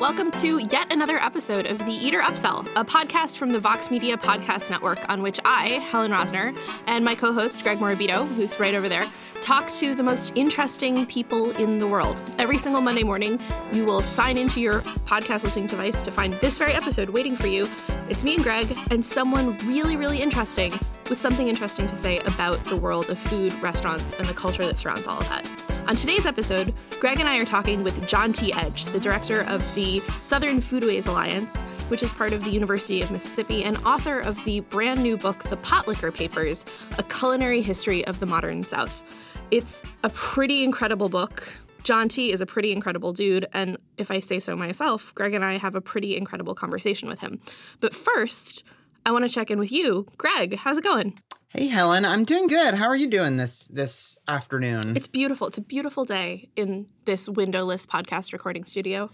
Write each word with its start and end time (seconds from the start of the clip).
Welcome 0.00 0.32
to 0.32 0.58
yet 0.58 0.92
another 0.92 1.18
episode 1.18 1.66
of 1.66 1.78
The 1.78 1.92
Eater 1.92 2.20
Upsell, 2.20 2.66
a 2.74 2.84
podcast 2.84 3.38
from 3.38 3.50
the 3.50 3.60
Vox 3.60 3.92
Media 3.92 4.16
Podcast 4.16 4.68
Network, 4.68 5.08
on 5.08 5.22
which 5.22 5.38
I, 5.44 5.78
Helen 5.88 6.10
Rosner, 6.10 6.58
and 6.88 7.04
my 7.04 7.14
co 7.14 7.32
host, 7.32 7.62
Greg 7.62 7.78
Morabito, 7.78 8.26
who's 8.34 8.58
right 8.58 8.74
over 8.74 8.88
there, 8.88 9.08
talk 9.40 9.72
to 9.74 9.94
the 9.94 10.02
most 10.02 10.32
interesting 10.34 11.06
people 11.06 11.52
in 11.52 11.78
the 11.78 11.86
world. 11.86 12.20
Every 12.38 12.58
single 12.58 12.82
Monday 12.82 13.04
morning, 13.04 13.38
you 13.72 13.84
will 13.84 14.02
sign 14.02 14.36
into 14.36 14.60
your 14.60 14.80
podcast 15.06 15.44
listening 15.44 15.68
device 15.68 16.02
to 16.02 16.10
find 16.10 16.34
this 16.34 16.58
very 16.58 16.72
episode 16.72 17.10
waiting 17.10 17.36
for 17.36 17.46
you. 17.46 17.68
It's 18.08 18.24
me 18.24 18.34
and 18.34 18.42
Greg, 18.42 18.76
and 18.90 19.06
someone 19.06 19.56
really, 19.58 19.96
really 19.96 20.20
interesting 20.20 20.72
with 21.08 21.20
something 21.20 21.46
interesting 21.46 21.86
to 21.86 21.98
say 21.98 22.18
about 22.20 22.62
the 22.64 22.76
world 22.76 23.10
of 23.10 23.18
food, 23.18 23.54
restaurants, 23.62 24.18
and 24.18 24.28
the 24.28 24.34
culture 24.34 24.66
that 24.66 24.76
surrounds 24.76 25.06
all 25.06 25.20
of 25.20 25.28
that. 25.28 25.48
On 25.86 25.94
today's 25.94 26.24
episode, 26.24 26.72
Greg 26.98 27.20
and 27.20 27.28
I 27.28 27.36
are 27.36 27.44
talking 27.44 27.84
with 27.84 28.08
John 28.08 28.32
T. 28.32 28.54
Edge, 28.54 28.86
the 28.86 28.98
director 28.98 29.42
of 29.42 29.62
the 29.74 30.00
Southern 30.18 30.56
Foodways 30.56 31.06
Alliance, 31.06 31.60
which 31.88 32.02
is 32.02 32.14
part 32.14 32.32
of 32.32 32.42
the 32.42 32.50
University 32.50 33.02
of 33.02 33.10
Mississippi, 33.10 33.64
and 33.64 33.76
author 33.84 34.20
of 34.20 34.42
the 34.46 34.60
brand 34.60 35.02
new 35.02 35.18
book, 35.18 35.42
The 35.42 35.58
Potlikker 35.58 36.12
Papers 36.12 36.64
A 36.96 37.02
Culinary 37.02 37.60
History 37.60 38.02
of 38.06 38.18
the 38.18 38.24
Modern 38.24 38.62
South. 38.62 39.04
It's 39.50 39.82
a 40.02 40.08
pretty 40.08 40.64
incredible 40.64 41.10
book. 41.10 41.52
John 41.82 42.08
T 42.08 42.32
is 42.32 42.40
a 42.40 42.46
pretty 42.46 42.72
incredible 42.72 43.12
dude, 43.12 43.46
and 43.52 43.76
if 43.98 44.10
I 44.10 44.20
say 44.20 44.40
so 44.40 44.56
myself, 44.56 45.14
Greg 45.14 45.34
and 45.34 45.44
I 45.44 45.58
have 45.58 45.74
a 45.74 45.82
pretty 45.82 46.16
incredible 46.16 46.54
conversation 46.54 47.10
with 47.10 47.20
him. 47.20 47.40
But 47.80 47.92
first, 47.92 48.64
I 49.06 49.12
want 49.12 49.24
to 49.24 49.28
check 49.28 49.50
in 49.50 49.58
with 49.58 49.70
you. 49.70 50.06
Greg, 50.16 50.56
how's 50.56 50.78
it 50.78 50.84
going? 50.84 51.20
Hey 51.48 51.66
Helen, 51.66 52.06
I'm 52.06 52.24
doing 52.24 52.46
good. 52.46 52.74
How 52.74 52.86
are 52.86 52.96
you 52.96 53.06
doing 53.06 53.36
this 53.36 53.66
this 53.66 54.16
afternoon? 54.26 54.96
It's 54.96 55.06
beautiful. 55.06 55.46
It's 55.46 55.58
a 55.58 55.62
beautiful 55.62 56.06
day 56.06 56.48
in 56.56 56.86
this 57.04 57.28
windowless 57.28 57.86
podcast 57.86 58.32
recording 58.32 58.64
studio. 58.64 59.10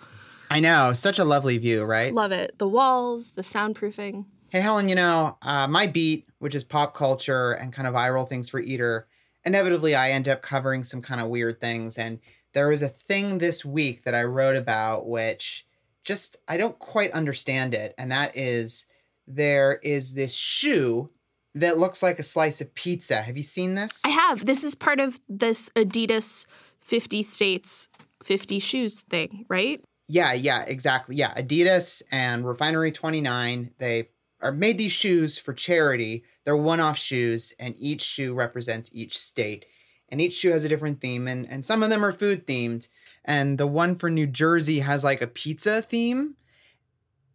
I 0.48 0.60
know, 0.60 0.92
such 0.92 1.18
a 1.18 1.24
lovely 1.24 1.58
view, 1.58 1.84
right? 1.84 2.14
Love 2.14 2.30
it. 2.30 2.56
The 2.58 2.68
walls, 2.68 3.32
the 3.32 3.42
soundproofing. 3.42 4.26
Hey 4.50 4.60
Helen, 4.60 4.88
you 4.88 4.94
know, 4.94 5.36
uh, 5.42 5.66
my 5.66 5.88
beat, 5.88 6.28
which 6.38 6.54
is 6.54 6.62
pop 6.62 6.94
culture 6.94 7.52
and 7.52 7.72
kind 7.72 7.88
of 7.88 7.94
viral 7.94 8.28
things 8.28 8.48
for 8.48 8.60
Eater, 8.60 9.08
inevitably 9.44 9.96
I 9.96 10.12
end 10.12 10.28
up 10.28 10.40
covering 10.40 10.84
some 10.84 11.02
kind 11.02 11.20
of 11.20 11.28
weird 11.28 11.60
things. 11.60 11.98
And 11.98 12.20
there 12.52 12.68
was 12.68 12.80
a 12.80 12.88
thing 12.88 13.38
this 13.38 13.64
week 13.64 14.04
that 14.04 14.14
I 14.14 14.22
wrote 14.22 14.56
about 14.56 15.08
which 15.08 15.66
just 16.04 16.36
I 16.48 16.56
don't 16.56 16.78
quite 16.78 17.10
understand 17.10 17.74
it, 17.74 17.92
and 17.98 18.10
that 18.12 18.36
is 18.36 18.86
there 19.36 19.80
is 19.82 20.14
this 20.14 20.34
shoe 20.34 21.10
that 21.54 21.78
looks 21.78 22.02
like 22.02 22.18
a 22.18 22.22
slice 22.22 22.60
of 22.60 22.74
pizza. 22.74 23.22
Have 23.22 23.36
you 23.36 23.42
seen 23.42 23.74
this? 23.74 24.02
I 24.04 24.10
have. 24.10 24.46
This 24.46 24.62
is 24.62 24.74
part 24.74 25.00
of 25.00 25.20
this 25.28 25.68
Adidas 25.70 26.46
50 26.80 27.22
states 27.22 27.88
50 28.22 28.58
shoes 28.58 29.00
thing, 29.00 29.46
right? 29.48 29.80
Yeah, 30.08 30.32
yeah, 30.32 30.62
exactly. 30.62 31.16
Yeah, 31.16 31.32
Adidas 31.34 32.02
and 32.10 32.46
Refinery 32.46 32.92
29, 32.92 33.70
they 33.78 34.08
are 34.42 34.52
made 34.52 34.78
these 34.78 34.92
shoes 34.92 35.38
for 35.38 35.52
charity. 35.52 36.24
They're 36.44 36.56
one-off 36.56 36.98
shoes 36.98 37.54
and 37.58 37.74
each 37.78 38.02
shoe 38.02 38.34
represents 38.34 38.90
each 38.92 39.18
state. 39.18 39.66
And 40.08 40.20
each 40.20 40.32
shoe 40.32 40.50
has 40.50 40.64
a 40.64 40.68
different 40.68 41.00
theme 41.00 41.28
and 41.28 41.48
and 41.48 41.64
some 41.64 41.82
of 41.82 41.90
them 41.90 42.04
are 42.04 42.12
food 42.12 42.46
themed. 42.46 42.88
And 43.24 43.58
the 43.58 43.66
one 43.66 43.96
for 43.96 44.10
New 44.10 44.26
Jersey 44.26 44.80
has 44.80 45.04
like 45.04 45.22
a 45.22 45.28
pizza 45.28 45.80
theme. 45.80 46.34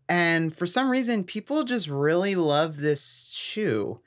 And 0.07 0.55
for 0.55 0.67
some 0.67 0.89
reason, 0.89 1.23
people 1.23 1.63
just 1.63 1.87
really 1.87 2.35
love 2.35 2.77
this 2.77 3.33
shoe. 3.35 3.99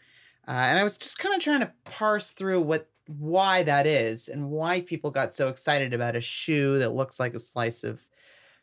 Uh, 0.46 0.52
and 0.52 0.78
I 0.78 0.82
was 0.82 0.96
just 0.96 1.18
kind 1.18 1.34
of 1.34 1.40
trying 1.42 1.60
to 1.60 1.72
parse 1.84 2.32
through 2.32 2.60
what 2.60 2.88
why 3.06 3.62
that 3.62 3.86
is 3.86 4.28
and 4.28 4.50
why 4.50 4.82
people 4.82 5.10
got 5.10 5.32
so 5.32 5.48
excited 5.48 5.94
about 5.94 6.14
a 6.14 6.20
shoe 6.20 6.78
that 6.78 6.90
looks 6.90 7.18
like 7.18 7.32
a 7.34 7.38
slice 7.38 7.82
of 7.82 8.06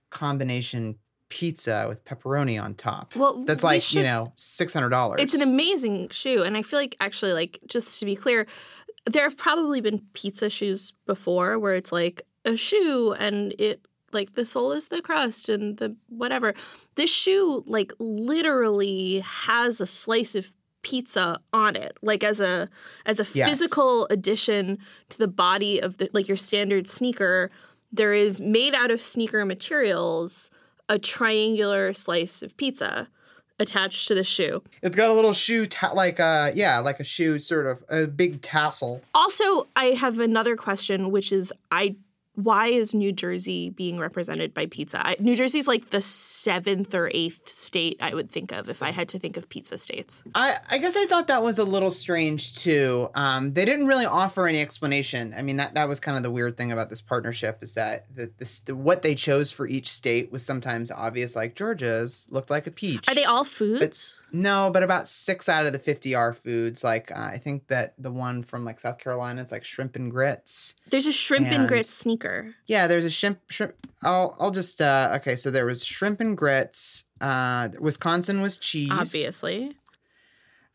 combination 0.09 0.95
pizza 1.29 1.85
with 1.87 2.05
pepperoni 2.05 2.61
on 2.61 2.75
top. 2.75 3.15
Well, 3.15 3.43
that's 3.45 3.63
like 3.63 3.81
should- 3.81 3.97
you 3.97 4.03
know 4.03 4.33
six 4.35 4.73
hundred 4.73 4.89
dollars. 4.89 5.21
It's 5.21 5.33
an 5.33 5.41
amazing 5.41 6.09
shoe. 6.09 6.43
And 6.43 6.55
I 6.55 6.61
feel 6.61 6.79
like, 6.79 6.95
actually, 6.99 7.33
like, 7.33 7.59
just 7.67 7.99
to 7.99 8.05
be 8.05 8.15
clear, 8.15 8.45
there 9.05 9.23
have 9.23 9.37
probably 9.37 9.81
been 9.81 10.01
pizza 10.13 10.49
shoes 10.49 10.93
before 11.05 11.59
where 11.59 11.73
it's 11.73 11.91
like 11.91 12.21
a 12.45 12.55
shoe 12.55 13.13
and 13.13 13.53
it, 13.59 13.85
like, 14.11 14.33
the 14.33 14.45
sole 14.45 14.71
is 14.71 14.87
the 14.89 15.01
crust 15.01 15.49
and 15.49 15.77
the 15.77 15.95
whatever. 16.09 16.53
This 16.95 17.11
shoe, 17.13 17.63
like, 17.67 17.91
literally 17.99 19.19
has 19.19 19.79
a 19.81 19.85
slice 19.85 20.35
of 20.35 20.51
pizza 20.81 21.39
on 21.51 21.75
it 21.75 21.97
like 22.03 22.23
as 22.23 22.39
a 22.39 22.69
as 23.07 23.19
a 23.19 23.25
Yes. 23.33 23.49
physical 23.49 24.05
addition 24.11 24.77
to 25.09 25.17
the 25.17 25.27
body 25.27 25.79
of 25.81 25.97
the 25.97 26.07
like 26.13 26.27
your 26.27 26.37
standard 26.37 26.87
sneaker 26.87 27.49
there 27.91 28.13
is 28.13 28.39
made 28.39 28.75
out 28.75 28.91
of 28.91 29.01
sneaker 29.01 29.43
materials 29.45 30.51
a 30.87 30.99
triangular 30.99 31.91
slice 31.91 32.43
of 32.43 32.55
pizza 32.57 33.07
attached 33.59 34.07
to 34.09 34.13
the 34.13 34.23
shoe 34.23 34.61
It's 34.83 34.95
got 34.95 35.09
a 35.09 35.13
little 35.15 35.33
shoe, 35.33 35.65
ta- 35.65 35.93
like 35.93 36.19
uh, 36.19 36.51
yeah, 36.53 36.77
like 36.79 36.99
a 36.99 37.03
shoe, 37.03 37.39
sort 37.39 37.65
of 37.65 37.83
a 37.89 38.05
big 38.05 38.41
tassel. 38.43 39.01
Also, 39.15 39.67
I 39.75 39.85
have 39.85 40.19
another 40.19 40.55
question, 40.55 41.09
which 41.09 41.31
is 41.31 41.51
I 41.71 41.95
why 42.35 42.67
is 42.67 42.93
New 42.93 43.11
Jersey 43.11 43.69
being 43.69 43.97
represented 43.99 44.53
by 44.53 44.65
pizza? 44.65 45.05
I, 45.05 45.15
New 45.19 45.35
Jersey's 45.35 45.67
like 45.67 45.89
the 45.89 46.01
seventh 46.01 46.93
or 46.93 47.09
eighth 47.13 47.49
state 47.49 47.97
I 48.01 48.13
would 48.13 48.29
think 48.29 48.51
of 48.51 48.69
if 48.69 48.83
I 48.83 48.91
had 48.91 49.09
to 49.09 49.19
think 49.19 49.37
of 49.37 49.49
pizza 49.49 49.77
states. 49.77 50.23
I, 50.33 50.57
I 50.69 50.77
guess 50.77 50.95
I 50.95 51.05
thought 51.05 51.27
that 51.27 51.41
was 51.41 51.59
a 51.59 51.63
little 51.63 51.91
strange 51.91 52.55
too. 52.55 53.09
Um, 53.15 53.53
they 53.53 53.65
didn't 53.65 53.87
really 53.87 54.05
offer 54.05 54.47
any 54.47 54.61
explanation. 54.61 55.33
I 55.37 55.41
mean, 55.41 55.57
that, 55.57 55.73
that 55.75 55.87
was 55.87 55.99
kind 55.99 56.17
of 56.17 56.23
the 56.23 56.31
weird 56.31 56.57
thing 56.57 56.71
about 56.71 56.89
this 56.89 57.01
partnership 57.01 57.59
is 57.61 57.73
that 57.73 58.05
the, 58.15 58.31
this, 58.37 58.59
the, 58.59 58.75
what 58.75 59.01
they 59.01 59.15
chose 59.15 59.51
for 59.51 59.67
each 59.67 59.91
state 59.91 60.31
was 60.31 60.45
sometimes 60.45 60.91
obvious. 60.91 61.35
Like 61.35 61.55
Georgia's 61.55 62.27
looked 62.29 62.49
like 62.49 62.67
a 62.67 62.71
peach. 62.71 63.07
Are 63.07 63.15
they 63.15 63.25
all 63.25 63.43
foods? 63.43 64.17
No, 64.35 64.69
but 64.73 64.83
about 64.83 65.07
six 65.07 65.47
out 65.47 65.65
of 65.65 65.71
the 65.71 65.79
50 65.79 66.13
are 66.13 66.33
foods. 66.33 66.83
Like, 66.83 67.09
uh, 67.11 67.29
I 67.33 67.37
think 67.37 67.67
that 67.67 67.93
the 67.97 68.11
one 68.11 68.43
from 68.43 68.65
like 68.65 68.79
South 68.79 68.97
Carolina, 68.97 69.41
it's 69.41 69.51
like 69.51 69.63
shrimp 69.63 69.95
and 69.95 70.11
grits. 70.11 70.75
There's 70.89 71.07
a 71.07 71.11
shrimp 71.11 71.47
and, 71.47 71.55
And- 71.61 71.67
grits 71.67 71.93
sneaker. 71.93 72.53
Yeah, 72.67 72.87
there's 72.87 73.05
a 73.05 73.09
shrimp. 73.09 73.39
Shrimp. 73.49 73.73
I'll 74.03 74.35
I'll 74.39 74.51
just 74.51 74.81
uh 74.81 75.13
okay. 75.21 75.35
So 75.35 75.51
there 75.51 75.65
was 75.65 75.85
shrimp 75.85 76.19
and 76.19 76.37
grits. 76.37 77.05
Uh, 77.21 77.69
Wisconsin 77.79 78.41
was 78.41 78.57
cheese. 78.57 78.91
Obviously. 78.91 79.73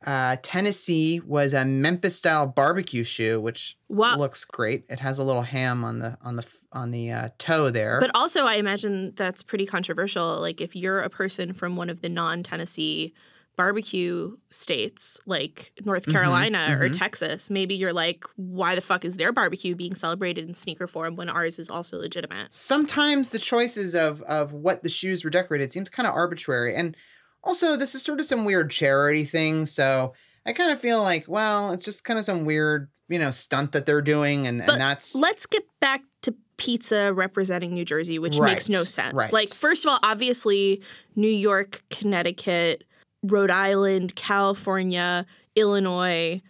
Uh, 0.07 0.37
Tennessee 0.43 1.21
was 1.21 1.53
a 1.53 1.63
Memphis 1.67 2.17
style 2.17 2.47
barbecue 2.47 3.05
shoe, 3.05 3.39
which 3.39 3.77
Wow. 3.91 4.17
looks 4.17 4.45
great. 4.47 4.85
It 4.89 5.01
has 5.01 5.19
a 5.19 5.25
little 5.25 5.43
ham 5.43 5.85
on 5.85 5.99
the 5.99 6.17
on 6.23 6.37
the 6.37 6.47
on 6.73 6.91
the 6.91 7.11
uh, 7.11 7.29
toe 7.37 7.69
there. 7.69 8.01
But 8.01 8.11
also, 8.15 8.47
I 8.47 8.55
imagine 8.55 9.13
that's 9.15 9.43
pretty 9.43 9.67
controversial. 9.67 10.41
Like, 10.41 10.63
if 10.63 10.75
you're 10.75 11.01
a 11.01 11.11
person 11.11 11.53
from 11.53 11.77
one 11.77 11.91
of 11.91 12.01
the 12.01 12.09
non 12.09 12.43
Tennessee 12.43 13.13
barbecue 13.61 14.39
states, 14.49 15.21
like 15.27 15.73
North 15.85 16.07
Mhm, 16.07 16.13
Carolina 16.13 16.79
or 16.81 16.89
mhm. 16.89 16.97
Texas, 16.97 17.51
maybe 17.51 17.75
you're 17.75 17.93
like, 17.93 18.25
why 18.37 18.75
the 18.75 18.81
fuck 18.81 19.05
is 19.05 19.19
their 19.19 19.33
barbecue 19.33 19.75
being 19.75 19.95
celebrated 19.95 20.49
in 20.49 20.55
sneaker 20.55 20.87
form 20.87 21.15
when 21.15 21.29
ours 21.29 21.59
is 21.59 21.69
also 21.69 21.99
legitimate? 21.99 22.55
Sometimes 22.55 23.29
the 23.31 23.39
choices 23.39 23.95
of 23.95 24.23
of 24.23 24.55
what 24.55 24.83
the 24.83 24.89
shoes 24.89 25.25
were 25.25 25.29
decorated 25.31 25.73
seems 25.73 25.91
kind 25.91 26.07
of 26.07 26.15
arbitrary, 26.15 26.75
and 26.75 26.97
also 27.45 27.77
this 27.77 27.95
is 27.95 28.03
sort 28.03 28.19
of 28.19 28.25
some 28.25 28.47
weird 28.47 28.71
charity 28.71 29.25
thing. 29.25 29.67
So 29.67 30.15
I 30.47 30.55
kind 30.55 30.71
of 30.73 30.81
feel 30.81 31.03
like, 31.03 31.27
well, 31.29 31.73
it's 31.73 31.85
just 31.85 32.03
kind 32.03 32.19
of 32.19 32.25
some 32.25 32.47
weird, 32.47 32.89
you 33.09 33.19
know, 33.19 33.29
stunt 33.29 33.73
that 33.73 33.85
they're 33.85 34.01
doing, 34.01 34.47
and, 34.47 34.61
But 34.65 34.71
and 34.71 34.81
that's 34.81 35.15
Let's 35.15 35.45
get 35.45 35.65
back 35.81 36.01
to 36.23 36.35
pizza 36.57 37.13
representing 37.13 37.75
New 37.75 37.85
Jersey, 37.85 38.19
which 38.19 38.41
makes 38.41 38.71
no 38.71 38.85
sense. 38.85 39.13
right. 39.13 39.33
Like, 39.35 39.53
first 39.53 39.85
of 39.85 39.91
all, 39.91 39.99
obviously, 40.03 40.83
New 41.15 41.29
York, 41.49 41.83
Connecticut, 41.91 42.85
Rhode 43.23 43.51
Island, 43.51 44.15
California, 44.17 45.27
Illinois, 45.55 46.43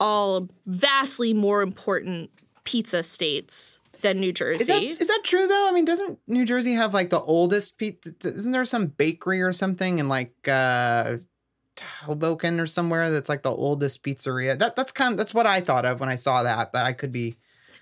all 0.00 0.48
vastly 0.66 1.32
more 1.32 1.62
important 1.62 2.30
pizza 2.64 3.02
states 3.02 3.80
than 4.02 4.20
New 4.20 4.32
Jersey. 4.32 4.60
Is 4.60 4.66
that 4.66 4.82
is 4.82 5.08
that 5.08 5.20
true 5.24 5.46
though? 5.46 5.68
I 5.68 5.72
mean, 5.72 5.84
doesn't 5.84 6.18
New 6.26 6.44
Jersey 6.44 6.74
have 6.74 6.94
like 6.94 7.10
the 7.10 7.20
oldest 7.20 7.78
pizza? 7.78 8.12
Isn't 8.24 8.52
there 8.52 8.64
some 8.64 8.86
bakery 8.86 9.42
or 9.42 9.52
something 9.52 9.98
in 9.98 10.08
like 10.08 10.48
uh 10.48 11.18
Hoboken 11.80 12.58
or 12.58 12.66
somewhere 12.66 13.10
that's 13.10 13.28
like 13.28 13.42
the 13.42 13.50
oldest 13.50 14.02
pizzeria? 14.02 14.58
That 14.58 14.76
that's 14.76 14.92
kind 14.92 15.12
of 15.12 15.18
that's 15.18 15.34
what 15.34 15.46
I 15.46 15.60
thought 15.60 15.84
of 15.84 16.00
when 16.00 16.08
I 16.08 16.14
saw 16.16 16.42
that, 16.42 16.72
but 16.72 16.84
I 16.84 16.92
could 16.92 17.12
be. 17.12 17.36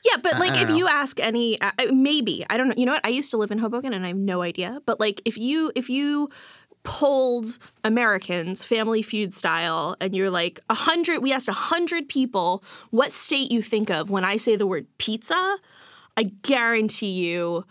Yeah, 0.05 0.19
but 0.23 0.39
like 0.39 0.57
if 0.61 0.69
don't 0.69 0.77
you 0.77 0.87
ask 0.87 1.19
any, 1.19 1.59
uh, 1.63 1.71
maybe 1.91 2.45
I 2.51 2.59
don't 2.59 2.69
know. 2.69 2.75
You 2.77 2.85
know 2.85 2.93
what? 2.93 3.07
I 3.07 3.09
used 3.09 3.31
to 3.31 3.39
live 3.39 3.51
in 3.51 3.57
Hoboken, 3.57 3.95
and 3.95 4.05
I 4.05 4.09
have 4.09 4.19
no 4.19 4.43
idea. 4.43 4.83
But 4.85 5.01
like 5.01 5.23
if 5.25 5.39
you 5.39 5.73
if 5.75 5.89
you 5.89 6.29
polled 6.85 7.59
Americans 7.83 8.63
Family 8.63 9.03
Feud 9.03 9.35
style, 9.35 9.97
and 10.01 10.15
you're 10.15 10.31
like 10.31 10.61
a 10.71 10.75
hundred, 10.75 11.21
we 11.21 11.33
asked 11.33 11.49
a 11.49 11.53
hundred 11.53 12.09
people 12.09 12.63
what 12.91 13.13
state 13.13 13.51
you 13.51 13.63
think 13.63 13.91
of 13.91 14.11
when 14.11 14.25
I 14.25 14.37
say 14.37 14.55
the 14.55 14.67
word 14.67 14.87
pizza. 14.99 15.57
I 16.17 16.25
guarantee 16.43 17.11
you, 17.11 17.65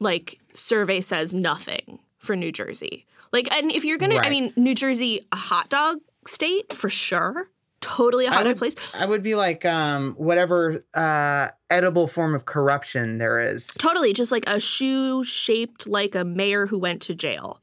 like 0.00 0.38
survey 0.54 1.00
says 1.00 1.34
nothing 1.34 1.98
for 2.18 2.34
New 2.36 2.52
Jersey. 2.52 3.04
Like, 3.32 3.52
and 3.52 3.70
if 3.72 3.84
you're 3.84 3.98
gonna, 3.98 4.16
I 4.16 4.30
mean, 4.30 4.52
New 4.56 4.74
Jersey 4.74 5.26
a 5.32 5.36
hot 5.36 5.68
dog 5.68 5.98
state 6.26 6.72
for 6.72 6.88
sure. 6.88 7.50
totally 7.84 8.26
a 8.26 8.30
hot 8.30 8.46
would, 8.46 8.56
place. 8.56 8.74
I 8.94 9.06
would 9.06 9.22
be 9.22 9.34
like 9.34 9.64
um, 9.64 10.14
whatever 10.14 10.82
uh, 10.94 11.48
edible 11.70 12.06
form 12.06 12.34
of 12.34 12.46
corruption 12.46 13.18
there 13.18 13.40
is. 13.40 13.68
Totally, 13.78 14.12
just 14.12 14.32
like 14.32 14.44
a 14.46 14.58
shoe 14.58 15.22
shaped 15.24 15.86
like 15.86 16.14
a 16.14 16.24
mayor 16.24 16.66
who 16.66 16.78
went 16.78 17.02
to 17.02 17.14
jail, 17.14 17.60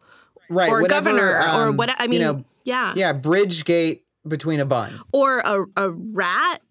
Right. 0.52 0.70
or 0.70 0.82
whatever, 0.82 1.10
governor, 1.12 1.30
or 1.38 1.68
um, 1.70 1.78
what. 1.78 1.90
I 2.00 2.08
mean, 2.08 2.22
you 2.22 2.26
know, 2.28 2.44
yeah. 2.64 2.94
yeah, 2.96 3.14
bridge 3.14 3.64
gate 3.66 4.04
between 4.28 4.60
a 4.60 4.66
bun. 4.66 4.94
or 5.12 5.40
a, 5.40 5.66
a 5.78 5.90
rat 5.92 6.62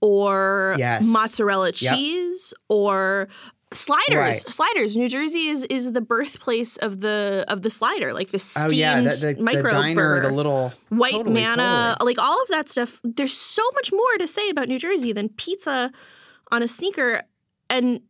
or 0.00 0.74
Yes. 0.78 1.06
mozzarella 1.06 1.72
cheese 1.72 2.54
or 2.68 3.28
sliders 3.72 4.16
Right. 4.16 4.34
sliders 4.36 4.96
new 4.96 5.08
jersey 5.08 5.48
is 5.48 5.64
is 5.64 5.90
the 5.92 6.00
birthplace 6.00 6.76
of 6.76 7.00
the 7.00 7.44
of 7.48 7.62
the 7.62 7.70
slider 7.70 8.12
like 8.12 8.30
the 8.30 8.38
steamed 8.38 8.72
Oh 8.72 8.76
yeah, 8.76 9.00
the, 9.00 9.34
the, 9.36 9.42
micro 9.42 9.64
the 9.64 9.68
diner, 9.70 9.94
burger. 10.16 10.28
the 10.28 10.34
little 10.34 10.72
white 10.90 11.12
totally, 11.12 11.34
manna 11.34 11.94
totally. 11.98 12.14
like 12.14 12.24
all 12.24 12.40
of 12.42 12.48
that 12.48 12.68
stuff 12.68 13.00
there's 13.02 13.32
so 13.32 13.62
much 13.74 13.92
more 13.92 14.18
to 14.18 14.26
say 14.28 14.48
about 14.48 14.68
new 14.68 14.78
jersey 14.78 15.12
than 15.12 15.28
pizza 15.28 15.90
on 16.52 16.62
a 16.62 16.68
sneaker 16.68 17.22
and 17.68 18.00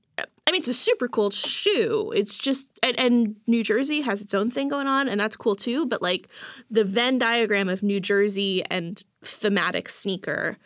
I 0.46 0.52
mean, 0.52 0.58
it's 0.58 0.68
a 0.68 0.74
super 0.74 1.08
cool 1.08 1.30
shoe. 1.30 2.12
It's 2.14 2.36
just, 2.36 2.66
and, 2.82 2.98
and 2.98 3.36
New 3.46 3.64
Jersey 3.64 4.02
has 4.02 4.20
its 4.20 4.34
own 4.34 4.50
thing 4.50 4.68
going 4.68 4.86
on, 4.86 5.08
and 5.08 5.18
that's 5.18 5.36
cool 5.36 5.54
too. 5.54 5.86
But 5.86 6.02
like 6.02 6.28
the 6.70 6.84
Venn 6.84 7.18
diagram 7.18 7.68
of 7.68 7.82
New 7.82 7.98
Jersey 7.98 8.62
and 8.66 9.02
thematic 9.22 9.88
sneaker 9.88 10.58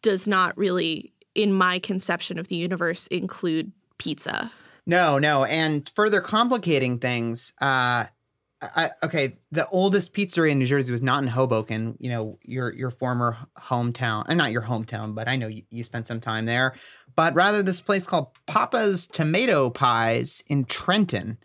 does 0.00 0.28
not 0.28 0.56
really, 0.56 1.12
in 1.34 1.52
my 1.52 1.80
conception 1.80 2.38
of 2.38 2.48
the 2.48 2.56
universe, 2.56 3.08
include 3.08 3.72
pizza. 3.98 4.52
No, 4.86 5.18
no, 5.18 5.44
and 5.44 5.90
further 5.96 6.20
complicating 6.20 7.00
things. 7.00 7.52
Uh, 7.60 8.04
I, 8.62 8.90
okay, 9.02 9.38
the 9.50 9.68
oldest 9.68 10.14
pizzeria 10.14 10.52
in 10.52 10.58
New 10.58 10.66
Jersey 10.66 10.92
was 10.92 11.02
not 11.02 11.22
in 11.22 11.28
Hoboken. 11.28 11.96
You 11.98 12.10
know, 12.10 12.38
your 12.42 12.72
your 12.72 12.90
former 12.90 13.36
hometown, 13.58 14.24
and 14.28 14.38
not 14.38 14.52
your 14.52 14.62
hometown, 14.62 15.14
but 15.14 15.28
I 15.28 15.36
know 15.36 15.48
you, 15.48 15.64
you 15.70 15.84
spent 15.84 16.06
some 16.06 16.20
time 16.20 16.46
there. 16.46 16.74
But 17.16 17.34
rather, 17.34 17.62
this 17.62 17.80
place 17.80 18.06
called 18.06 18.28
Papa's 18.46 19.06
Tomato 19.06 19.70
Pies 19.70 20.42
in 20.48 20.64
Trenton. 20.66 21.38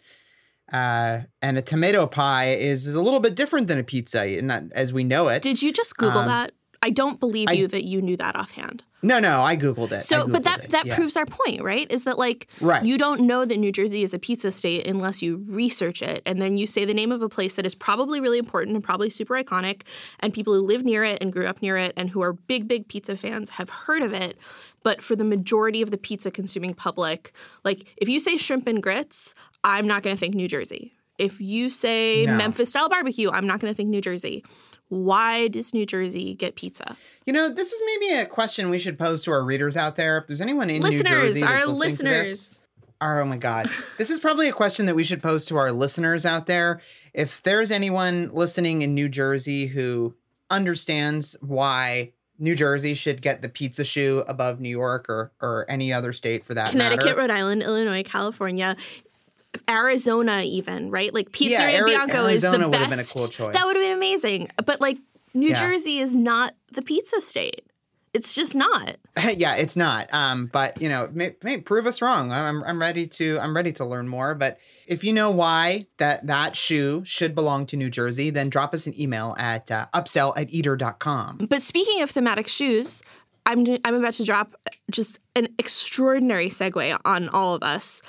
Uh, 0.71 1.21
and 1.41 1.57
a 1.57 1.61
tomato 1.61 2.07
pie 2.07 2.53
is 2.53 2.87
a 2.93 3.01
little 3.01 3.19
bit 3.19 3.35
different 3.35 3.67
than 3.67 3.77
a 3.77 3.83
pizza, 3.83 4.25
not 4.41 4.63
as 4.73 4.93
we 4.93 5.03
know 5.03 5.27
it. 5.27 5.41
Did 5.41 5.61
you 5.61 5.73
just 5.73 5.97
Google 5.97 6.19
Um, 6.19 6.27
that? 6.27 6.51
I 6.81 6.89
don't 6.89 7.19
believe 7.19 7.47
I- 7.49 7.53
you 7.53 7.67
that 7.67 7.83
you 7.83 8.01
knew 8.01 8.17
that 8.17 8.35
offhand. 8.35 8.83
no, 9.03 9.19
no, 9.19 9.41
I 9.41 9.55
googled 9.57 9.91
it. 9.91 10.03
So, 10.03 10.27
but 10.27 10.43
that 10.43 10.65
it, 10.65 10.69
that 10.71 10.85
yeah. 10.85 10.95
proves 10.95 11.17
our 11.17 11.25
point, 11.25 11.61
right? 11.63 11.91
Is 11.91 12.03
that 12.03 12.17
like 12.19 12.47
Right. 12.59 12.83
you 12.83 12.97
don't 12.97 13.21
know 13.21 13.45
that 13.45 13.57
New 13.57 13.71
Jersey 13.71 14.03
is 14.03 14.13
a 14.13 14.19
pizza 14.19 14.51
state 14.51 14.85
unless 14.87 15.21
you 15.23 15.43
research 15.47 16.01
it, 16.03 16.21
and 16.25 16.41
then 16.41 16.57
you 16.57 16.67
say 16.67 16.85
the 16.85 16.93
name 16.93 17.11
of 17.11 17.21
a 17.21 17.29
place 17.29 17.55
that 17.55 17.65
is 17.65 17.73
probably 17.75 18.19
really 18.19 18.37
important 18.37 18.75
and 18.75 18.83
probably 18.83 19.09
super 19.09 19.35
iconic, 19.35 19.81
and 20.19 20.33
people 20.33 20.53
who 20.53 20.61
live 20.61 20.83
near 20.83 21.03
it 21.03 21.17
and 21.21 21.31
grew 21.33 21.45
up 21.47 21.61
near 21.61 21.77
it 21.77 21.93
and 21.97 22.09
who 22.11 22.21
are 22.21 22.33
big 22.33 22.67
big 22.67 22.87
pizza 22.87 23.15
fans 23.17 23.51
have 23.51 23.69
heard 23.69 24.01
of 24.03 24.13
it. 24.13 24.37
But 24.83 25.03
for 25.03 25.15
the 25.15 25.23
majority 25.23 25.81
of 25.81 25.91
the 25.91 25.97
pizza 25.97 26.29
consuming 26.31 26.73
public, 26.73 27.31
like 27.63 27.93
if 27.97 28.07
you 28.09 28.19
say 28.19 28.37
shrimp 28.37 28.67
and 28.67 28.81
grits, 28.81 29.33
I'm 29.63 29.85
not 29.87 30.01
going 30.03 30.15
to 30.15 30.19
think 30.19 30.33
New 30.35 30.47
Jersey. 30.47 30.93
If 31.17 31.39
you 31.39 31.69
say 31.69 32.25
No. 32.25 32.35
Memphis 32.37 32.69
style 32.69 32.89
barbecue, 32.89 33.29
I'm 33.29 33.45
not 33.45 33.59
going 33.59 33.71
to 33.71 33.77
think 33.77 33.89
New 33.89 34.01
Jersey. 34.01 34.43
Why 34.91 35.47
does 35.47 35.73
New 35.73 35.85
Jersey 35.85 36.33
get 36.33 36.57
pizza? 36.57 36.97
You 37.25 37.31
know, 37.31 37.47
this 37.47 37.71
is 37.71 37.81
maybe 37.85 38.13
a 38.13 38.25
question 38.25 38.69
we 38.69 38.77
should 38.77 38.99
pose 38.99 39.23
to 39.23 39.31
our 39.31 39.41
readers 39.41 39.77
out 39.77 39.95
there. 39.95 40.17
If 40.17 40.27
there's 40.27 40.41
anyone 40.41 40.69
in 40.69 40.81
New 40.81 40.89
listeners, 40.89 41.35
Jersey 41.35 41.43
our 41.43 41.65
that's 41.65 41.79
listening 41.79 42.11
to 42.11 42.17
this, 42.17 42.29
listeners. 42.29 42.69
Oh 42.99 43.23
my 43.23 43.37
God. 43.37 43.69
This 43.97 44.09
is 44.09 44.19
probably 44.19 44.49
a 44.49 44.51
question 44.51 44.87
that 44.87 44.95
we 44.95 45.05
should 45.05 45.23
pose 45.23 45.45
to 45.45 45.55
our 45.55 45.71
listeners 45.71 46.25
out 46.25 46.45
there. 46.45 46.81
If 47.13 47.41
there's 47.41 47.71
anyone 47.71 48.31
listening 48.33 48.81
in 48.81 48.93
New 48.93 49.07
Jersey 49.07 49.67
who 49.67 50.13
understands 50.49 51.37
why 51.39 52.11
New 52.37 52.53
Jersey 52.53 52.93
should 52.93 53.21
get 53.21 53.41
the 53.41 53.47
pizza 53.47 53.85
shoe 53.85 54.25
above 54.27 54.59
New 54.59 54.67
York 54.67 55.07
or, 55.07 55.31
or 55.41 55.65
any 55.69 55.93
other 55.93 56.11
state 56.11 56.43
for 56.43 56.53
that 56.53 56.71
Connecticut, 56.71 57.05
matter. 57.05 57.17
Rhode 57.17 57.31
Island, 57.31 57.63
Illinois, 57.63 58.03
California, 58.03 58.75
Arizona, 59.69 60.41
even 60.43 60.91
right? 60.91 61.13
Like 61.13 61.31
Pizzeria 61.31 61.73
Yeah, 61.73 61.81
Ari- 61.81 61.91
Bianco 61.91 62.25
is 62.27 62.41
the 62.41 62.51
would 62.51 62.61
have 62.61 62.71
best. 62.71 62.89
been 62.89 62.99
a 62.99 63.03
cool 63.03 63.27
choice. 63.27 63.53
That 63.53 63.65
would 63.65 63.75
have 63.75 63.83
been 63.85 63.97
amazing. 63.97 64.49
But 64.65 64.81
like 64.81 64.97
New 65.33 65.49
Yeah. 65.49 65.59
Jersey 65.59 65.99
is 65.99 66.15
not 66.15 66.55
the 66.71 66.81
pizza 66.81 67.21
state. 67.21 67.63
It's 68.13 68.35
just 68.35 68.55
not. 68.57 68.97
yeah, 69.35 69.55
it's 69.55 69.77
not. 69.77 70.13
Um, 70.13 70.47
but 70.51 70.81
you 70.81 70.89
know, 70.89 71.09
may, 71.13 71.33
may 71.43 71.57
prove 71.57 71.87
us 71.87 72.01
wrong. 72.01 72.29
I'm, 72.31 72.61
I'm 72.65 72.79
ready 72.81 73.05
to 73.07 73.39
I'm 73.39 73.55
ready 73.55 73.71
to 73.73 73.85
learn 73.85 74.09
more. 74.09 74.35
But 74.35 74.57
if 74.85 75.03
you 75.05 75.13
know 75.13 75.31
why 75.31 75.87
that 75.97 76.27
that 76.27 76.57
shoe 76.57 77.03
should 77.05 77.33
belong 77.35 77.65
to 77.67 77.77
New 77.77 77.89
Jersey, 77.89 78.29
then 78.29 78.49
drop 78.49 78.73
us 78.73 78.85
an 78.85 78.99
email 78.99 79.33
at 79.37 79.71
uh, 79.71 79.85
upsell 79.93 80.33
at 80.35 80.49
eater.com. 80.49 81.47
But 81.49 81.61
speaking 81.61 82.01
of 82.01 82.09
thematic 82.11 82.49
shoes, 82.49 83.01
I'm 83.45 83.65
I'm 83.85 83.95
about 83.95 84.13
to 84.15 84.25
drop 84.25 84.55
just 84.89 85.21
an 85.35 85.47
extraordinary 85.57 86.47
segue 86.49 86.99
on 87.05 87.29
all 87.29 87.55
of 87.55 87.63
us. 87.63 88.01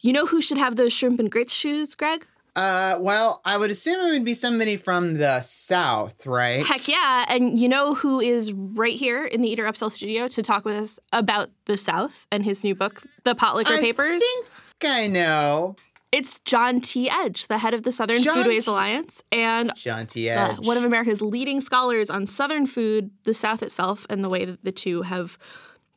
You 0.00 0.12
know 0.12 0.26
who 0.26 0.40
should 0.40 0.58
have 0.58 0.76
those 0.76 0.92
shrimp 0.92 1.20
and 1.20 1.30
grits 1.30 1.52
shoes, 1.52 1.94
Greg? 1.94 2.26
Uh, 2.56 2.96
well, 3.00 3.42
I 3.44 3.58
would 3.58 3.70
assume 3.70 4.00
it 4.08 4.12
would 4.12 4.24
be 4.24 4.32
somebody 4.32 4.78
from 4.78 5.18
the 5.18 5.42
South, 5.42 6.24
right? 6.24 6.64
Heck 6.64 6.88
yeah. 6.88 7.26
And 7.28 7.58
you 7.58 7.68
know 7.68 7.94
who 7.94 8.18
is 8.18 8.50
right 8.52 8.94
here 8.94 9.26
in 9.26 9.42
the 9.42 9.48
Eater 9.50 9.64
Upsell 9.64 9.92
studio 9.92 10.26
to 10.28 10.42
talk 10.42 10.64
with 10.64 10.76
us 10.76 10.98
about 11.12 11.50
the 11.66 11.76
South 11.76 12.26
and 12.32 12.44
his 12.44 12.64
new 12.64 12.74
book, 12.74 13.02
The 13.24 13.34
Potlikker 13.34 13.76
I 13.76 13.80
Papers? 13.80 14.22
I 14.24 14.42
think 14.80 14.92
I 14.92 15.06
know. 15.06 15.76
It's 16.12 16.40
John 16.46 16.80
T. 16.80 17.10
Edge, 17.10 17.46
the 17.48 17.58
head 17.58 17.74
of 17.74 17.82
the 17.82 17.92
Southern 17.92 18.22
John 18.22 18.38
Foodways 18.38 18.64
T- 18.64 18.70
Alliance 18.70 19.22
and 19.30 19.72
John 19.76 20.06
T. 20.06 20.30
uh, 20.30 20.52
Edge. 20.52 20.66
one 20.66 20.78
of 20.78 20.84
America's 20.84 21.20
leading 21.20 21.60
scholars 21.60 22.08
on 22.08 22.26
Southern 22.26 22.64
food, 22.64 23.10
the 23.24 23.34
South 23.34 23.62
itself, 23.62 24.06
and 24.08 24.24
the 24.24 24.30
way 24.30 24.46
that 24.46 24.64
the 24.64 24.72
two 24.72 25.02
have 25.02 25.36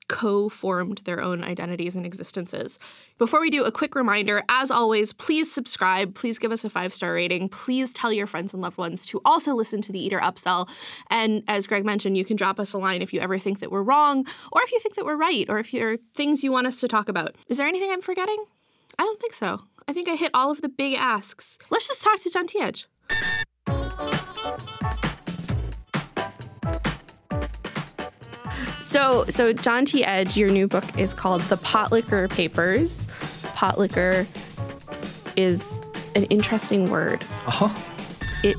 co 0.10 0.50
formed 0.50 0.98
their 1.06 1.22
own 1.22 1.44
identities 1.44 1.96
and 1.96 2.06
existences. 2.06 2.78
Before 3.18 3.40
we 3.40 3.50
do, 3.50 3.64
a 3.64 3.72
quick 3.72 3.96
reminder 3.96 4.44
as 4.50 4.72
always, 4.72 5.14
please 5.14 5.52
subscribe. 5.52 6.16
Please 6.16 6.38
give 6.40 6.52
us 6.52 6.66
a 6.66 6.70
five 6.70 6.94
star 6.94 7.14
rating. 7.14 7.48
Please 7.48 7.94
tell 7.94 8.12
your 8.12 8.28
friends 8.28 8.54
and 8.54 8.62
loved 8.62 8.78
ones 8.78 9.06
to 9.06 9.22
also 9.24 9.54
listen 9.54 9.82
to 9.84 9.94
the 9.94 10.00
Eater 10.00 10.20
Upsell. 10.20 10.70
And 11.10 11.44
as 11.48 11.68
Greg 11.68 11.86
mentioned, 11.86 12.18
you 12.18 12.26
can 12.26 12.36
drop 12.36 12.60
us 12.60 12.74
a 12.74 12.78
line 12.78 13.02
if 13.02 13.14
you 13.14 13.22
ever 13.22 13.38
think 13.38 13.60
that 13.60 13.72
we're 13.72 13.84
wrong, 13.84 14.26
or 14.52 14.62
if 14.64 14.72
you 14.72 14.80
think 14.80 14.96
that 14.96 15.06
we're 15.06 15.16
right, 15.16 15.46
or 15.48 15.60
if 15.60 15.72
there 15.72 15.92
are 15.94 15.98
things 16.16 16.44
you 16.44 16.52
want 16.52 16.68
us 16.68 16.82
to 16.82 16.88
talk 16.88 17.08
about. 17.08 17.36
Is 17.48 17.58
there 17.58 17.68
anything 17.68 17.92
I'm 17.92 18.02
forgetting? 18.02 18.44
I 18.98 19.04
don't 19.04 19.22
think 19.22 19.34
so. 19.34 19.62
I 19.88 19.94
think 19.94 20.10
I 20.10 20.16
hit 20.16 20.32
all 20.34 20.52
of 20.52 20.62
the 20.62 20.70
big 20.70 20.96
asks. 20.96 21.58
Let's 21.70 21.88
just 21.88 22.04
talk 22.04 22.20
to 22.20 22.30
John 22.30 22.48
T. 22.48 22.60
So, 28.82 29.26
so 29.30 29.54
John 29.54 29.86
T. 29.86 30.04
Edge, 30.04 30.38
your 30.38 30.50
new 30.50 30.68
book 30.68 30.98
is 30.98 31.14
called 31.14 31.42
The 31.44 31.58
Potlikker 31.58 32.30
Papers. 32.30 33.08
Potlikker 33.56 34.26
is 35.36 35.74
an 36.16 36.24
interesting 36.26 36.90
word. 36.90 37.24
Uh 37.45 37.52
huh. 37.52 37.81
It 38.44 38.57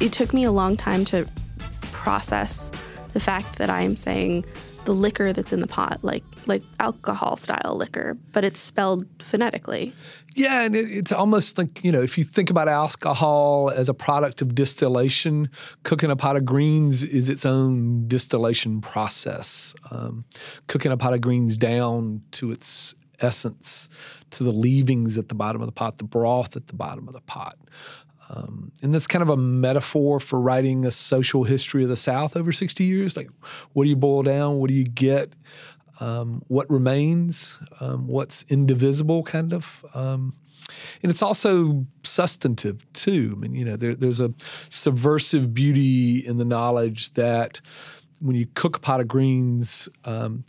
it 0.00 0.12
took 0.12 0.32
me 0.32 0.44
a 0.44 0.52
long 0.52 0.76
time 0.76 1.04
to 1.06 1.26
process 1.90 2.70
the 3.12 3.20
fact 3.20 3.58
that 3.58 3.70
I 3.70 3.82
am 3.82 3.96
saying 3.96 4.44
the 4.84 4.92
liquor 4.92 5.32
that's 5.32 5.52
in 5.52 5.60
the 5.60 5.66
pot, 5.66 6.00
like 6.02 6.24
like 6.46 6.62
alcohol 6.80 7.36
style 7.36 7.76
liquor, 7.76 8.16
but 8.32 8.44
it's 8.44 8.60
spelled 8.60 9.06
phonetically. 9.20 9.92
Yeah, 10.34 10.64
and 10.64 10.74
it, 10.74 10.90
it's 10.90 11.12
almost 11.12 11.58
like, 11.58 11.84
you 11.84 11.92
know, 11.92 12.02
if 12.02 12.16
you 12.16 12.24
think 12.24 12.48
about 12.48 12.66
alcohol 12.66 13.70
as 13.74 13.88
a 13.88 13.94
product 13.94 14.40
of 14.40 14.54
distillation, 14.54 15.50
cooking 15.82 16.10
a 16.10 16.16
pot 16.16 16.36
of 16.36 16.44
greens 16.44 17.04
is 17.04 17.28
its 17.28 17.44
own 17.44 18.08
distillation 18.08 18.80
process. 18.80 19.74
Um, 19.90 20.24
cooking 20.68 20.90
a 20.90 20.96
pot 20.96 21.12
of 21.12 21.20
greens 21.20 21.56
down 21.58 22.22
to 22.32 22.50
its 22.50 22.94
essence, 23.20 23.88
to 24.30 24.42
the 24.42 24.50
leavings 24.50 25.18
at 25.18 25.28
the 25.28 25.34
bottom 25.34 25.60
of 25.60 25.66
the 25.66 25.72
pot, 25.72 25.98
the 25.98 26.04
broth 26.04 26.56
at 26.56 26.66
the 26.68 26.74
bottom 26.74 27.06
of 27.06 27.14
the 27.14 27.20
pot. 27.20 27.56
Um, 28.34 28.72
and 28.82 28.94
that's 28.94 29.06
kind 29.06 29.22
of 29.22 29.28
a 29.28 29.36
metaphor 29.36 30.18
for 30.18 30.40
writing 30.40 30.86
a 30.86 30.90
social 30.90 31.44
history 31.44 31.82
of 31.82 31.88
the 31.88 31.96
South 31.96 32.36
over 32.36 32.50
60 32.50 32.82
years. 32.82 33.16
Like, 33.16 33.30
what 33.72 33.84
do 33.84 33.90
you 33.90 33.96
boil 33.96 34.22
down? 34.22 34.58
What 34.58 34.68
do 34.68 34.74
you 34.74 34.84
get? 34.84 35.34
Um, 36.00 36.42
what 36.48 36.68
remains? 36.70 37.58
Um, 37.80 38.06
what's 38.06 38.44
indivisible, 38.48 39.22
kind 39.22 39.52
of? 39.52 39.84
Um, 39.94 40.32
and 41.02 41.10
it's 41.10 41.22
also 41.22 41.86
substantive 42.02 42.90
too. 42.92 43.34
I 43.36 43.38
mean, 43.38 43.52
you 43.52 43.64
know, 43.64 43.76
there, 43.76 43.94
there's 43.94 44.20
a 44.20 44.32
subversive 44.70 45.52
beauty 45.52 46.18
in 46.26 46.38
the 46.38 46.44
knowledge 46.44 47.12
that 47.14 47.60
when 48.20 48.36
you 48.36 48.46
cook 48.54 48.76
a 48.76 48.80
pot 48.80 49.00
of 49.00 49.08
greens, 49.08 49.88
um, 50.04 50.44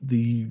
the 0.00 0.48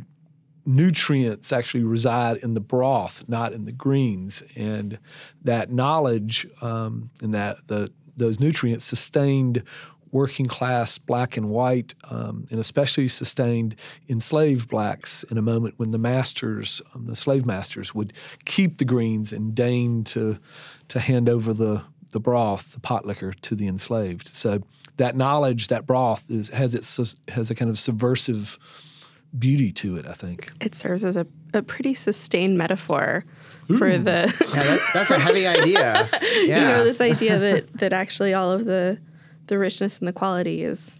nutrients 0.65 1.51
actually 1.51 1.83
reside 1.83 2.37
in 2.37 2.53
the 2.53 2.61
broth, 2.61 3.27
not 3.27 3.53
in 3.53 3.65
the 3.65 3.71
greens, 3.71 4.43
and 4.55 4.99
that 5.43 5.71
knowledge 5.71 6.47
um, 6.61 7.09
and 7.21 7.33
that 7.33 7.67
the 7.67 7.89
those 8.17 8.39
nutrients 8.39 8.85
sustained 8.85 9.63
working 10.11 10.45
class 10.45 10.97
black 10.97 11.37
and 11.37 11.49
white, 11.49 11.93
um, 12.09 12.45
and 12.51 12.59
especially 12.59 13.07
sustained 13.07 13.75
enslaved 14.09 14.69
blacks 14.69 15.23
in 15.23 15.37
a 15.37 15.41
moment 15.41 15.75
when 15.77 15.91
the 15.91 15.97
masters, 15.97 16.81
um, 16.93 17.05
the 17.05 17.15
slave 17.15 17.45
masters, 17.45 17.95
would 17.95 18.11
keep 18.45 18.77
the 18.77 18.85
greens 18.85 19.31
and 19.33 19.55
deign 19.55 20.03
to 20.03 20.37
to 20.89 20.99
hand 20.99 21.29
over 21.29 21.53
the 21.53 21.81
the 22.11 22.19
broth, 22.19 22.73
the 22.73 22.79
pot 22.79 23.05
liquor, 23.05 23.33
to 23.33 23.55
the 23.55 23.67
enslaved. 23.67 24.27
So 24.27 24.61
that 24.97 25.15
knowledge, 25.15 25.69
that 25.69 25.87
broth, 25.87 26.29
is, 26.29 26.49
has 26.49 26.75
its 26.75 27.15
has 27.29 27.49
a 27.49 27.55
kind 27.55 27.71
of 27.71 27.79
subversive 27.79 28.57
beauty 29.37 29.71
to 29.71 29.97
it. 29.97 30.05
I 30.05 30.13
think 30.13 30.51
it 30.59 30.75
serves 30.75 31.03
as 31.03 31.15
a, 31.15 31.25
a 31.53 31.61
pretty 31.61 31.93
sustained 31.93 32.57
metaphor 32.57 33.25
Ooh. 33.69 33.77
for 33.77 33.97
the. 33.97 34.33
yeah, 34.53 34.63
that's 34.63 34.93
that's 34.93 35.11
a 35.11 35.19
heavy 35.19 35.47
idea. 35.59 36.09
Yeah. 36.43 36.43
you 36.43 36.67
know, 36.67 36.83
this 36.83 37.01
idea 37.01 37.39
that 37.39 37.73
that 37.73 37.93
actually 37.93 38.33
all 38.33 38.51
of 38.51 38.65
the 38.65 38.99
the 39.47 39.57
richness 39.57 39.99
and 39.99 40.07
the 40.07 40.13
quality 40.13 40.63
is 40.63 40.99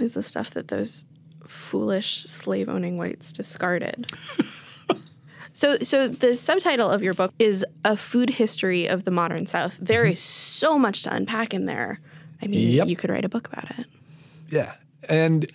is 0.00 0.14
the 0.14 0.22
stuff 0.22 0.50
that 0.50 0.68
those 0.68 1.04
foolish 1.46 2.22
slave 2.22 2.68
owning 2.68 2.98
whites 2.98 3.32
discarded. 3.32 4.06
So, 5.58 5.76
so 5.78 6.06
the 6.06 6.36
subtitle 6.36 6.88
of 6.88 7.02
your 7.02 7.14
book 7.14 7.34
is 7.40 7.66
a 7.84 7.96
food 7.96 8.30
history 8.30 8.86
of 8.86 9.02
the 9.02 9.10
modern 9.10 9.44
South. 9.46 9.76
There 9.80 10.04
mm-hmm. 10.04 10.14
so 10.14 10.78
much 10.78 11.02
to 11.02 11.12
unpack 11.12 11.52
in 11.52 11.66
there. 11.66 11.98
I 12.40 12.46
mean, 12.46 12.70
yep. 12.70 12.86
you 12.86 12.94
could 12.94 13.10
write 13.10 13.24
a 13.24 13.28
book 13.28 13.48
about 13.48 13.76
it. 13.76 13.86
Yeah, 14.50 14.74
and 15.08 15.50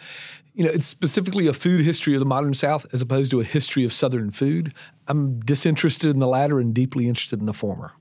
you 0.54 0.64
know, 0.64 0.72
it's 0.72 0.86
specifically 0.86 1.48
a 1.48 1.54
food 1.54 1.82
history 1.82 2.14
of 2.14 2.20
the 2.20 2.26
modern 2.26 2.54
South 2.54 2.86
as 2.94 3.02
opposed 3.02 3.32
to 3.32 3.42
a 3.42 3.44
history 3.44 3.84
of 3.84 3.92
Southern 3.92 4.32
food. 4.32 4.74
I'm 5.08 5.40
disinterested 5.40 6.12
in 6.12 6.20
the 6.20 6.28
latter 6.28 6.60
and 6.60 6.74
deeply 6.74 7.08
interested 7.08 7.40
in 7.40 7.46
the 7.46 7.54
former. 7.54 7.94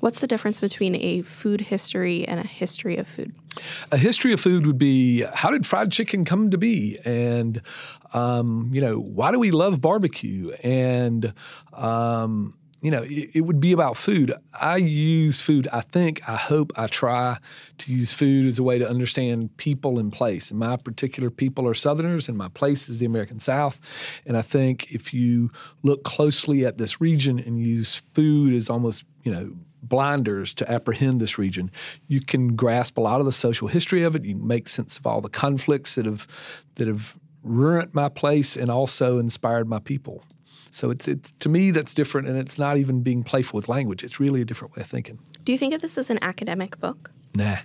What's 0.00 0.18
the 0.18 0.26
difference 0.26 0.60
between 0.60 0.94
a 0.96 1.22
food 1.22 1.62
history 1.62 2.26
and 2.28 2.38
a 2.38 2.46
history 2.46 2.96
of 2.98 3.08
food? 3.08 3.34
A 3.90 3.96
history 3.96 4.32
of 4.32 4.40
food 4.40 4.66
would 4.66 4.78
be 4.78 5.22
how 5.22 5.50
did 5.50 5.66
fried 5.66 5.90
chicken 5.90 6.24
come 6.24 6.50
to 6.50 6.58
be, 6.58 6.98
and 7.04 7.62
um, 8.12 8.68
you 8.72 8.82
know 8.82 8.98
why 8.98 9.32
do 9.32 9.38
we 9.38 9.50
love 9.50 9.80
barbecue, 9.80 10.50
and 10.62 11.32
um, 11.72 12.54
you 12.86 12.92
know, 12.92 13.02
it, 13.02 13.34
it, 13.34 13.40
would 13.40 13.58
be 13.58 13.72
about 13.72 13.96
food. 13.96 14.32
I 14.60 14.76
use 14.76 15.40
food, 15.40 15.66
I 15.72 15.80
think, 15.80 16.20
I 16.28 16.36
hope, 16.36 16.72
I 16.76 16.86
try 16.86 17.38
to 17.78 17.92
use 17.92 18.12
food 18.12 18.46
as 18.46 18.60
a 18.60 18.62
way 18.62 18.78
to 18.78 18.88
understand 18.88 19.56
people 19.56 19.98
and 19.98 20.12
place. 20.12 20.52
And 20.52 20.60
my 20.60 20.76
particular 20.76 21.28
people 21.28 21.66
are 21.66 21.74
Southerners, 21.74 22.28
and 22.28 22.38
my 22.38 22.46
place 22.46 22.88
is 22.88 23.00
the 23.00 23.06
American 23.06 23.40
South. 23.40 23.80
And 24.24 24.36
I 24.36 24.40
think 24.40 24.92
if 24.92 25.12
you 25.12 25.50
look 25.82 26.04
closely 26.04 26.64
at 26.64 26.78
this 26.78 27.00
region 27.00 27.40
and 27.40 27.58
use 27.58 28.04
food 28.14 28.54
as 28.54 28.70
almost, 28.70 29.02
you 29.24 29.32
know, 29.32 29.56
blinders 29.82 30.54
to 30.54 30.70
apprehend 30.70 31.20
this 31.20 31.38
region, 31.38 31.72
you 32.06 32.20
can 32.20 32.54
grasp 32.54 32.98
a 32.98 33.00
lot 33.00 33.18
of 33.18 33.26
the 33.26 33.32
social 33.32 33.66
history 33.66 34.04
of 34.04 34.14
it. 34.14 34.24
You 34.24 34.36
make 34.36 34.68
sense 34.68 34.96
of 34.96 35.04
all 35.08 35.20
the 35.20 35.28
conflicts 35.28 35.96
that 35.96 36.06
have 36.06 36.28
that 36.76 36.86
have 36.86 37.18
ruined 37.42 37.96
my 37.96 38.08
place 38.08 38.56
and 38.56 38.70
also 38.70 39.18
inspired 39.18 39.68
my 39.68 39.80
people. 39.80 40.22
So 40.76 40.90
it's 40.90 41.08
it's 41.08 41.32
to 41.38 41.48
me 41.48 41.70
that's 41.70 41.94
different, 41.94 42.28
and 42.28 42.36
it's 42.36 42.58
not 42.58 42.76
even 42.76 43.02
being 43.02 43.24
playful 43.24 43.56
with 43.56 43.66
language. 43.66 44.04
It's 44.04 44.20
really 44.20 44.42
a 44.42 44.44
different 44.44 44.76
way 44.76 44.82
of 44.82 44.86
thinking. 44.86 45.18
Do 45.42 45.52
you 45.52 45.56
think 45.56 45.72
of 45.72 45.80
this 45.80 45.96
as 45.96 46.10
an 46.10 46.18
academic 46.20 46.78
book? 46.78 47.12
Nah. 47.34 47.56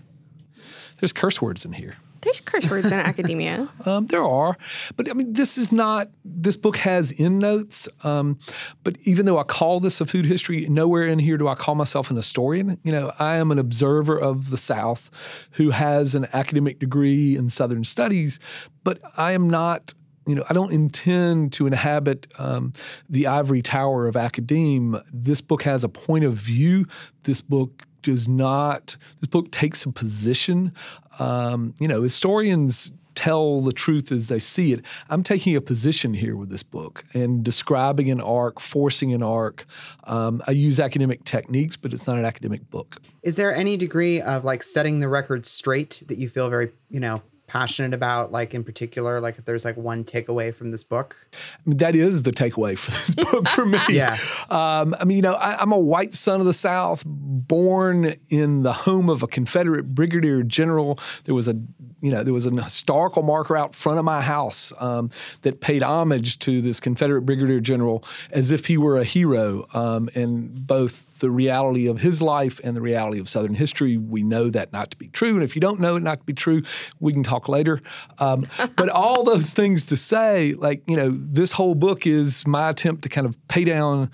There's 1.01 1.11
curse 1.11 1.41
words 1.41 1.65
in 1.65 1.73
here. 1.73 1.97
There's 2.21 2.39
curse 2.39 2.69
words 2.69 2.87
in 2.87 2.99
academia. 2.99 3.67
Um, 3.83 4.05
there 4.05 4.23
are, 4.23 4.55
but 4.95 5.09
I 5.09 5.13
mean, 5.13 5.33
this 5.33 5.57
is 5.57 5.71
not. 5.71 6.09
This 6.23 6.55
book 6.55 6.77
has 6.77 7.11
endnotes, 7.19 7.89
um, 8.05 8.37
but 8.83 8.95
even 9.01 9.25
though 9.25 9.39
I 9.39 9.43
call 9.43 9.81
this 9.81 9.99
a 9.99 10.05
food 10.05 10.25
history, 10.25 10.67
nowhere 10.69 11.05
in 11.05 11.19
here 11.19 11.37
do 11.37 11.47
I 11.49 11.55
call 11.55 11.75
myself 11.75 12.11
an 12.11 12.15
historian. 12.15 12.77
You 12.83 12.91
know, 12.93 13.11
I 13.19 13.37
am 13.37 13.51
an 13.51 13.59
observer 13.59 14.17
of 14.17 14.51
the 14.51 14.57
South, 14.57 15.09
who 15.53 15.71
has 15.71 16.15
an 16.15 16.27
academic 16.31 16.79
degree 16.79 17.35
in 17.35 17.49
Southern 17.49 17.83
Studies, 17.83 18.39
but 18.83 19.01
I 19.17 19.33
am 19.33 19.49
not 19.49 19.95
you 20.31 20.35
know, 20.35 20.45
I 20.49 20.53
don't 20.53 20.71
intend 20.71 21.51
to 21.53 21.67
inhabit 21.67 22.25
um, 22.39 22.71
the 23.09 23.27
ivory 23.27 23.61
tower 23.61 24.07
of 24.07 24.15
academe. 24.15 24.97
This 25.11 25.41
book 25.41 25.63
has 25.63 25.83
a 25.83 25.89
point 25.89 26.23
of 26.23 26.35
view. 26.35 26.87
This 27.23 27.41
book 27.41 27.83
does 28.01 28.29
not. 28.29 28.95
This 29.19 29.27
book 29.27 29.51
takes 29.51 29.83
a 29.83 29.91
position. 29.91 30.73
Um, 31.19 31.75
you 31.81 31.87
know, 31.89 32.01
historians 32.01 32.93
tell 33.13 33.59
the 33.59 33.73
truth 33.73 34.09
as 34.09 34.29
they 34.29 34.39
see 34.39 34.71
it. 34.71 34.85
I'm 35.09 35.21
taking 35.21 35.53
a 35.57 35.59
position 35.59 36.13
here 36.13 36.37
with 36.37 36.49
this 36.49 36.63
book 36.63 37.03
and 37.13 37.43
describing 37.43 38.09
an 38.09 38.21
arc, 38.21 38.61
forcing 38.61 39.13
an 39.13 39.21
arc. 39.21 39.65
Um, 40.05 40.41
I 40.47 40.51
use 40.51 40.79
academic 40.79 41.25
techniques, 41.25 41.75
but 41.75 41.91
it's 41.91 42.07
not 42.07 42.17
an 42.17 42.23
academic 42.23 42.69
book. 42.69 43.01
Is 43.21 43.35
there 43.35 43.53
any 43.53 43.75
degree 43.75 44.21
of 44.21 44.45
like 44.45 44.63
setting 44.63 45.01
the 45.01 45.09
record 45.09 45.45
straight 45.45 46.03
that 46.07 46.19
you 46.19 46.29
feel 46.29 46.49
very, 46.49 46.71
you 46.89 47.01
know, 47.01 47.21
passionate 47.51 47.93
about 47.93 48.31
like 48.31 48.53
in 48.53 48.63
particular 48.63 49.19
like 49.19 49.37
if 49.37 49.43
there's 49.43 49.65
like 49.65 49.75
one 49.75 50.05
takeaway 50.05 50.55
from 50.55 50.71
this 50.71 50.85
book? 50.85 51.17
I 51.33 51.37
mean, 51.65 51.77
that 51.77 51.95
is 51.95 52.23
the 52.23 52.31
takeaway 52.31 52.77
for 52.77 52.91
this 52.91 53.13
book 53.15 53.47
for 53.49 53.65
me. 53.65 53.77
Yeah. 53.89 54.17
Um, 54.49 54.95
i 54.99 55.03
mean 55.03 55.17
you 55.17 55.21
know 55.21 55.33
I, 55.33 55.61
am 55.61 55.73
a 55.73 55.79
white 55.79 56.13
son 56.13 56.39
of 56.39 56.45
the 56.45 56.53
south 56.53 57.03
born 57.05 58.13
in 58.29 58.63
the 58.63 58.71
home 58.71 59.09
of 59.09 59.21
a 59.21 59.27
confederate 59.27 59.93
brigadier 59.93 60.43
general. 60.43 60.97
There 61.25 61.35
was 61.35 61.49
a 61.49 61.55
you 62.01 62.11
know 62.11 62.23
there 62.23 62.33
was 62.33 62.45
an 62.45 62.57
historical 62.57 63.23
marker 63.23 63.55
out 63.55 63.73
front 63.75 63.99
of 63.99 64.05
my 64.05 64.21
house 64.21 64.73
um, 64.79 65.09
that 65.41 65.61
paid 65.61 65.83
homage 65.83 66.39
to 66.39 66.61
this 66.61 66.79
confederate 66.79 67.21
brigadier 67.21 67.59
general 67.59 68.03
as 68.31 68.51
if 68.51 68.65
he 68.65 68.77
were 68.77 68.97
a 68.97 69.03
hero 69.03 69.65
um, 69.73 70.09
and 70.15 70.67
both 70.67 71.19
the 71.21 71.31
reality 71.31 71.87
of 71.87 72.01
his 72.01 72.21
life 72.21 72.59
and 72.63 72.75
the 72.75 72.81
reality 72.81 73.19
of 73.19 73.29
Southern 73.29 73.53
history. 73.53 73.95
We 73.95 74.23
know 74.23 74.49
that 74.49 74.73
not 74.73 74.91
to 74.91 74.97
be 74.97 75.07
true. 75.07 75.35
And 75.35 75.43
if 75.43 75.55
you 75.55 75.61
don't 75.61 75.79
know 75.79 75.95
it 75.95 76.03
not 76.03 76.19
to 76.19 76.25
be 76.25 76.33
true, 76.33 76.63
we 76.99 77.13
can 77.13 77.23
talk 77.23 77.47
later. 77.47 77.79
Um, 78.17 78.43
but 78.75 78.89
all 78.89 79.23
those 79.23 79.53
things 79.53 79.85
to 79.85 79.95
say, 79.95 80.53
like, 80.55 80.83
you 80.87 80.97
know, 80.97 81.11
this 81.11 81.53
whole 81.53 81.75
book 81.75 82.05
is 82.05 82.45
my 82.45 82.69
attempt 82.69 83.03
to 83.03 83.09
kind 83.09 83.25
of 83.25 83.37
pay 83.47 83.63
down 83.63 84.11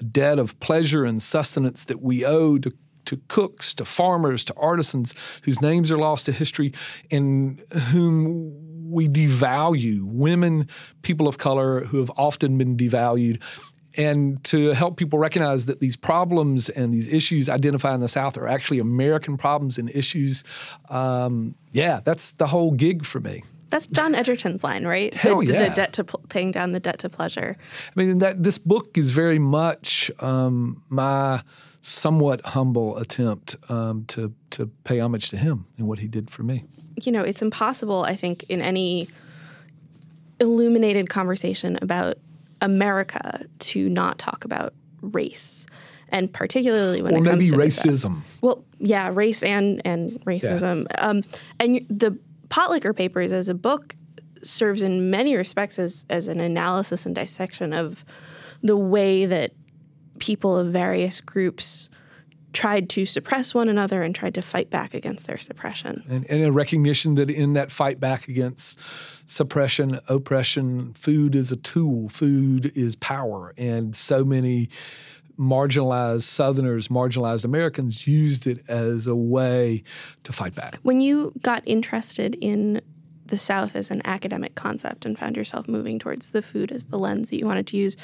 a 0.00 0.02
debt 0.04 0.38
of 0.38 0.58
pleasure 0.60 1.04
and 1.04 1.22
sustenance 1.22 1.84
that 1.86 2.02
we 2.02 2.26
owe 2.26 2.58
to 2.58 2.72
to 3.06 3.20
cooks, 3.28 3.74
to 3.74 3.84
farmers, 3.84 4.44
to 4.46 4.54
artisans 4.54 5.14
whose 5.42 5.60
names 5.60 5.90
are 5.90 5.98
lost 5.98 6.26
to 6.26 6.32
history 6.32 6.72
and 7.10 7.60
whom 7.90 8.90
we 8.90 9.08
devalue, 9.08 10.02
women, 10.02 10.68
people 11.02 11.28
of 11.28 11.38
color 11.38 11.84
who 11.84 11.98
have 11.98 12.10
often 12.16 12.58
been 12.58 12.76
devalued 12.76 13.40
and 13.96 14.42
to 14.44 14.68
help 14.68 14.96
people 14.96 15.18
recognize 15.18 15.66
that 15.66 15.80
these 15.80 15.96
problems 15.96 16.68
and 16.68 16.92
these 16.92 17.08
issues 17.08 17.48
identified 17.48 17.94
in 17.94 18.00
the 18.00 18.08
South 18.08 18.36
are 18.38 18.46
actually 18.46 18.78
American 18.78 19.36
problems 19.36 19.78
and 19.78 19.90
issues. 19.90 20.44
Um, 20.88 21.54
yeah, 21.72 22.00
that's 22.04 22.32
the 22.32 22.46
whole 22.46 22.70
gig 22.72 23.04
for 23.04 23.20
me. 23.20 23.42
That's 23.68 23.86
John 23.86 24.14
Egerton's 24.14 24.64
line, 24.64 24.84
right? 24.84 25.14
Hell 25.14 25.38
the, 25.38 25.52
yeah. 25.52 25.68
the 25.68 25.74
debt 25.74 25.92
to 25.94 26.04
pl- 26.04 26.22
paying 26.28 26.50
down 26.50 26.72
the 26.72 26.80
debt 26.80 26.98
to 27.00 27.08
pleasure. 27.08 27.56
I 27.96 28.00
mean, 28.00 28.18
that 28.18 28.42
this 28.42 28.58
book 28.58 28.98
is 28.98 29.10
very 29.10 29.38
much 29.38 30.10
um, 30.18 30.82
my 30.88 31.42
somewhat 31.80 32.44
humble 32.44 32.96
attempt 32.98 33.56
um, 33.68 34.04
to 34.06 34.32
to 34.50 34.66
pay 34.84 35.00
homage 35.00 35.30
to 35.30 35.36
him 35.36 35.66
and 35.78 35.88
what 35.88 35.98
he 35.98 36.06
did 36.06 36.30
for 36.30 36.42
me. 36.42 36.64
You 37.02 37.12
know, 37.12 37.22
it's 37.22 37.42
impossible. 37.42 38.04
I 38.04 38.16
think 38.16 38.44
in 38.48 38.60
any 38.60 39.08
illuminated 40.40 41.08
conversation 41.08 41.78
about 41.80 42.16
America 42.60 43.44
to 43.58 43.88
not 43.88 44.18
talk 44.18 44.44
about 44.44 44.74
race, 45.00 45.66
and 46.10 46.32
particularly 46.32 47.02
when 47.02 47.14
well, 47.14 47.22
it 47.22 47.30
comes 47.30 47.50
to 47.50 47.56
racism. 47.56 48.22
Well, 48.42 48.64
yeah, 48.78 49.10
race 49.12 49.42
and 49.42 49.80
and 49.84 50.12
racism. 50.24 50.86
Yeah. 50.90 51.08
Um, 51.08 51.22
and 51.58 51.86
the 51.88 52.18
Potlikker 52.48 52.94
Papers 52.94 53.32
as 53.32 53.48
a 53.48 53.54
book 53.54 53.96
serves 54.42 54.82
in 54.82 55.10
many 55.10 55.36
respects 55.36 55.78
as 55.78 56.04
as 56.10 56.28
an 56.28 56.40
analysis 56.40 57.06
and 57.06 57.14
dissection 57.14 57.72
of 57.72 58.04
the 58.62 58.76
way 58.76 59.24
that 59.24 59.52
people 60.20 60.56
of 60.56 60.68
various 60.68 61.20
groups 61.20 61.90
tried 62.52 62.88
to 62.90 63.06
suppress 63.06 63.54
one 63.54 63.68
another 63.68 64.02
and 64.02 64.14
tried 64.14 64.34
to 64.34 64.42
fight 64.42 64.70
back 64.70 64.94
against 64.94 65.26
their 65.26 65.38
suppression. 65.38 66.02
And, 66.08 66.28
and, 66.28 66.44
a 66.44 66.52
recognition 66.52 67.14
that 67.14 67.30
in 67.30 67.52
that 67.52 67.70
fight 67.70 68.00
back 68.00 68.28
against 68.28 68.78
suppression, 69.26 70.00
oppression, 70.08 70.92
food 70.94 71.34
is 71.34 71.52
a 71.52 71.56
tool, 71.56 72.08
food 72.08 72.72
is 72.74 72.96
power. 72.96 73.54
And 73.56 73.94
so 73.94 74.24
many 74.24 74.68
marginalized 75.38 76.22
Southerners, 76.22 76.88
marginalized 76.88 77.44
Americans 77.44 78.06
used 78.06 78.46
it 78.46 78.68
as 78.68 79.06
a 79.06 79.14
way 79.14 79.82
to 80.24 80.32
fight 80.32 80.54
back. 80.54 80.78
When 80.82 81.00
you 81.00 81.32
got 81.40 81.62
interested 81.66 82.36
in 82.40 82.82
the 83.26 83.38
South 83.38 83.76
as 83.76 83.90
an 83.90 84.02
academic 84.04 84.56
concept 84.56 85.06
and 85.06 85.18
found 85.18 85.36
yourself 85.36 85.68
moving 85.68 85.98
towards 85.98 86.30
the 86.30 86.42
food 86.42 86.72
as 86.72 86.86
the 86.86 86.98
lens 86.98 87.30
that 87.30 87.38
you 87.38 87.46
wanted 87.46 87.66
to 87.68 87.76
use, 87.76 87.96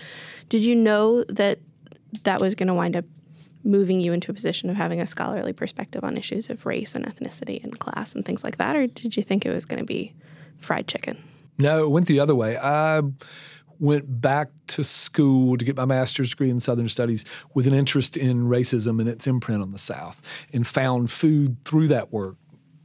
did 0.48 0.64
you 0.64 0.74
know 0.74 1.24
that 1.24 1.58
that 2.24 2.40
was 2.40 2.54
going 2.54 2.68
to 2.68 2.74
wind 2.74 2.96
up 2.96 3.04
moving 3.64 4.00
you 4.00 4.12
into 4.12 4.30
a 4.30 4.34
position 4.34 4.70
of 4.70 4.76
having 4.76 5.00
a 5.00 5.06
scholarly 5.06 5.52
perspective 5.52 6.04
on 6.04 6.16
issues 6.16 6.48
of 6.48 6.64
race 6.64 6.94
and 6.94 7.04
ethnicity 7.04 7.62
and 7.62 7.78
class 7.78 8.14
and 8.14 8.24
things 8.24 8.44
like 8.44 8.58
that? 8.58 8.76
Or 8.76 8.86
did 8.86 9.16
you 9.16 9.22
think 9.22 9.44
it 9.44 9.50
was 9.50 9.64
going 9.64 9.80
to 9.80 9.84
be 9.84 10.14
fried 10.58 10.86
chicken? 10.86 11.18
No, 11.58 11.84
it 11.84 11.90
went 11.90 12.06
the 12.06 12.20
other 12.20 12.34
way. 12.34 12.56
I 12.56 13.02
went 13.78 14.20
back 14.20 14.48
to 14.68 14.84
school 14.84 15.56
to 15.58 15.64
get 15.64 15.76
my 15.76 15.84
master's 15.84 16.30
degree 16.30 16.50
in 16.50 16.60
Southern 16.60 16.88
Studies 16.88 17.24
with 17.54 17.66
an 17.66 17.74
interest 17.74 18.16
in 18.16 18.48
racism 18.48 19.00
and 19.00 19.08
its 19.08 19.26
imprint 19.26 19.62
on 19.62 19.70
the 19.70 19.78
South 19.78 20.22
and 20.52 20.66
found 20.66 21.10
food 21.10 21.56
through 21.64 21.88
that 21.88 22.12
work. 22.12 22.36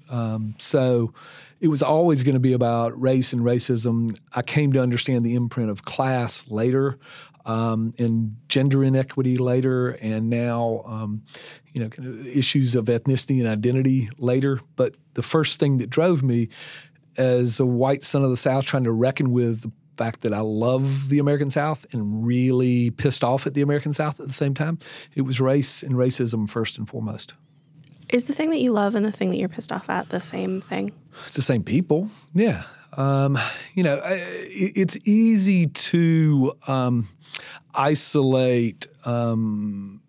Um, 0.10 0.56
so 0.58 1.14
it 1.62 1.68
was 1.68 1.82
always 1.84 2.24
going 2.24 2.34
to 2.34 2.40
be 2.40 2.54
about 2.54 3.00
race 3.00 3.34
and 3.34 3.44
racism. 3.44 4.18
I 4.34 4.42
came 4.42 4.74
to 4.74 4.82
understand 4.82 5.24
the 5.24 5.36
imprint 5.36 5.70
of 5.70 5.86
class 5.86 6.50
later. 6.50 6.98
Um, 7.46 7.94
and 7.98 8.36
gender 8.48 8.84
inequity 8.84 9.38
later, 9.38 9.90
and 10.02 10.30
now 10.30 10.84
um, 10.86 11.24
you 11.74 11.82
know 11.82 11.90
kind 11.90 12.08
of 12.08 12.28
issues 12.28 12.76
of 12.76 12.86
ethnicity 12.86 13.40
and 13.40 13.48
identity 13.48 14.10
later. 14.18 14.60
But 14.76 14.96
the 15.14 15.24
first 15.24 15.60
thing 15.60 15.78
that 15.80 15.90
drove 15.90 16.24
me 16.24 16.50
as 17.18 17.60
a 17.60 17.66
white 17.66 18.04
son 18.04 18.24
of 18.24 18.30
the 18.30 18.38
South 18.38 18.66
trying 18.66 18.86
to 18.86 18.92
reckon 18.92 19.32
with 19.32 19.62
the 19.62 19.72
fact 19.98 20.22
that 20.22 20.34
I 20.34 20.40
love 20.40 21.10
the 21.10 21.20
American 21.20 21.52
South 21.52 21.86
and 21.94 22.26
really 22.26 22.90
pissed 22.90 23.24
off 23.24 23.46
at 23.46 23.54
the 23.54 23.62
American 23.62 23.94
South 23.94 24.20
at 24.20 24.28
the 24.28 24.34
same 24.34 24.54
time, 24.54 24.80
it 25.16 25.22
was 25.22 25.40
race 25.40 25.84
and 25.84 25.94
racism 25.96 26.50
first 26.50 26.78
and 26.78 26.88
foremost. 26.88 27.34
Is 28.10 28.26
the 28.26 28.34
thing 28.34 28.50
that 28.50 28.60
you 28.60 28.72
love 28.72 28.96
and 28.96 29.06
the 29.06 29.12
thing 29.12 29.30
that 29.30 29.38
you're 29.38 29.50
pissed 29.50 29.72
off 29.72 29.90
at 29.90 30.10
the 30.10 30.20
same 30.20 30.60
thing? 30.60 30.92
It's 31.26 31.36
the 31.36 31.42
same 31.42 31.64
people. 31.64 32.10
Yeah. 32.34 32.64
Um, 32.98 33.38
you 33.74 33.84
know, 33.84 34.02
it's 34.04 34.98
easy 35.08 35.68
to 35.68 36.54
um, 36.68 37.08
isolate 37.74 38.88
um, 39.06 40.01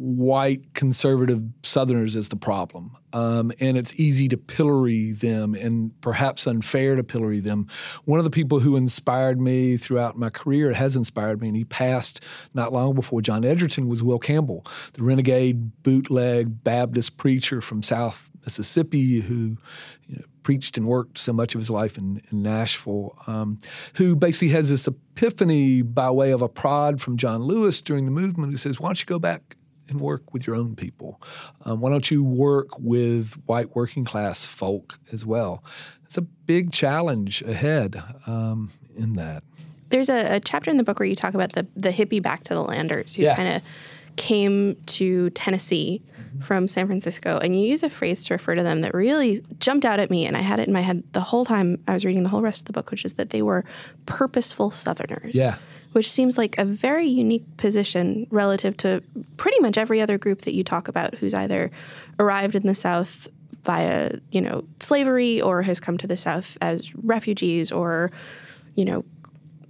white 0.00 0.72
conservative 0.72 1.42
Southerners 1.62 2.16
as 2.16 2.30
the 2.30 2.36
problem. 2.36 2.96
Um, 3.12 3.52
and 3.60 3.76
it's 3.76 4.00
easy 4.00 4.28
to 4.28 4.38
pillory 4.38 5.12
them 5.12 5.54
and 5.54 5.92
perhaps 6.00 6.46
unfair 6.46 6.96
to 6.96 7.04
pillory 7.04 7.38
them. 7.38 7.66
One 8.06 8.18
of 8.18 8.24
the 8.24 8.30
people 8.30 8.60
who 8.60 8.76
inspired 8.76 9.38
me 9.38 9.76
throughout 9.76 10.16
my 10.16 10.30
career 10.30 10.72
has 10.72 10.96
inspired 10.96 11.42
me, 11.42 11.48
and 11.48 11.56
he 11.56 11.64
passed 11.64 12.24
not 12.54 12.72
long 12.72 12.94
before 12.94 13.20
John 13.20 13.44
Egerton 13.44 13.88
was 13.88 14.02
Will 14.02 14.18
Campbell, 14.18 14.64
the 14.94 15.02
renegade 15.02 15.82
bootleg 15.82 16.64
Baptist 16.64 17.18
preacher 17.18 17.60
from 17.60 17.82
South 17.82 18.30
Mississippi 18.42 19.20
who 19.20 19.58
you 20.06 20.16
know, 20.16 20.22
preached 20.42 20.78
and 20.78 20.86
worked 20.86 21.18
so 21.18 21.34
much 21.34 21.54
of 21.54 21.58
his 21.58 21.68
life 21.68 21.98
in, 21.98 22.22
in 22.30 22.42
Nashville, 22.42 23.18
um, 23.26 23.60
who 23.96 24.16
basically 24.16 24.48
has 24.48 24.70
this 24.70 24.86
epiphany 24.86 25.82
by 25.82 26.10
way 26.10 26.30
of 26.30 26.40
a 26.40 26.48
prod 26.48 27.02
from 27.02 27.18
John 27.18 27.42
Lewis 27.42 27.82
during 27.82 28.06
the 28.06 28.10
movement 28.10 28.50
who 28.50 28.56
says, 28.56 28.80
Why 28.80 28.88
don't 28.88 28.98
you 28.98 29.04
go 29.04 29.18
back 29.18 29.56
and 29.90 30.00
work 30.00 30.32
with 30.32 30.46
your 30.46 30.56
own 30.56 30.76
people? 30.76 31.20
Um, 31.64 31.80
why 31.80 31.90
don't 31.90 32.10
you 32.10 32.22
work 32.22 32.78
with 32.78 33.34
white 33.46 33.74
working 33.74 34.04
class 34.04 34.46
folk 34.46 34.98
as 35.12 35.24
well? 35.24 35.62
It's 36.04 36.18
a 36.18 36.22
big 36.22 36.72
challenge 36.72 37.42
ahead 37.42 38.02
um, 38.26 38.70
in 38.96 39.14
that. 39.14 39.42
There's 39.90 40.08
a, 40.08 40.36
a, 40.36 40.40
chapter 40.40 40.70
in 40.70 40.76
the 40.76 40.84
book 40.84 41.00
where 41.00 41.08
you 41.08 41.16
talk 41.16 41.34
about 41.34 41.52
the 41.52 41.66
the 41.76 41.90
hippie 41.90 42.22
back 42.22 42.44
to 42.44 42.54
the 42.54 42.62
landers 42.62 43.14
who 43.14 43.24
yeah. 43.24 43.34
kind 43.34 43.48
of 43.48 43.62
came 44.16 44.76
to 44.86 45.30
Tennessee 45.30 46.02
mm-hmm. 46.12 46.40
from 46.40 46.68
San 46.68 46.86
Francisco, 46.86 47.38
and 47.38 47.58
you 47.58 47.66
use 47.66 47.82
a 47.82 47.90
phrase 47.90 48.24
to 48.26 48.34
refer 48.34 48.54
to 48.54 48.62
them 48.62 48.80
that 48.80 48.94
really 48.94 49.40
jumped 49.58 49.84
out 49.84 49.98
at 49.98 50.10
me, 50.10 50.26
and 50.26 50.36
I 50.36 50.40
had 50.40 50.60
it 50.60 50.68
in 50.68 50.72
my 50.72 50.80
head 50.80 51.02
the 51.12 51.20
whole 51.20 51.44
time 51.44 51.82
I 51.88 51.94
was 51.94 52.04
reading 52.04 52.22
the 52.22 52.28
whole 52.28 52.42
rest 52.42 52.62
of 52.62 52.66
the 52.66 52.72
book, 52.72 52.90
which 52.90 53.04
is 53.04 53.14
that 53.14 53.30
they 53.30 53.42
were 53.42 53.64
purposeful 54.06 54.70
Southerners. 54.70 55.34
Yeah 55.34 55.56
which 55.92 56.10
seems 56.10 56.38
like 56.38 56.56
a 56.58 56.64
very 56.64 57.06
unique 57.06 57.56
position 57.56 58.26
relative 58.30 58.76
to 58.78 59.02
pretty 59.36 59.58
much 59.60 59.76
every 59.76 60.00
other 60.00 60.18
group 60.18 60.42
that 60.42 60.54
you 60.54 60.62
talk 60.62 60.88
about 60.88 61.16
who's 61.16 61.34
either 61.34 61.70
arrived 62.18 62.54
in 62.54 62.66
the 62.66 62.74
South 62.74 63.28
via, 63.64 64.12
you 64.30 64.40
know, 64.40 64.64
slavery 64.78 65.40
or 65.40 65.62
has 65.62 65.80
come 65.80 65.98
to 65.98 66.06
the 66.06 66.16
South 66.16 66.56
as 66.60 66.94
refugees 66.96 67.70
or, 67.72 68.10
you 68.74 68.84
know, 68.84 69.04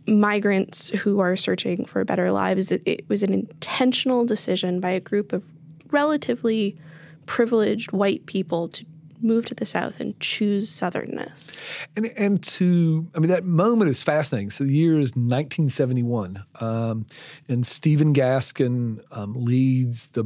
migrants 0.07 0.91
who 0.91 1.21
are 1.21 1.37
searching 1.37 1.85
for 1.85 2.05
better 2.05 2.31
lives. 2.31 2.71
It, 2.71 2.83
it 2.85 3.09
was 3.09 3.23
an 3.23 3.33
intentional 3.33 4.25
decision 4.25 4.81
by 4.81 4.91
a 4.91 5.01
group 5.01 5.33
of 5.33 5.45
relatively 5.91 6.79
privileged 7.27 7.93
white 7.93 8.27
people 8.27 8.69
to 8.69 8.85
move 9.23 9.47
to 9.47 9.55
the 9.55 9.67
South 9.67 10.01
and 10.01 10.19
choose 10.21 10.71
Southernness. 10.71 11.59
And, 11.97 12.07
and 12.17 12.43
to, 12.43 13.09
I 13.15 13.19
mean, 13.19 13.31
that 13.31 13.45
moment 13.45 13.91
is 13.91 14.03
fascinating. 14.03 14.51
So 14.51 14.65
the 14.65 14.73
year 14.73 14.95
is 14.95 15.11
1971, 15.11 16.45
um, 16.61 17.07
and 17.49 17.67
Stephen 17.67 18.15
Gaskin 18.15 19.03
um, 19.11 19.35
leads 19.35 20.09
the 20.09 20.25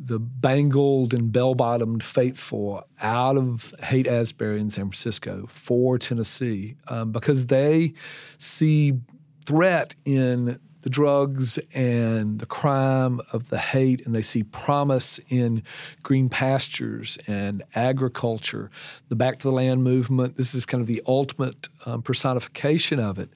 the 0.00 0.20
bangled 0.20 1.12
and 1.12 1.32
bell-bottomed 1.32 2.04
faithful 2.04 2.86
out 3.02 3.36
of 3.36 3.74
Haight 3.82 4.06
Ashbury 4.06 4.60
in 4.60 4.70
San 4.70 4.84
Francisco 4.84 5.46
for 5.48 5.98
Tennessee 5.98 6.76
um, 6.86 7.10
because 7.10 7.46
they 7.46 7.94
see 8.38 9.00
threat 9.44 9.96
in 10.04 10.60
the 10.82 10.90
drugs 10.90 11.58
and 11.74 12.38
the 12.38 12.46
crime 12.46 13.20
of 13.32 13.50
the 13.50 13.58
Haight, 13.58 14.04
and 14.06 14.14
they 14.14 14.22
see 14.22 14.42
promise 14.42 15.18
in 15.28 15.62
green 16.02 16.28
pastures 16.28 17.18
and 17.26 17.62
agriculture. 17.74 18.70
The 19.08 19.16
Back 19.16 19.38
to 19.40 19.48
the 19.48 19.52
Land 19.52 19.82
movement, 19.82 20.36
this 20.36 20.54
is 20.54 20.66
kind 20.66 20.80
of 20.80 20.86
the 20.86 21.02
ultimate 21.06 21.68
um, 21.86 22.02
personification 22.02 23.00
of 23.00 23.18
it. 23.18 23.30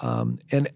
Um, 0.00 0.38
and 0.50 0.68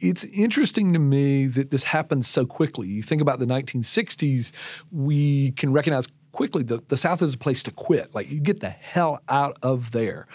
it's 0.00 0.24
interesting 0.24 0.92
to 0.92 0.98
me 0.98 1.46
that 1.46 1.70
this 1.70 1.84
happens 1.84 2.26
so 2.26 2.46
quickly. 2.46 2.88
You 2.88 3.02
think 3.02 3.20
about 3.20 3.38
the 3.38 3.46
1960s, 3.46 4.52
we 4.90 5.52
can 5.52 5.72
recognize 5.72 6.06
quickly 6.32 6.62
the, 6.62 6.82
the 6.88 6.96
South 6.96 7.22
is 7.22 7.34
a 7.34 7.38
place 7.38 7.62
to 7.64 7.70
quit. 7.70 8.14
Like 8.14 8.30
you 8.30 8.40
get 8.40 8.60
the 8.60 8.70
hell 8.70 9.20
out 9.28 9.56
of 9.62 9.92
there. 9.92 10.26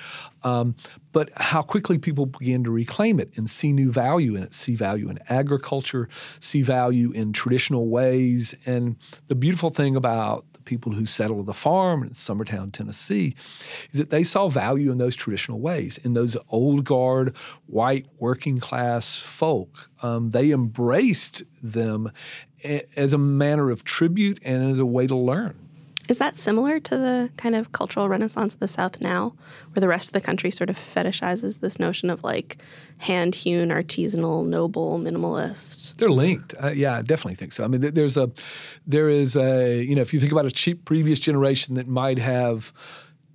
Um, 0.44 0.76
but 1.12 1.30
how 1.36 1.62
quickly 1.62 1.98
people 1.98 2.26
began 2.26 2.64
to 2.66 2.72
reclaim 2.72 3.20
it 3.20 3.36
and 3.38 3.50
see 3.50 3.72
new 3.72 3.92
value 3.92 4.36
in 4.36 4.44
it, 4.44 4.54
see 4.54 4.76
value 4.76 5.10
in 5.10 5.20
agriculture, 5.30 6.10
see 6.40 6.62
value 6.62 7.12
in 7.12 7.34
traditional 7.34 7.88
ways. 7.88 8.54
And 8.66 8.98
the 9.28 9.36
beautiful 9.36 9.70
thing 9.70 9.96
about 9.96 10.46
the 10.54 10.62
people 10.62 10.92
who 10.92 11.06
settled 11.06 11.46
the 11.46 11.54
farm 11.54 12.04
in 12.04 12.10
Summertown, 12.10 12.72
Tennessee, 12.72 13.36
is 13.92 14.00
that 14.00 14.10
they 14.10 14.24
saw 14.24 14.50
value 14.50 14.92
in 14.92 14.98
those 14.98 15.16
traditional 15.16 15.60
ways, 15.60 15.98
in 16.00 16.14
those 16.14 16.36
old 16.50 16.84
guard, 16.84 17.36
white, 17.66 18.06
working 18.20 18.60
class 18.60 19.18
folk. 19.18 19.90
Um, 20.04 20.32
they 20.32 20.52
embraced 20.52 21.44
them 21.64 22.12
as 22.96 23.14
a 23.14 23.18
manner 23.18 23.70
of 23.70 23.84
tribute 23.84 24.40
and 24.44 24.70
as 24.70 24.80
a 24.80 24.86
way 24.86 25.08
to 25.08 25.16
learn. 25.16 25.65
Is 26.08 26.18
that 26.20 26.36
similar 26.36 26.80
to 26.80 26.98
the 26.98 27.30
kind 27.38 27.56
of 27.56 27.72
cultural 27.72 28.10
renaissance 28.10 28.54
of 28.54 28.60
the 28.60 28.68
South 28.68 29.02
now, 29.02 29.34
where 29.74 29.82
the 29.82 29.88
rest 29.88 30.10
of 30.10 30.14
the 30.14 30.22
country 30.22 30.52
sort 30.52 30.70
of 30.70 30.78
fetishizes 30.78 31.60
this 31.60 31.80
notion 31.80 32.10
of 32.10 32.24
like 32.24 32.58
hand 33.00 33.36
hewn, 33.36 33.70
artisanal, 33.70 34.46
noble, 34.46 35.00
minimalist? 35.00 35.96
They're 35.98 36.10
linked. 36.10 36.54
Uh, 36.62 36.72
yeah, 36.72 36.98
I 36.98 37.02
definitely 37.02 37.36
think 37.36 37.54
so. 37.54 37.64
I 37.64 37.68
mean, 37.68 37.82
there's 37.82 38.18
a, 38.18 38.32
there 38.86 39.10
is 39.10 39.36
a, 39.36 39.84
you 39.84 39.96
know, 39.96 40.02
if 40.02 40.14
you 40.14 40.20
think 40.20 40.32
about 40.32 40.46
a 40.46 40.52
cheap 40.52 40.86
previous 40.86 41.20
generation 41.20 41.76
that 41.76 41.88
might 41.88 42.20
have 42.20 42.72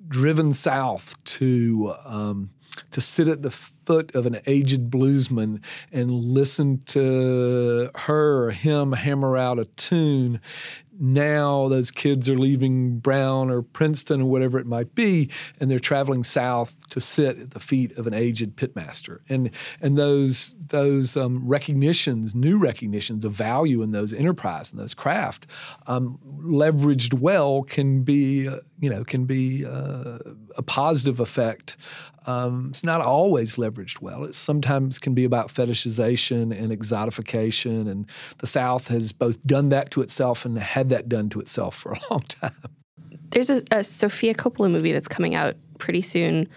driven 0.08 0.52
south 0.52 1.22
to, 1.24 1.94
um, 2.04 2.50
to 2.90 3.00
sit 3.00 3.28
at 3.28 3.42
the 3.42 3.50
foot 3.50 4.14
of 4.14 4.26
an 4.26 4.38
aged 4.46 4.90
bluesman 4.90 5.60
and 5.92 6.10
listen 6.10 6.82
to 6.86 7.90
her 7.94 8.46
or 8.46 8.50
him 8.50 8.92
hammer 8.92 9.36
out 9.36 9.58
a 9.58 9.64
tune 9.64 10.40
now 11.00 11.66
those 11.68 11.90
kids 11.90 12.28
are 12.28 12.38
leaving 12.38 12.98
Brown 12.98 13.50
or 13.50 13.62
Princeton 13.62 14.20
or 14.20 14.26
whatever 14.26 14.58
it 14.58 14.66
might 14.66 14.94
be, 14.94 15.30
and 15.58 15.70
they're 15.70 15.78
traveling 15.78 16.22
south 16.22 16.88
to 16.90 17.00
sit 17.00 17.38
at 17.38 17.50
the 17.50 17.60
feet 17.60 17.96
of 17.96 18.06
an 18.06 18.14
aged 18.14 18.56
pitmaster. 18.56 19.20
And 19.28 19.50
and 19.80 19.96
those 19.96 20.54
those 20.68 21.16
um, 21.16 21.46
recognitions, 21.48 22.34
new 22.34 22.58
recognitions 22.58 23.24
of 23.24 23.32
value 23.32 23.82
in 23.82 23.92
those 23.92 24.12
enterprise 24.12 24.70
and 24.70 24.80
those 24.80 24.94
craft, 24.94 25.46
um, 25.86 26.18
leveraged 26.42 27.14
well, 27.14 27.62
can 27.62 28.02
be 28.02 28.46
uh, 28.46 28.58
you 28.78 28.90
know 28.90 29.02
can 29.02 29.24
be 29.24 29.64
uh, 29.64 30.18
a 30.56 30.62
positive 30.62 31.18
effect 31.18 31.76
um, 32.26 32.68
it's 32.70 32.84
not 32.84 33.00
always 33.00 33.56
leveraged 33.56 34.00
well. 34.00 34.24
It 34.24 34.34
sometimes 34.34 34.98
can 34.98 35.14
be 35.14 35.24
about 35.24 35.48
fetishization 35.48 36.56
and 36.56 36.70
exotification, 36.70 37.90
and 37.90 38.08
the 38.38 38.46
South 38.46 38.88
has 38.88 39.12
both 39.12 39.44
done 39.46 39.70
that 39.70 39.90
to 39.92 40.02
itself 40.02 40.44
and 40.44 40.58
had 40.58 40.88
that 40.90 41.08
done 41.08 41.28
to 41.30 41.40
itself 41.40 41.74
for 41.74 41.92
a 41.92 41.98
long 42.10 42.22
time. 42.22 42.54
There's 43.30 43.50
a, 43.50 43.62
a 43.70 43.84
Sofia 43.84 44.34
Coppola 44.34 44.70
movie 44.70 44.92
that's 44.92 45.08
coming 45.08 45.34
out 45.34 45.56
pretty 45.78 46.02
soon, 46.02 46.48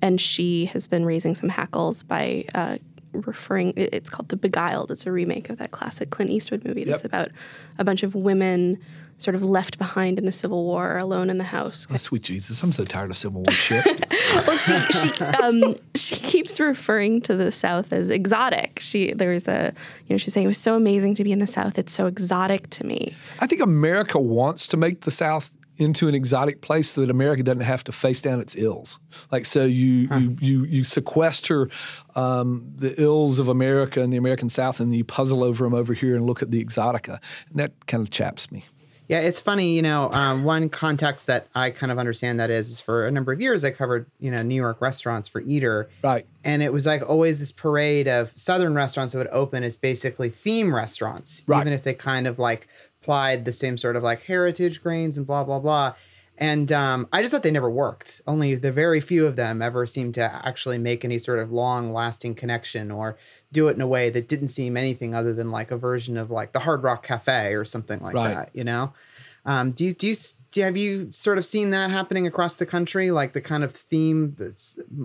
and 0.00 0.20
she 0.20 0.66
has 0.66 0.86
been 0.86 1.04
raising 1.04 1.34
some 1.34 1.48
hackles 1.48 2.02
by 2.02 2.44
uh, 2.54 2.78
referring. 3.12 3.72
It's 3.76 4.10
called 4.10 4.28
The 4.28 4.36
Beguiled. 4.36 4.90
It's 4.90 5.06
a 5.06 5.12
remake 5.12 5.50
of 5.50 5.58
that 5.58 5.70
classic 5.70 6.10
Clint 6.10 6.30
Eastwood 6.30 6.64
movie 6.64 6.84
that's 6.84 7.02
yep. 7.02 7.12
about 7.12 7.30
a 7.78 7.84
bunch 7.84 8.02
of 8.02 8.14
women 8.14 8.78
sort 9.18 9.34
of 9.34 9.42
left 9.42 9.78
behind 9.78 10.18
in 10.18 10.24
the 10.24 10.32
Civil 10.32 10.64
War, 10.64 10.96
alone 10.96 11.28
in 11.28 11.38
the 11.38 11.44
house. 11.44 11.86
Oh, 11.92 11.96
sweet 11.96 12.22
Jesus, 12.22 12.62
I'm 12.62 12.72
so 12.72 12.84
tired 12.84 13.10
of 13.10 13.16
Civil 13.16 13.42
War 13.42 13.52
shit. 13.52 13.84
well, 14.46 14.56
she 14.56 14.78
she 14.92 15.24
um, 15.24 15.76
she 15.94 16.16
keeps 16.16 16.60
referring 16.60 17.20
to 17.22 17.36
the 17.36 17.50
South 17.50 17.92
as 17.92 18.10
exotic. 18.10 18.78
She 18.80 19.12
there 19.12 19.30
was 19.30 19.48
a 19.48 19.74
you 20.06 20.14
know 20.14 20.18
she's 20.18 20.32
saying 20.32 20.44
it 20.44 20.48
was 20.48 20.58
so 20.58 20.76
amazing 20.76 21.14
to 21.14 21.24
be 21.24 21.32
in 21.32 21.40
the 21.40 21.46
South. 21.46 21.78
It's 21.78 21.92
so 21.92 22.06
exotic 22.06 22.70
to 22.70 22.86
me. 22.86 23.16
I 23.40 23.46
think 23.46 23.60
America 23.60 24.18
wants 24.20 24.68
to 24.68 24.76
make 24.76 25.00
the 25.00 25.10
South 25.10 25.57
into 25.78 26.08
an 26.08 26.14
exotic 26.14 26.60
place 26.60 26.90
so 26.90 27.00
that 27.00 27.10
America 27.10 27.42
doesn't 27.42 27.62
have 27.62 27.84
to 27.84 27.92
face 27.92 28.20
down 28.20 28.40
its 28.40 28.56
ills. 28.56 28.98
Like 29.32 29.44
so, 29.44 29.64
you 29.64 30.08
huh. 30.08 30.18
you 30.18 30.36
you 30.40 30.64
you 30.64 30.84
sequester 30.84 31.68
um, 32.14 32.72
the 32.76 33.00
ills 33.00 33.38
of 33.38 33.48
America 33.48 34.02
and 34.02 34.12
the 34.12 34.16
American 34.16 34.48
South, 34.48 34.80
and 34.80 34.94
you 34.94 35.04
puzzle 35.04 35.42
over 35.42 35.64
them 35.64 35.74
over 35.74 35.94
here 35.94 36.14
and 36.16 36.26
look 36.26 36.42
at 36.42 36.50
the 36.50 36.64
exotica, 36.64 37.20
and 37.50 37.58
that 37.58 37.86
kind 37.86 38.02
of 38.02 38.10
chaps 38.10 38.50
me. 38.52 38.64
Yeah, 39.08 39.20
it's 39.20 39.40
funny, 39.40 39.74
you 39.74 39.80
know, 39.80 40.10
um, 40.12 40.44
one 40.44 40.68
context 40.68 41.28
that 41.28 41.48
I 41.54 41.70
kind 41.70 41.90
of 41.90 41.98
understand 41.98 42.40
that 42.40 42.50
is, 42.50 42.68
is 42.68 42.82
for 42.82 43.06
a 43.06 43.10
number 43.10 43.32
of 43.32 43.40
years 43.40 43.64
I 43.64 43.70
covered, 43.70 44.04
you 44.18 44.30
know, 44.30 44.42
New 44.42 44.54
York 44.54 44.82
restaurants 44.82 45.28
for 45.28 45.40
Eater. 45.40 45.88
Right. 46.04 46.26
And 46.44 46.62
it 46.62 46.74
was 46.74 46.84
like 46.84 47.08
always 47.08 47.38
this 47.38 47.50
parade 47.50 48.06
of 48.06 48.32
Southern 48.36 48.74
restaurants 48.74 49.14
that 49.14 49.18
would 49.18 49.28
open 49.28 49.64
as 49.64 49.76
basically 49.76 50.28
theme 50.28 50.74
restaurants, 50.74 51.42
Right. 51.46 51.62
even 51.62 51.72
if 51.72 51.84
they 51.84 51.94
kind 51.94 52.26
of 52.26 52.38
like 52.38 52.68
applied 53.08 53.46
the 53.46 53.52
same 53.54 53.78
sort 53.78 53.96
of 53.96 54.02
like 54.02 54.22
heritage 54.24 54.82
grains 54.82 55.16
and 55.16 55.26
blah, 55.26 55.42
blah, 55.42 55.58
blah. 55.58 55.94
And 56.36 56.70
um, 56.70 57.08
I 57.10 57.22
just 57.22 57.32
thought 57.32 57.42
they 57.42 57.50
never 57.50 57.70
worked. 57.70 58.20
Only 58.26 58.54
the 58.54 58.70
very 58.70 59.00
few 59.00 59.26
of 59.26 59.34
them 59.34 59.62
ever 59.62 59.86
seemed 59.86 60.14
to 60.14 60.46
actually 60.46 60.76
make 60.78 61.04
any 61.06 61.18
sort 61.18 61.38
of 61.38 61.50
long 61.50 61.92
lasting 61.92 62.34
connection 62.34 62.90
or 62.90 63.16
do 63.50 63.66
it 63.68 63.74
in 63.76 63.80
a 63.80 63.86
way 63.88 64.10
that 64.10 64.28
didn't 64.28 64.48
seem 64.48 64.76
anything 64.76 65.14
other 65.14 65.32
than 65.32 65.50
like 65.50 65.70
a 65.70 65.76
version 65.78 66.18
of 66.18 66.30
like 66.30 66.52
the 66.52 66.60
Hard 66.60 66.82
Rock 66.82 67.02
Cafe 67.02 67.54
or 67.54 67.64
something 67.64 67.98
like 68.00 68.14
Right. 68.14 68.34
that, 68.34 68.50
you 68.52 68.62
know? 68.62 68.92
Um, 69.46 69.70
do 69.70 69.86
you, 69.86 69.94
do 69.94 70.06
you, 70.08 70.14
do 70.50 70.60
you, 70.60 70.66
have 70.66 70.76
you 70.76 71.12
sort 71.12 71.36
of 71.36 71.44
seen 71.44 71.70
that 71.70 71.90
happening 71.90 72.26
across 72.26 72.56
the 72.56 72.64
country? 72.64 73.10
Like 73.10 73.32
the 73.32 73.40
kind 73.40 73.62
of 73.62 73.72
theme, 73.72 74.36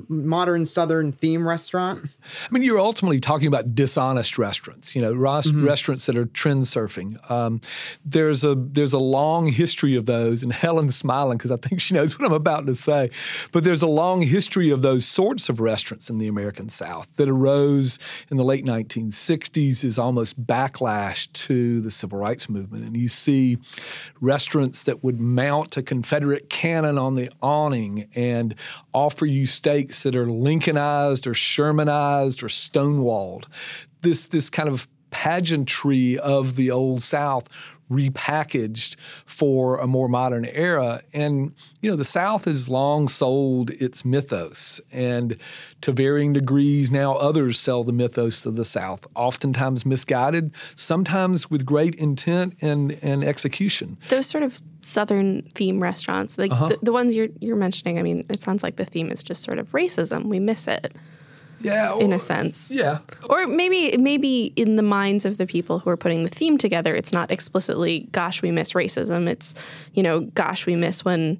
modern 0.08 0.65
Southern 0.65 1.12
theme 1.12 1.45
restaurant? 1.47 2.06
I 2.49 2.51
mean, 2.51 2.63
you're 2.63 2.79
ultimately 2.79 3.19
talking 3.19 3.47
about 3.47 3.75
dishonest 3.75 4.38
restaurants. 4.38 4.95
You 4.95 5.01
know, 5.01 5.13
ros- 5.13 5.51
restaurants 5.51 6.06
that 6.06 6.15
are 6.15 6.25
trend 6.25 6.63
surfing. 6.63 7.29
Um, 7.29 7.60
there's 8.06 8.45
a 8.45 8.56
there's 8.56 8.93
a 8.93 8.99
long 8.99 9.47
history 9.47 9.95
of 9.95 10.06
those, 10.06 10.43
and 10.43 10.53
Helen's 10.53 10.95
smiling 10.95 11.38
because 11.38 11.51
I 11.51 11.58
think 11.58 11.82
she 11.82 11.93
knows 11.93 12.17
what 12.17 12.25
I'm 12.25 12.34
about 12.34 12.65
to 12.67 12.75
say. 12.75 13.10
But 13.51 13.65
there's 13.65 13.82
a 13.82 13.88
long 13.88 14.21
history 14.21 14.69
of 14.69 14.82
those 14.82 15.06
sorts 15.06 15.49
of 15.49 15.60
restaurants 15.60 16.10
in 16.10 16.19
the 16.19 16.27
American 16.27 16.69
South 16.69 17.13
that 17.15 17.27
arose 17.27 17.99
in 18.32 18.38
the 18.38 18.45
late 18.45 18.65
1960s 18.65 19.84
as 19.84 19.99
almost 19.99 20.45
backlash 20.45 21.32
to 21.34 21.82
the 21.82 21.91
civil 21.91 22.17
rights 22.17 22.47
movement, 22.47 22.86
and 22.86 22.95
you 22.95 23.10
see 23.10 23.58
restaurants 24.21 24.84
that 24.84 25.03
would 25.03 25.19
mount 25.33 25.77
a 25.77 25.83
Confederate 25.83 26.49
cannon 26.49 26.97
on 26.97 27.15
the 27.15 27.31
awning 27.41 28.07
and 28.15 28.55
offer 28.93 29.25
you 29.25 29.45
steaks 29.45 30.03
that 30.03 30.15
are 30.15 30.27
Lincolnized 30.27 31.27
or 31.27 31.33
Shermanized 31.33 32.43
or 32.43 32.47
stonewalled. 32.47 33.45
This 34.01 34.25
this 34.25 34.49
kind 34.49 34.69
of 34.69 34.87
pageantry 35.11 36.17
of 36.17 36.55
the 36.55 36.71
old 36.71 37.03
South 37.03 37.47
repackaged 37.93 38.95
for 39.25 39.79
a 39.79 39.88
more 39.88 40.08
modern 40.10 40.45
era. 40.45 41.01
And, 41.13 41.53
you 41.82 41.89
know, 41.89 41.95
the 41.95 42.03
South 42.06 42.45
has 42.45 42.69
long 42.69 43.08
sold 43.08 43.69
its 43.71 44.03
mythos, 44.03 44.82
and 44.91 45.38
to 45.82 45.91
varying 45.91 46.34
degrees, 46.34 46.91
now 46.91 47.13
others 47.15 47.60
sell 47.60 47.84
the 47.84 47.91
mythos 47.91 48.45
of 48.45 48.56
the 48.56 48.65
South, 48.65 49.06
oftentimes 49.15 49.86
misguided, 49.86 50.51
sometimes 50.75 51.49
with 51.51 51.65
great 51.65 51.95
intent 51.95 52.56
and, 52.62 52.97
and 53.01 53.23
execution. 53.23 53.97
Those 54.10 54.27
sort 54.27 54.43
of 54.43 54.60
southern 54.82 55.43
theme 55.56 55.82
restaurants, 55.82 56.38
like 56.38 56.51
Uh-huh. 56.51 56.67
the, 56.69 56.79
the 56.82 56.91
ones 56.91 57.13
you're 57.15 57.29
you're 57.39 57.56
mentioning, 57.56 57.99
I 57.99 58.03
mean, 58.03 58.25
it 58.29 58.41
sounds 58.43 58.63
like 58.63 58.75
the 58.75 58.86
theme 58.86 59.10
is 59.12 59.23
just 59.23 59.43
sort 59.43 59.60
of 59.60 59.71
racism. 59.71 60.25
We 60.25 60.39
miss 60.39 60.67
it 60.67 60.95
Yeah. 61.63 61.97
in 61.97 62.13
a 62.13 62.19
sense. 62.19 62.69
Yeah. 62.71 62.99
Or 63.30 63.47
maybe 63.47 63.95
maybe 63.97 64.54
in 64.56 64.76
the 64.76 64.84
minds 64.84 65.26
of 65.26 65.38
the 65.38 65.47
people 65.47 65.80
who 65.80 65.89
are 65.89 65.97
putting 65.97 66.23
the 66.23 66.30
theme 66.30 66.58
together, 66.58 66.95
it's 66.95 67.13
not 67.13 67.32
explicitly 67.32 68.08
"Gosh, 68.12 68.41
we 68.41 68.52
miss 68.52 68.73
racism." 68.73 69.28
It's 69.30 69.56
you 69.93 70.04
know, 70.04 70.21
"Gosh, 70.21 70.65
we 70.65 70.76
miss 70.76 71.04
when 71.06 71.39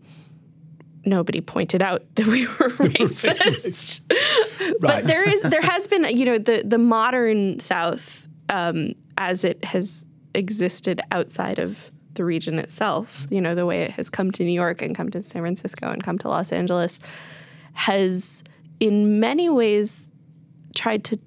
nobody 1.06 1.42
pointed 1.42 1.82
out 1.82 2.04
that 2.16 2.28
we 2.28 2.48
were 2.48 2.70
racist." 2.80 4.02
But 4.80 5.06
there 5.06 5.28
is 5.28 5.42
there 5.42 5.62
has 5.62 5.88
been 5.88 6.04
you 6.06 6.26
know 6.26 6.38
the 6.38 6.64
the 6.66 6.78
modern 6.78 7.60
South 7.60 8.28
um, 8.50 8.94
as 9.18 9.44
it 9.44 9.64
has 9.66 10.06
existed 10.34 11.02
outside 11.12 11.60
of 11.60 11.92
the 12.14 12.24
region 12.24 12.60
itself. 12.60 13.28
You 13.30 13.42
know 13.42 13.56
the 13.56 13.66
way 13.66 13.82
it 13.84 13.92
has 13.92 14.10
come 14.10 14.32
to 14.32 14.44
New 14.44 14.54
York 14.54 14.82
and 14.82 14.96
come 14.96 15.10
to 15.12 15.24
San 15.24 15.42
Francisco 15.42 15.90
and 15.90 16.04
come 16.04 16.18
to 16.20 16.30
Los 16.30 16.52
Angeles 16.52 17.00
has 17.74 18.44
in 18.80 19.20
many 19.20 19.50
ways 19.50 20.10
tried 20.74 21.04
to 21.06 21.20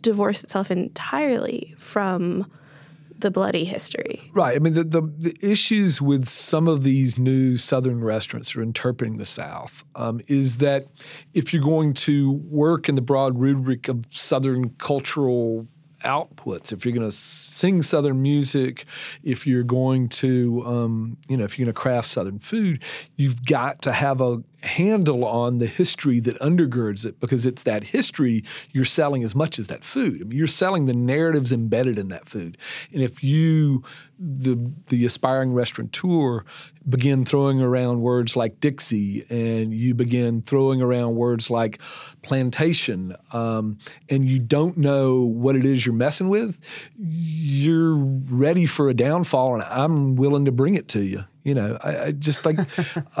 divorce 0.00 0.42
itself 0.42 0.70
entirely 0.70 1.74
from 1.78 2.50
the 3.20 3.30
bloody 3.30 3.64
history. 3.64 4.30
Right. 4.32 4.56
I 4.56 4.58
mean, 4.58 4.72
the, 4.72 4.84
the, 4.84 5.02
the 5.02 5.36
issues 5.42 6.00
with 6.00 6.26
some 6.26 6.68
of 6.68 6.82
these 6.82 7.18
new 7.18 7.56
Southern 7.56 8.02
restaurants 8.02 8.52
that 8.52 8.60
are 8.60 8.62
interpreting 8.62 9.18
the 9.18 9.26
South 9.26 9.84
um, 9.94 10.20
is 10.28 10.58
that 10.58 10.86
if 11.34 11.52
you're 11.52 11.62
going 11.62 11.94
to 11.94 12.32
work 12.32 12.88
in 12.88 12.94
the 12.94 13.02
broad 13.02 13.38
rubric 13.38 13.88
of 13.88 14.06
Southern 14.10 14.70
cultural 14.70 15.68
outputs, 16.02 16.72
if 16.72 16.84
you're 16.84 16.94
going 16.94 17.08
to 17.08 17.14
sing 17.14 17.82
Southern 17.82 18.22
music, 18.22 18.86
if 19.22 19.46
you're 19.46 19.62
going 19.62 20.08
to, 20.08 20.62
um, 20.64 21.18
you 21.28 21.36
know, 21.36 21.44
if 21.44 21.58
you're 21.58 21.66
going 21.66 21.74
to 21.74 21.78
craft 21.78 22.08
Southern 22.08 22.38
food, 22.38 22.82
you've 23.16 23.44
got 23.44 23.82
to 23.82 23.92
have 23.92 24.20
a 24.20 24.42
handle 24.62 25.24
on 25.24 25.58
the 25.58 25.66
history 25.66 26.20
that 26.20 26.38
undergirds 26.40 27.06
it 27.06 27.18
because 27.20 27.46
it's 27.46 27.62
that 27.62 27.84
history 27.84 28.44
you're 28.72 28.84
selling 28.84 29.24
as 29.24 29.34
much 29.34 29.58
as 29.58 29.68
that 29.68 29.84
food. 29.84 30.20
I 30.20 30.24
mean, 30.24 30.38
you're 30.38 30.46
selling 30.46 30.86
the 30.86 30.94
narratives 30.94 31.52
embedded 31.52 31.98
in 31.98 32.08
that 32.08 32.26
food. 32.26 32.58
And 32.92 33.02
if 33.02 33.24
you, 33.24 33.82
the 34.18 34.70
the 34.88 35.04
aspiring 35.06 35.54
restaurateur, 35.54 36.44
begin 36.88 37.24
throwing 37.24 37.60
around 37.60 38.00
words 38.02 38.36
like 38.36 38.60
Dixie 38.60 39.24
and 39.30 39.72
you 39.72 39.94
begin 39.94 40.42
throwing 40.42 40.82
around 40.82 41.14
words 41.14 41.50
like 41.50 41.80
plantation, 42.22 43.16
um, 43.32 43.78
and 44.08 44.28
you 44.28 44.38
don't 44.38 44.76
know 44.76 45.22
what 45.22 45.56
it 45.56 45.64
is 45.64 45.86
you're 45.86 45.94
messing 45.94 46.28
with, 46.28 46.60
you're 46.98 47.94
ready 47.94 48.66
for 48.66 48.88
a 48.88 48.94
downfall, 48.94 49.54
and 49.54 49.62
I'm 49.62 50.16
willing 50.16 50.44
to 50.44 50.52
bring 50.52 50.74
it 50.74 50.88
to 50.88 51.02
you. 51.02 51.24
You 51.42 51.54
know, 51.54 51.78
I, 51.82 52.04
I 52.04 52.12
just 52.12 52.44
like 52.44 52.58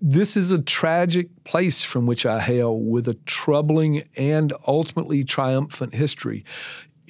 this 0.00 0.36
is 0.36 0.50
a 0.50 0.60
tragic 0.60 1.28
place 1.44 1.82
from 1.82 2.06
which 2.06 2.26
I 2.26 2.40
hail 2.40 2.78
with 2.78 3.08
a 3.08 3.14
troubling 3.26 4.02
and 4.16 4.52
ultimately 4.66 5.24
triumphant 5.24 5.94
history. 5.94 6.44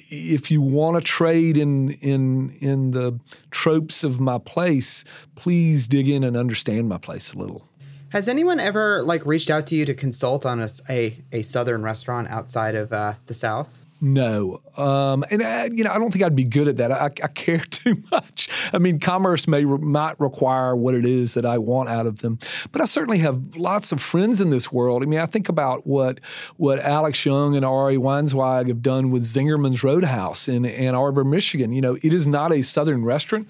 If 0.09 0.49
you 0.51 0.61
want 0.61 0.95
to 0.95 1.01
trade 1.01 1.57
in 1.57 1.91
in 1.91 2.51
in 2.61 2.91
the 2.91 3.19
tropes 3.51 4.03
of 4.03 4.19
my 4.19 4.37
place, 4.37 5.03
please 5.35 5.87
dig 5.87 6.07
in 6.07 6.23
and 6.23 6.37
understand 6.37 6.87
my 6.87 6.97
place 6.97 7.33
a 7.33 7.37
little. 7.37 7.67
Has 8.09 8.29
anyone 8.29 8.59
ever 8.59 9.03
like 9.03 9.25
reached 9.25 9.49
out 9.49 9.67
to 9.67 9.75
you 9.75 9.83
to 9.85 9.93
consult 9.93 10.45
on 10.45 10.65
a 10.89 11.23
a 11.33 11.41
Southern 11.41 11.83
restaurant 11.83 12.29
outside 12.29 12.75
of 12.75 12.93
uh, 12.93 13.15
the 13.25 13.33
South? 13.33 13.86
No, 13.99 14.61
um, 14.77 15.25
and 15.31 15.41
I, 15.41 15.69
you 15.71 15.83
know 15.83 15.89
I 15.89 15.97
don't 15.97 16.11
think 16.11 16.23
I'd 16.23 16.35
be 16.35 16.43
good 16.43 16.67
at 16.67 16.77
that. 16.77 16.91
I, 16.91 17.05
I 17.05 17.27
care 17.27 17.57
too 17.71 18.03
much. 18.11 18.47
I 18.71 18.77
mean, 18.77 18.99
commerce 18.99 19.47
may 19.47 19.65
might 19.65 20.19
require 20.19 20.75
what 20.75 20.93
it 20.93 21.03
is 21.03 21.33
that 21.33 21.45
I 21.47 21.57
want 21.57 21.89
out 21.89 22.05
of 22.05 22.19
them, 22.19 22.37
but 22.71 22.79
I 22.79 22.85
certainly 22.85 23.17
have 23.19 23.55
lots 23.55 23.91
of 23.91 23.99
friends 23.99 24.39
in 24.39 24.51
this 24.51 24.71
world. 24.71 25.01
I 25.01 25.07
mean, 25.07 25.19
I 25.19 25.25
think 25.25 25.49
about 25.49 25.87
what 25.87 26.19
what 26.57 26.79
Alex 26.79 27.25
Young 27.25 27.55
and 27.55 27.65
Ari 27.65 27.97
Weinzweig 27.97 28.67
have 28.67 28.83
done 28.83 29.09
with 29.09 29.23
Zingerman's 29.23 29.83
Roadhouse 29.83 30.47
in 30.47 30.67
Ann 30.67 30.93
Arbor, 30.93 31.23
Michigan. 31.23 31.71
You 31.71 31.81
know, 31.81 31.97
it 32.03 32.13
is 32.13 32.27
not 32.27 32.51
a 32.51 32.61
Southern 32.61 33.03
restaurant, 33.03 33.47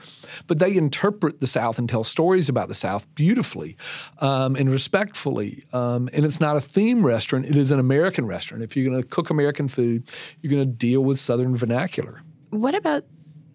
but 0.47 0.59
they 0.59 0.77
interpret 0.77 1.41
the 1.41 1.47
South 1.47 1.77
and 1.77 1.89
tell 1.89 2.05
stories 2.05 2.47
about 2.47 2.69
the 2.69 2.75
South 2.75 3.13
beautifully 3.15 3.75
um, 4.19 4.55
and 4.55 4.69
respectfully. 4.69 5.65
Um, 5.73 6.07
and 6.13 6.23
it's 6.23 6.39
not 6.39 6.55
a 6.55 6.61
theme 6.61 7.05
restaurant; 7.05 7.45
it 7.45 7.57
is 7.57 7.71
an 7.71 7.79
American 7.79 8.25
restaurant. 8.25 8.63
If 8.63 8.77
you're 8.77 8.89
going 8.89 9.01
to 9.01 9.07
cook 9.07 9.29
American 9.29 9.67
food, 9.67 10.09
you're 10.41 10.51
going 10.51 10.67
to 10.67 10.73
deal 10.73 11.03
with 11.03 11.17
Southern 11.17 11.55
vernacular. 11.55 12.21
What 12.49 12.75
about 12.75 13.05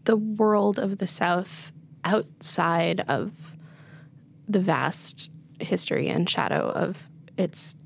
the 0.04 0.16
world 0.16 0.78
of 0.78 0.98
the 0.98 1.06
South 1.06 1.72
outside 2.04 3.00
of 3.08 3.56
the 4.48 4.60
vast 4.60 5.30
history 5.60 6.08
and 6.08 6.28
shadow 6.28 6.70
of 6.70 7.08
its 7.36 7.76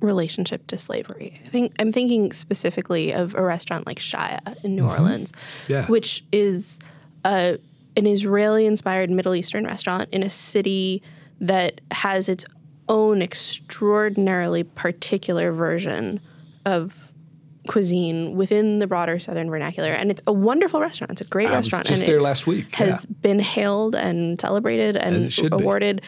relationship 0.00 0.66
to 0.68 0.78
slavery? 0.78 1.40
I 1.44 1.48
think 1.48 1.74
I'm 1.78 1.92
thinking 1.92 2.32
specifically 2.32 3.12
of 3.12 3.34
a 3.34 3.42
restaurant 3.42 3.86
like 3.86 3.98
Shaya 3.98 4.62
in 4.64 4.76
New 4.76 4.82
mm-hmm. 4.82 4.90
Orleans, 4.90 5.32
Yeah. 5.68 5.86
which 5.86 6.24
is 6.32 6.78
a, 7.24 7.58
an 7.96 8.06
Israeli-inspired 8.06 9.10
Middle 9.10 9.34
Eastern 9.34 9.64
restaurant 9.64 10.08
in 10.12 10.22
a 10.22 10.30
city 10.30 11.02
that 11.40 11.80
has 11.90 12.28
its 12.28 12.44
own 12.88 13.22
extraordinarily 13.22 14.62
particular 14.62 15.52
version 15.52 16.20
of 16.66 17.13
cuisine 17.66 18.36
within 18.36 18.78
the 18.78 18.86
broader 18.86 19.18
Southern 19.18 19.50
vernacular, 19.50 19.90
and 19.90 20.10
it's 20.10 20.22
a 20.26 20.32
wonderful 20.32 20.80
restaurant. 20.80 21.12
It's 21.12 21.20
a 21.20 21.24
great 21.24 21.48
I 21.48 21.56
was 21.56 21.66
restaurant. 21.66 21.86
just 21.86 22.02
and 22.02 22.08
there 22.08 22.18
it 22.18 22.22
last 22.22 22.46
week. 22.46 22.74
Has 22.74 23.06
been 23.06 23.38
hailed 23.38 23.94
and 23.94 24.40
celebrated 24.40 24.96
and 24.96 25.32
should 25.32 25.56
be. 25.56 25.62
awarded, 25.62 26.02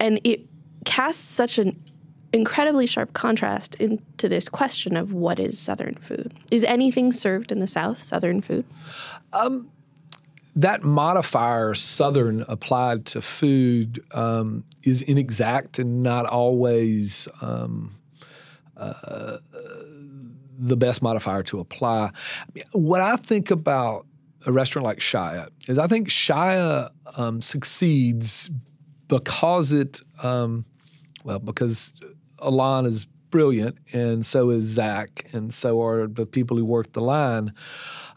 and 0.00 0.20
it 0.24 0.46
casts 0.84 1.22
such 1.22 1.58
an 1.58 1.82
incredibly 2.32 2.86
sharp 2.86 3.12
contrast 3.12 3.76
into 3.76 4.28
this 4.28 4.48
question 4.48 4.96
of 4.96 5.12
what 5.12 5.38
is 5.38 5.58
Southern 5.58 5.94
food. 5.94 6.34
Is 6.50 6.64
anything 6.64 7.12
served 7.12 7.52
in 7.52 7.60
the 7.60 7.66
South 7.66 7.98
Southern 7.98 8.40
food? 8.40 8.64
that 10.56 10.84
modifier 10.84 11.74
southern 11.74 12.44
applied 12.46 13.04
to 13.06 13.20
food 13.20 14.04
um, 14.12 14.64
is 14.84 15.02
inexact 15.02 15.78
and 15.78 16.02
not 16.02 16.26
always 16.26 17.26
um, 17.40 17.96
uh, 18.76 19.38
the 20.58 20.76
best 20.76 21.02
modifier 21.02 21.42
to 21.44 21.60
apply. 21.60 22.10
What 22.72 23.00
I 23.00 23.16
think 23.16 23.50
about 23.50 24.06
a 24.46 24.52
restaurant 24.52 24.84
like 24.84 24.98
Shaya 24.98 25.48
is 25.68 25.78
I 25.78 25.86
think 25.86 26.08
Shaya 26.08 26.90
um, 27.16 27.40
succeeds 27.40 28.50
because 29.08 29.72
it, 29.72 30.00
um, 30.22 30.64
well, 31.24 31.38
because 31.38 31.94
Alon 32.38 32.86
is 32.86 33.06
brilliant, 33.30 33.78
and 33.92 34.24
so 34.24 34.50
is 34.50 34.64
Zach, 34.64 35.26
and 35.32 35.52
so 35.52 35.82
are 35.82 36.06
the 36.06 36.26
people 36.26 36.56
who 36.56 36.64
work 36.64 36.92
the 36.92 37.00
line. 37.00 37.52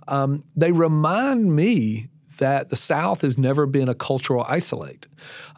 Um, 0.07 0.43
they 0.55 0.71
remind 0.71 1.55
me 1.55 2.07
that 2.37 2.69
the 2.69 2.75
South 2.75 3.21
has 3.21 3.37
never 3.37 3.65
been 3.65 3.89
a 3.89 3.95
cultural 3.95 4.45
isolate. 4.47 5.07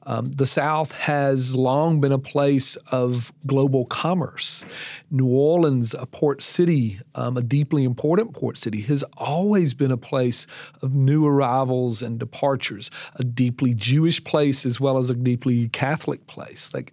Um, 0.10 0.32
the 0.32 0.48
South 0.48 0.92
has 0.94 1.56
long 1.56 2.02
been 2.02 2.12
a 2.12 2.18
place 2.18 2.78
of 2.92 3.32
global 3.46 3.86
commerce. 3.86 4.66
New 5.12 5.28
Orleans, 5.28 5.94
a 5.94 6.08
port 6.08 6.42
city, 6.42 7.00
um, 7.14 7.38
a 7.38 7.44
deeply 7.44 7.84
important 7.84 8.34
port 8.34 8.58
city, 8.58 8.82
has 8.82 9.04
always 9.18 9.76
been 9.76 9.92
a 9.92 9.98
place 9.98 10.48
of 10.82 10.96
new 10.96 11.28
arrivals 11.28 12.02
and 12.02 12.20
departures, 12.20 12.90
a 13.18 13.24
deeply 13.24 13.76
Jewish 13.76 14.24
place 14.24 14.66
as 14.66 14.80
well 14.80 14.98
as 14.98 15.12
a 15.12 15.14
deeply 15.14 15.70
Catholic 15.70 16.26
place. 16.26 16.74
Like, 16.74 16.92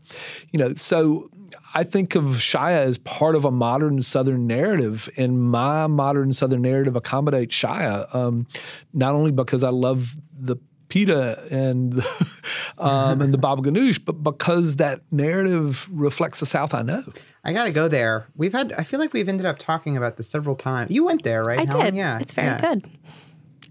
you 0.52 0.58
know, 0.58 0.74
so 0.74 1.30
I 1.72 1.84
think 1.84 2.16
of 2.16 2.24
Shaya 2.24 2.80
as 2.80 2.98
part 2.98 3.34
of 3.34 3.46
a 3.46 3.50
modern 3.50 4.02
Southern 4.02 4.46
narrative, 4.46 5.08
and 5.16 5.40
my 5.42 5.86
modern 5.86 6.34
Southern 6.34 6.60
narrative 6.60 6.96
accommodates 6.96 7.56
Shaya, 7.56 8.14
um, 8.14 8.46
not 8.92 9.14
only 9.14 9.30
because 9.30 9.64
I 9.64 9.70
love 9.70 10.16
the 10.38 10.58
pita 10.88 11.44
and 11.50 12.04
um, 12.78 13.20
and 13.20 13.32
the 13.32 13.38
baba 13.46 13.62
ganoush, 13.62 14.04
but 14.04 14.22
because 14.22 14.76
that 14.76 15.00
narrative 15.10 15.88
reflects 15.90 16.40
the 16.40 16.46
South 16.46 16.74
I 16.74 16.82
know. 16.82 17.04
I 17.44 17.52
got 17.52 17.64
to 17.64 17.72
go 17.72 17.88
there. 17.88 18.26
We've 18.34 18.52
had. 18.52 18.72
I 18.72 18.82
feel 18.82 19.00
like 19.00 19.12
we've 19.12 19.28
ended 19.28 19.46
up 19.46 19.58
talking 19.58 19.96
about 19.96 20.16
this 20.16 20.28
several 20.28 20.56
times. 20.56 20.90
You 20.90 21.04
went 21.04 21.22
there, 21.22 21.44
right? 21.44 21.60
I 21.60 21.66
Helen? 21.70 21.86
did. 21.86 21.96
Yeah, 21.96 22.18
it's 22.18 22.32
very 22.32 22.48
yeah. 22.48 22.60
good. 22.60 22.90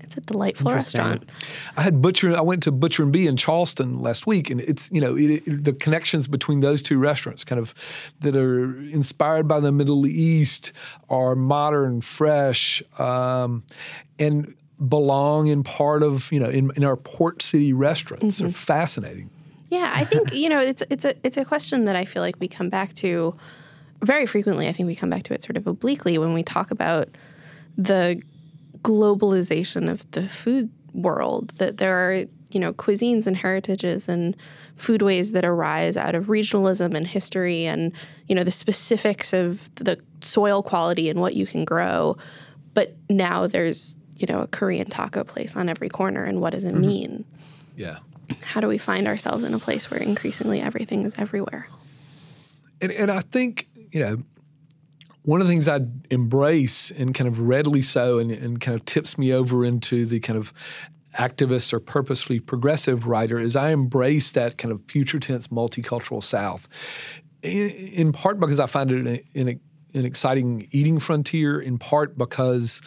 It's 0.02 0.18
a 0.18 0.22
delightful 0.22 0.72
restaurant. 0.72 1.30
I 1.76 1.82
had 1.82 2.02
Butcher. 2.02 2.36
I 2.36 2.42
went 2.42 2.64
to 2.64 2.72
Butcher 2.72 3.04
and 3.04 3.12
Bee 3.12 3.28
in 3.28 3.38
Charleston 3.38 4.00
last 4.00 4.28
week, 4.28 4.50
and 4.50 4.62
it's 4.62 4.92
you 4.92 5.02
know 5.02 5.16
it, 5.16 5.48
it, 5.48 5.64
the 5.64 5.74
connections 5.74 6.28
between 6.28 6.60
those 6.60 6.82
two 6.82 7.00
restaurants, 7.00 7.44
kind 7.44 7.60
of 7.60 7.74
that 8.22 8.36
are 8.36 8.78
inspired 8.82 9.48
by 9.48 9.60
the 9.60 9.72
Middle 9.72 10.06
East, 10.06 10.72
are 11.10 11.36
modern, 11.36 12.02
fresh, 12.02 12.84
um, 13.00 13.64
and 14.20 14.56
belong 14.78 15.48
in 15.48 15.64
part 15.64 16.04
of 16.04 16.32
you 16.32 16.40
know 16.40 16.50
in, 16.50 16.72
in 16.76 16.84
our 16.84 16.98
port 16.98 17.42
city 17.42 17.74
restaurants. 17.74 18.42
Are 18.42 18.46
mm-hmm. 18.46 18.52
fascinating. 18.52 19.30
Yeah, 19.70 19.92
I 19.94 20.04
think 20.04 20.34
you 20.34 20.50
know 20.50 20.60
it's 20.60 20.84
it's 20.90 21.06
a 21.06 21.16
it's 21.26 21.38
a 21.38 21.46
question 21.46 21.86
that 21.86 21.96
I 21.96 22.06
feel 22.06 22.22
like 22.22 22.36
we 22.40 22.48
come 22.48 22.70
back 22.70 22.94
to 22.96 23.36
very 24.02 24.26
frequently. 24.26 24.68
I 24.68 24.72
think 24.72 24.88
we 24.88 24.96
come 24.96 25.10
back 25.10 25.24
to 25.24 25.34
it 25.34 25.44
sort 25.44 25.58
of 25.58 25.68
obliquely 25.68 26.18
when 26.18 26.34
we 26.34 26.44
talk 26.44 26.72
about 26.72 27.10
the 27.78 28.22
globalization 28.82 29.90
of 29.90 30.10
the 30.12 30.24
food 30.24 30.70
world. 30.94 31.50
That 31.58 31.78
there 31.78 31.96
are 31.96 32.26
you 32.52 32.60
know 32.60 32.74
cuisines 32.74 33.28
and 33.28 33.36
heritages 33.36 34.08
and 34.08 34.36
foodways 34.78 35.32
that 35.32 35.46
arise 35.46 35.96
out 35.96 36.16
of 36.16 36.26
regionalism 36.26 36.94
and 36.94 37.08
history 37.08 37.66
and 37.66 37.94
you 38.28 38.36
know 38.36 38.44
the 38.44 38.52
specifics 38.52 39.34
of 39.34 39.74
the 39.76 39.98
soil 40.22 40.62
quality 40.62 41.10
and 41.10 41.20
what 41.20 41.34
you 41.34 41.46
can 41.46 41.66
grow. 41.66 42.18
But 42.74 42.96
now 43.10 43.48
there's 43.48 43.98
you 44.16 44.28
know 44.28 44.42
a 44.42 44.48
Korean 44.48 44.90
taco 44.90 45.24
place 45.24 45.56
on 45.56 45.70
every 45.70 45.90
corner, 45.90 46.24
and 46.24 46.42
what 46.42 46.54
does 46.54 46.64
it 46.64 46.74
mm-hmm. 46.74 46.82
mean? 46.82 47.26
Yeah. 47.76 47.98
how 48.42 48.62
do 48.62 48.68
we 48.68 48.78
find 48.78 49.08
ourselves 49.08 49.44
in 49.44 49.54
a 49.54 49.60
place 49.60 49.92
where 49.92 50.02
increasingly 50.02 50.62
everything 50.62 51.06
is 51.06 51.14
everywhere? 51.18 51.68
And, 52.82 52.92
and 52.92 53.12
I 53.12 53.20
think, 53.20 53.68
you 53.92 54.00
know, 54.00 54.24
one 55.24 55.42
of 55.42 55.48
the 55.48 55.52
things 55.52 55.68
I 55.68 55.82
embrace 56.10 56.92
and 56.92 57.14
kind 57.14 57.28
of 57.28 57.40
readily 57.40 57.82
so 57.82 58.20
and, 58.20 58.32
and 58.32 58.62
kind 58.62 58.80
of 58.80 58.86
tips 58.86 59.18
me 59.18 59.34
over 59.34 59.66
into 59.66 60.06
the 60.06 60.20
kind 60.20 60.38
of 60.38 60.54
activist 61.18 61.74
or 61.74 61.80
purposefully 61.80 62.40
progressive 62.40 63.08
writer 63.08 63.40
is 63.40 63.56
I 63.56 63.72
embrace 63.72 64.32
that 64.34 64.58
kind 64.58 64.72
of 64.72 64.82
future 64.86 65.20
tense 65.20 65.48
multicultural 65.48 66.24
South. 66.24 66.68
In, 67.42 67.70
in 67.70 68.12
part 68.12 68.40
because 68.40 68.60
I 68.60 68.68
find 68.68 68.92
it 68.92 69.00
an, 69.00 69.48
an, 69.48 69.60
an 69.94 70.06
exciting 70.06 70.68
eating 70.72 71.00
frontier, 71.00 71.60
in 71.60 71.78
part 71.78 72.18
because 72.18 72.82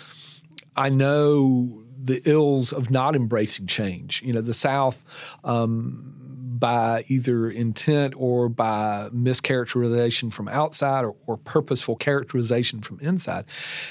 I 0.78 0.90
know 0.90 1.82
the 2.00 2.22
ills 2.24 2.72
of 2.72 2.88
not 2.88 3.16
embracing 3.16 3.66
change. 3.66 4.22
You 4.22 4.32
know, 4.32 4.40
the 4.40 4.54
South, 4.54 5.04
um, 5.42 6.14
by 6.58 7.04
either 7.08 7.50
intent 7.50 8.14
or 8.16 8.48
by 8.48 9.08
mischaracterization 9.12 10.32
from 10.32 10.48
outside 10.48 11.04
or, 11.04 11.16
or, 11.26 11.36
purposeful 11.36 11.96
characterization 11.96 12.80
from 12.80 12.98
inside, 13.00 13.44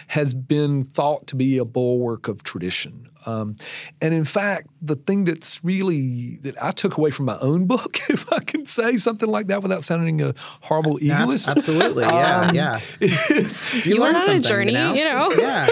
has 0.08 0.34
been 0.34 0.84
thought 0.84 1.28
to 1.28 1.36
be 1.36 1.58
a 1.58 1.65
bulwark 1.65 2.28
of 2.28 2.43
tradition. 2.43 3.10
Um, 3.26 3.58
and 4.02 4.13
in 4.13 4.23
fact, 4.23 4.67
the 4.82 4.95
thing 4.95 5.26
that's 5.26 5.63
really 5.63 6.38
that 6.38 6.62
I 6.63 6.71
took 6.71 6.97
away 6.97 7.12
from 7.12 7.26
my 7.26 7.38
own 7.39 7.67
book, 7.67 8.00
if 8.10 8.32
I 8.32 8.39
can 8.39 8.65
say 8.65 8.97
something 8.97 9.30
like 9.30 9.47
that 9.47 9.62
without 9.62 9.84
sounding 9.84 10.21
a 10.21 10.34
horrible 10.62 10.97
egoist, 11.02 11.50
Absolutely, 11.50 12.06
yeah, 12.06 12.41
um, 12.41 12.56
yeah. 12.56 12.80
is 13.02 13.86
You 13.86 13.97
learned 13.97 14.15
went 14.15 14.30
on 14.30 14.36
a 14.38 14.39
journey, 14.39 14.71
you 14.71 14.78
know? 14.78 14.93
you 14.93 15.04
know? 15.04 15.30
Yeah, 15.38 15.67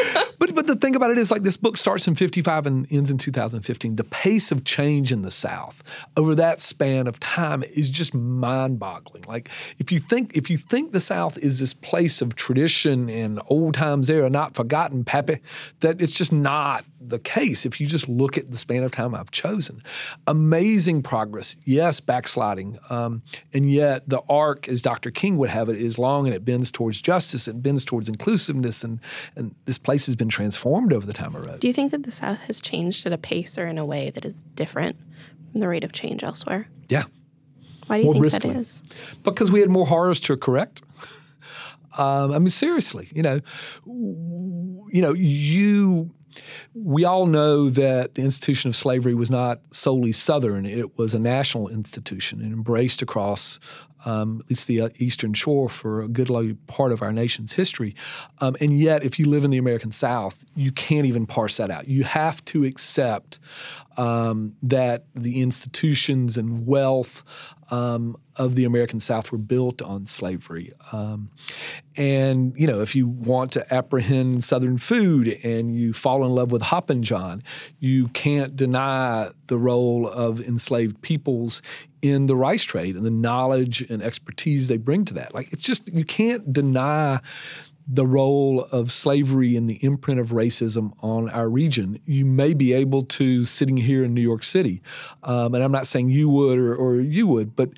thing 0.96 1.06
about 1.06 1.12
it 1.12 1.20
is 1.20 1.32
like 1.32 1.44
this 1.44 1.58
book 1.58 1.78
starts 1.78 2.08
in 2.08 2.16
55 2.16 2.66
and 2.66 2.92
ends 2.92 3.12
in 3.12 3.18
2015. 3.18 3.96
The 3.98 4.04
pace 4.06 4.52
of 4.52 4.64
change 4.64 5.12
in 5.12 5.22
the 5.22 5.32
South 5.32 5.84
over 6.16 6.36
that 6.36 6.62
span 6.62 7.08
of 7.08 7.20
time 7.20 7.64
is 7.64 7.90
just 7.90 8.14
mind-boggling. 8.14 9.24
Like 9.28 9.50
if 9.78 9.92
you 9.92 10.00
think 10.00 10.36
if 10.38 10.50
you 10.50 10.58
think 10.58 10.92
the 10.92 11.00
South 11.00 11.38
is 11.38 11.60
this 11.60 11.74
place 11.74 12.22
of 12.22 12.36
tradition 12.36 13.10
and 13.10 13.42
old 13.48 13.74
times 13.74 14.08
there 14.08 14.24
are 14.24 14.30
not 14.30 14.56
forgotten, 14.56 15.04
Pappy, 15.04 15.40
that 15.82 16.02
it's 16.02 16.18
just 16.18 16.32
not 16.32 16.86
the 17.10 17.20
case 17.20 17.66
if 17.66 17.80
you 17.80 17.88
just 17.88 18.10
look 18.10 18.38
at 18.38 18.52
the 18.52 18.58
span 18.58 18.84
of 18.84 18.92
time 18.92 19.14
I've 19.14 19.32
chosen. 19.32 19.82
Amazing 20.28 21.04
progress, 21.04 21.56
yes, 21.64 22.00
backsliding, 22.00 22.80
um, 22.90 23.22
and 23.54 23.72
yet 23.72 24.08
the 24.10 24.22
arc, 24.28 24.68
as 24.68 24.82
Dr. 24.82 25.12
King 25.12 25.38
would 25.38 25.50
have 25.50 25.70
it, 25.70 25.78
is 25.78 26.00
long 26.00 26.26
and 26.26 26.36
it 26.36 26.46
bends 26.46 26.72
towards 26.72 27.02
justice, 27.02 27.48
it 27.48 27.62
bends 27.62 27.86
towards 27.86 28.10
inclusiveness, 28.10 28.84
and 28.84 29.00
and 29.36 29.54
this 29.66 29.78
place 29.78 30.06
has 30.06 30.16
been 30.16 30.30
transformed 30.30 30.85
over 30.94 31.06
the 31.06 31.14
time 31.14 31.36
I 31.36 31.40
wrote. 31.40 31.60
Do 31.60 31.68
you 31.68 31.74
think 31.74 31.92
that 31.92 32.04
the 32.04 32.12
South 32.12 32.40
has 32.48 32.62
changed 32.62 33.06
at 33.06 33.14
a 33.14 33.18
pace 33.18 33.58
or 33.58 33.68
in 33.68 33.78
a 33.78 33.86
way 33.86 34.10
that 34.12 34.26
is 34.26 34.44
different 34.56 34.98
from 35.52 35.62
the 35.62 35.68
rate 35.68 35.84
of 35.84 35.92
change 35.92 36.24
elsewhere? 36.24 36.68
Yeah, 36.90 37.06
Why 37.88 37.98
do 37.98 38.02
you 38.02 38.06
More 38.06 38.14
think 38.16 38.22
briskly. 38.24 38.50
that 38.54 38.60
is? 38.60 38.84
because 39.24 39.52
we 39.52 39.60
had 39.62 39.70
more 39.70 39.86
horrors 39.86 40.20
to 40.22 40.38
correct. 40.38 40.82
Um, 41.98 42.34
I 42.34 42.40
mean, 42.40 42.50
seriously, 42.50 43.08
you 43.16 43.24
know, 43.24 43.40
you 43.86 45.02
know, 45.02 45.14
you. 45.14 46.12
We 46.74 47.06
all 47.06 47.26
know 47.26 47.70
that 47.70 48.16
the 48.16 48.22
institution 48.22 48.68
of 48.68 48.76
slavery 48.76 49.16
was 49.16 49.32
not 49.32 49.62
solely 49.72 50.12
Southern; 50.12 50.66
it 50.66 50.98
was 50.98 51.14
a 51.14 51.20
national 51.20 51.70
institution 51.70 52.42
and 52.42 52.52
embraced 52.52 53.02
across 53.02 53.62
um, 54.06 54.42
at 54.44 54.50
least 54.50 54.68
the 54.68 54.82
uh, 54.82 54.90
Eastern 54.98 55.34
Shore 55.34 55.68
for 55.68 56.02
a 56.02 56.08
good 56.08 56.30
part 56.68 56.92
of 56.92 57.02
our 57.02 57.12
nation's 57.12 57.54
history. 57.54 57.96
Um, 58.40 58.56
and 58.62 58.80
yet, 58.80 59.04
if 59.04 59.20
you 59.20 59.28
live 59.28 59.44
in 59.44 59.52
the 59.52 59.58
American 59.58 59.92
South, 59.92 60.46
you 60.56 60.72
can't 60.72 61.06
even 61.06 61.26
parse 61.26 61.58
that 61.58 61.70
out. 61.70 61.88
You 61.88 62.04
have 62.04 62.44
to 62.46 62.64
accept 62.64 63.40
um, 63.98 64.56
that 64.62 65.06
the 65.14 65.42
institutions 65.42 66.38
and 66.38 66.66
wealth 66.66 67.24
um, 67.70 68.16
of 68.36 68.56
the 68.56 68.66
American 68.66 69.00
South 69.00 69.32
were 69.32 69.38
built 69.38 69.82
on 69.82 70.06
slavery. 70.06 70.72
Um, 70.92 71.30
and, 71.96 72.54
you 72.58 72.68
know, 72.68 72.82
if 72.82 72.96
you 72.96 73.08
want 73.08 73.52
to 73.54 73.74
apprehend 73.74 74.44
Southern 74.44 74.78
food 74.78 75.28
and 75.44 75.76
you 75.76 75.94
fall 75.94 76.26
in 76.26 76.32
love 76.32 76.52
with 76.52 76.62
Hoppin' 76.62 77.04
John, 77.04 77.42
you 77.80 78.10
can't 78.10 78.56
deny 78.56 79.30
the 79.48 79.58
role 79.58 80.08
of 80.08 80.40
enslaved 80.40 81.02
peoples 81.02 81.62
in 82.02 82.28
the 82.28 82.36
rice 82.36 82.64
trade 82.64 82.96
and 82.96 83.06
the 83.06 83.10
knowledge 83.10 83.82
and 83.90 84.04
expertise 84.04 84.68
they 84.68 84.78
bring 84.78 85.06
to 85.06 85.14
that. 85.16 85.34
Like, 85.34 85.52
it's 85.52 85.64
just, 85.64 85.88
you 85.92 86.06
can't 86.06 86.54
deny 86.54 87.20
the 87.88 88.06
role 88.08 88.64
of 88.72 88.92
slavery 88.92 89.56
and 89.56 89.70
the 89.70 89.76
imprint 89.86 90.20
of 90.20 90.30
racism 90.30 90.94
on 91.04 91.30
our 91.30 91.48
region. 91.48 92.00
You 92.06 92.26
may 92.26 92.54
be 92.54 92.74
able 92.74 93.04
to 93.04 93.46
sitting 93.46 93.78
here 93.78 94.04
in 94.04 94.14
New 94.14 94.22
York 94.22 94.44
City, 94.44 94.82
um, 95.24 95.54
and 95.54 95.64
I'm 95.64 95.72
not 95.72 95.86
saying 95.86 96.10
you 96.10 96.28
would 96.30 96.58
or, 96.58 96.76
or 96.76 96.96
you 96.96 97.28
would, 97.28 97.56
but 97.56 97.70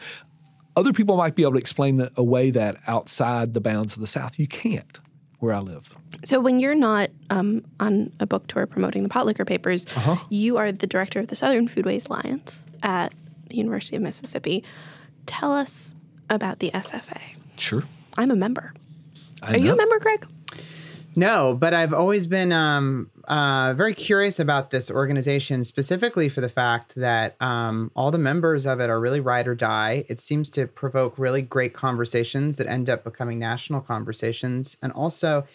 other 0.77 0.93
people 0.93 1.17
might 1.17 1.35
be 1.35 1.41
able 1.41 1.53
to 1.53 1.57
explain 1.59 1.97
that 1.97 2.11
away 2.15 2.51
that 2.51 2.77
outside 2.87 3.53
the 3.53 3.59
bounds 3.61 3.95
of 3.95 3.99
the 4.01 4.07
South. 4.07 4.37
You 4.39 4.47
can't 4.47 4.99
where 5.39 5.53
I 5.53 5.59
live. 5.59 5.95
So 6.23 6.39
when 6.39 6.59
you're 6.59 6.73
not 6.75 7.09
um, 7.29 7.63
on 7.79 8.11
a 8.19 8.25
book 8.25 8.47
tour 8.47 8.65
promoting 8.65 9.03
the 9.03 9.09
Potlikker 9.09 9.45
Papers, 9.45 9.85
Uh-huh. 9.95 10.15
you 10.29 10.57
are 10.57 10.71
the 10.71 10.87
director 10.87 11.19
of 11.19 11.27
the 11.27 11.35
Southern 11.35 11.67
Foodways 11.67 12.09
Alliance 12.09 12.61
at 12.81 13.13
the 13.49 13.57
University 13.57 13.95
of 13.97 14.01
Mississippi. 14.01 14.63
Tell 15.25 15.51
us 15.53 15.95
about 16.29 16.59
the 16.59 16.71
SFA. 16.73 17.19
Sure. 17.57 17.83
I'm 18.17 18.31
a 18.31 18.35
member. 18.35 18.73
I 19.41 19.53
Are 19.53 19.57
you 19.57 19.73
a 19.73 19.75
member, 19.75 19.99
Greg? 19.99 20.27
No, 21.15 21.57
but 21.59 21.73
I've 21.73 21.93
always 21.93 22.27
been 22.27 22.51
um, 22.51 23.09
uh, 23.27 23.73
very 23.75 23.95
curious 23.95 24.39
about 24.39 24.69
this 24.69 24.91
organization, 24.91 25.63
specifically 25.63 26.29
for 26.29 26.41
the 26.41 26.49
fact 26.49 26.93
that 26.93 27.35
um, 27.41 27.91
all 27.95 28.11
the 28.11 28.19
members 28.19 28.67
of 28.67 28.79
it 28.79 28.89
are 28.91 28.99
really 28.99 29.19
ride 29.19 29.47
or 29.47 29.55
die. 29.55 30.05
It 30.09 30.19
seems 30.19 30.47
to 30.51 30.67
provoke 30.67 31.17
really 31.17 31.41
great 31.41 31.73
conversations 31.73 32.57
that 32.57 32.67
end 32.67 32.87
up 32.87 33.03
becoming 33.03 33.39
national 33.39 33.81
conversations. 33.81 34.77
And 34.83 34.91
also, 34.93 35.47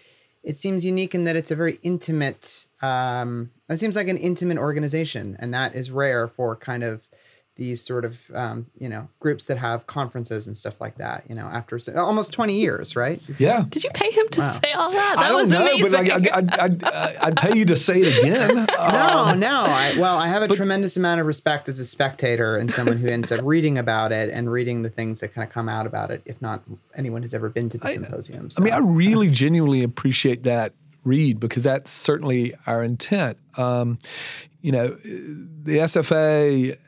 it 0.43 0.59
seems 0.59 0.85
unique 0.85 1.15
in 1.15 1.23
that 1.25 1.37
it's 1.37 1.53
a 1.53 1.57
very 1.57 1.79
intimate. 1.85 2.67
Um, 2.83 3.53
it 3.69 3.77
seems 3.77 3.95
like 3.95 4.09
an 4.09 4.17
intimate 4.17 4.59
organization, 4.59 5.37
and 5.39 5.55
that 5.55 5.77
is 5.77 5.93
rare 5.93 6.27
for 6.27 6.57
kind 6.57 6.83
of 6.83 7.09
these 7.57 7.83
sort 7.83 8.05
of 8.05 8.31
um, 8.35 8.67
you 8.79 8.89
know 8.89 9.09
groups 9.21 9.47
that 9.47 9.59
have 9.59 9.87
conferences 9.87 10.47
and 10.47 10.57
stuff 10.57 10.81
like 10.81 10.97
that. 10.97 11.25
You 11.29 11.35
know, 11.35 11.47
after 11.47 11.79
so, 11.79 11.95
almost 11.95 12.33
twenty 12.33 12.59
years, 12.59 12.97
right? 12.97 13.21
Is 13.29 13.39
yeah. 13.39 13.61
That, 13.61 13.71
Did 13.71 13.85
you 13.85 13.91
pay 13.93 14.11
him 14.11 14.29
to 14.31 14.41
wow. 14.41 14.53
say 14.53 14.73
all 14.73 14.91
that? 14.91 15.17
That 15.17 15.25
I 15.25 15.33
was 15.33 15.51
know, 15.51 15.61
amazing. 15.61 15.91
But 15.91 15.95
I'd, 15.95 16.29
I'd, 16.29 16.85
I'd, 16.85 16.85
I'd, 16.85 17.37
pay 17.37 17.57
you 17.57 17.65
to 17.67 17.77
say 17.77 18.01
it 18.01 18.19
again. 18.19 18.55
no, 18.69 18.75
uh, 18.79 19.35
no. 19.37 19.65
I, 19.67 19.95
well, 19.99 20.17
I 20.17 20.29
have 20.29 20.43
a 20.43 20.49
but, 20.49 20.57
tremendous 20.57 20.97
amount 20.97 21.21
of 21.21 21.27
respect 21.27 21.69
as 21.69 21.79
a 21.79 21.85
spectator 21.85 22.57
and 22.57 22.73
someone 22.73 22.97
who 22.97 23.09
ends 23.09 23.31
up 23.31 23.41
reading 23.45 23.77
about 23.79 24.13
it 24.13 24.31
and 24.31 24.51
reading 24.51 24.83
the 24.83 24.91
things 24.91 25.21
that 25.21 25.35
kind 25.35 25.47
of 25.47 25.53
come 25.53 25.69
out 25.69 25.87
about 25.87 26.11
it. 26.11 26.23
If 26.25 26.41
not 26.41 26.63
anyone 26.95 27.23
who's 27.23 27.35
ever 27.35 27.49
been 27.49 27.69
to 27.71 27.79
the 27.79 27.89
symposium. 27.89 28.51
So. 28.51 28.63
I 28.63 28.65
mean, 28.65 28.75
I 28.75 28.79
really 28.79 29.31
genuinely 29.31 29.83
appreciate 29.83 30.45
that 30.45 30.73
read 31.05 31.41
because 31.41 31.65
that's 31.65 31.91
certainly 31.91 32.55
our 32.67 32.83
intent. 32.83 33.39
Um, 33.57 33.99
you 34.61 34.73
know, 34.73 34.89
the 34.89 35.79
SFA 35.79 36.79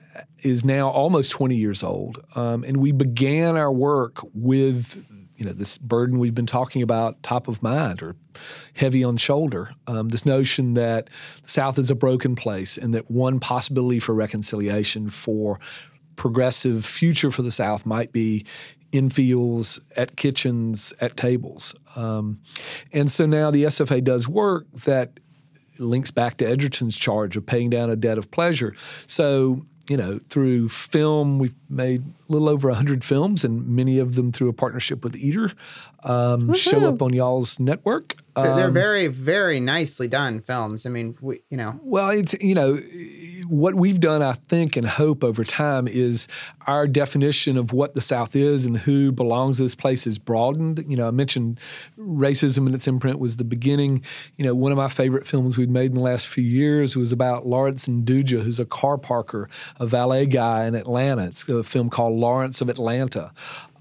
is 0.43 0.65
now 0.65 0.89
almost 0.89 1.33
20 1.33 1.57
years 1.57 1.83
old. 1.83 2.25
Um, 2.35 2.65
and 2.65 2.79
we 2.79 2.93
began 2.93 3.57
our 3.57 3.73
work 3.73 4.19
with 4.35 5.05
you 5.37 5.45
know 5.45 5.53
this 5.53 5.79
burden 5.79 6.19
we've 6.19 6.35
been 6.35 6.47
talking 6.47 6.83
about 6.83 7.23
top 7.23 7.49
of 7.49 7.63
mind 7.63 8.03
or 8.03 8.17
heavy 8.75 9.03
on 9.03 9.17
shoulder 9.17 9.71
um, 9.87 10.09
this 10.11 10.25
notion 10.25 10.75
that 10.75 11.11
the 11.43 11.49
south 11.49 11.79
is 11.79 11.91
a 11.91 11.95
broken 11.95 12.37
place 12.37 12.79
and 12.79 12.95
that 12.95 13.11
one 13.11 13.41
possibility 13.41 13.99
for 13.99 14.15
reconciliation 14.15 15.11
for 15.11 15.59
progressive 16.17 16.85
future 16.85 17.31
for 17.31 17.43
the 17.43 17.51
south 17.51 17.85
might 17.85 18.13
be 18.13 18.45
in 18.93 19.11
fields 19.11 19.81
at 19.97 20.17
kitchens 20.17 20.95
at 21.01 21.17
tables 21.17 21.75
um, 21.97 22.39
and 22.93 23.11
so 23.11 23.27
now 23.27 23.51
the 23.51 23.65
sfa 23.65 24.03
does 24.03 24.29
work 24.29 24.71
that 24.73 25.19
links 25.81 26.13
back 26.13 26.37
to 26.37 26.45
Egerton's 26.45 26.97
charge 26.97 27.37
of 27.37 27.45
paying 27.45 27.69
down 27.69 27.91
a 27.91 27.97
debt 27.97 28.19
of 28.19 28.31
pleasure 28.31 28.75
so 29.07 29.67
you 29.89 29.97
know, 29.97 30.19
through 30.29 30.69
film, 30.69 31.39
we've 31.39 31.55
made 31.75 32.03
a 32.29 32.33
little 32.33 32.49
over 32.49 32.69
100 32.69 33.05
films, 33.05 33.45
and 33.45 33.67
many 33.69 33.99
of 33.99 34.15
them 34.15 34.33
through 34.33 34.49
a 34.49 34.53
partnership 34.53 35.05
with 35.05 35.17
Eater 35.17 35.51
um, 36.05 36.53
show 36.53 36.89
up 36.89 37.03
on 37.03 37.13
y'all's 37.13 37.59
network. 37.59 38.17
Um, 38.37 38.57
they're, 38.57 38.71
very, 38.71 39.07
very 39.07 39.61
nicely 39.61 40.09
done 40.09 40.41
films. 40.41 40.87
I 40.87 40.91
mean, 40.91 41.17
we, 41.21 41.41
you 41.51 41.57
know. 41.57 41.79
Well, 41.83 42.11
it's, 42.11 42.35
you 42.43 42.55
know, 42.55 42.79
what 43.49 43.75
we've 43.75 44.01
done, 44.01 44.23
I 44.23 44.33
think, 44.33 44.77
and 44.77 44.87
hope 44.87 45.23
over 45.23 45.45
time 45.45 45.87
is 45.87 46.27
our 46.67 46.87
definition 46.87 47.57
of 47.57 47.73
what 47.73 47.95
the 47.95 48.01
South 48.01 48.35
is 48.35 48.67
and 48.67 48.77
who 48.79 49.13
belongs 49.13 49.59
to 49.59 49.63
this 49.63 49.75
place 49.75 50.07
is 50.07 50.19
broadened. 50.19 50.85
You 50.89 50.97
know, 50.97 51.07
I 51.07 51.11
mentioned 51.11 51.61
racism 51.99 52.67
and 52.67 52.75
its 52.75 52.89
imprint 52.89 53.19
was 53.19 53.37
the 53.37 53.45
beginning. 53.45 54.03
You 54.37 54.45
know, 54.47 54.55
one 54.55 54.73
of 54.73 54.79
my 54.79 54.89
favorite 54.89 55.27
films 55.27 55.57
we've 55.57 55.69
made 55.69 55.91
in 55.91 55.95
the 55.95 56.03
last 56.03 56.27
few 56.27 56.45
years 56.45 56.97
was 56.97 57.13
about 57.13 57.47
Lawrence 57.47 57.87
Nduja, 57.87 58.43
who's 58.43 58.61
a 58.61 58.65
car 58.65 58.99
parker, 58.99 59.49
a 59.79 59.87
valet 59.87 60.27
guy 60.27 60.65
in 60.67 60.75
Atlanta. 60.75 61.27
It's 61.27 61.49
a 61.49 61.63
film 61.65 61.91
called 61.91 62.19
Lawrence 62.19 62.61
of 62.61 62.69
Atlanta. 62.69 63.33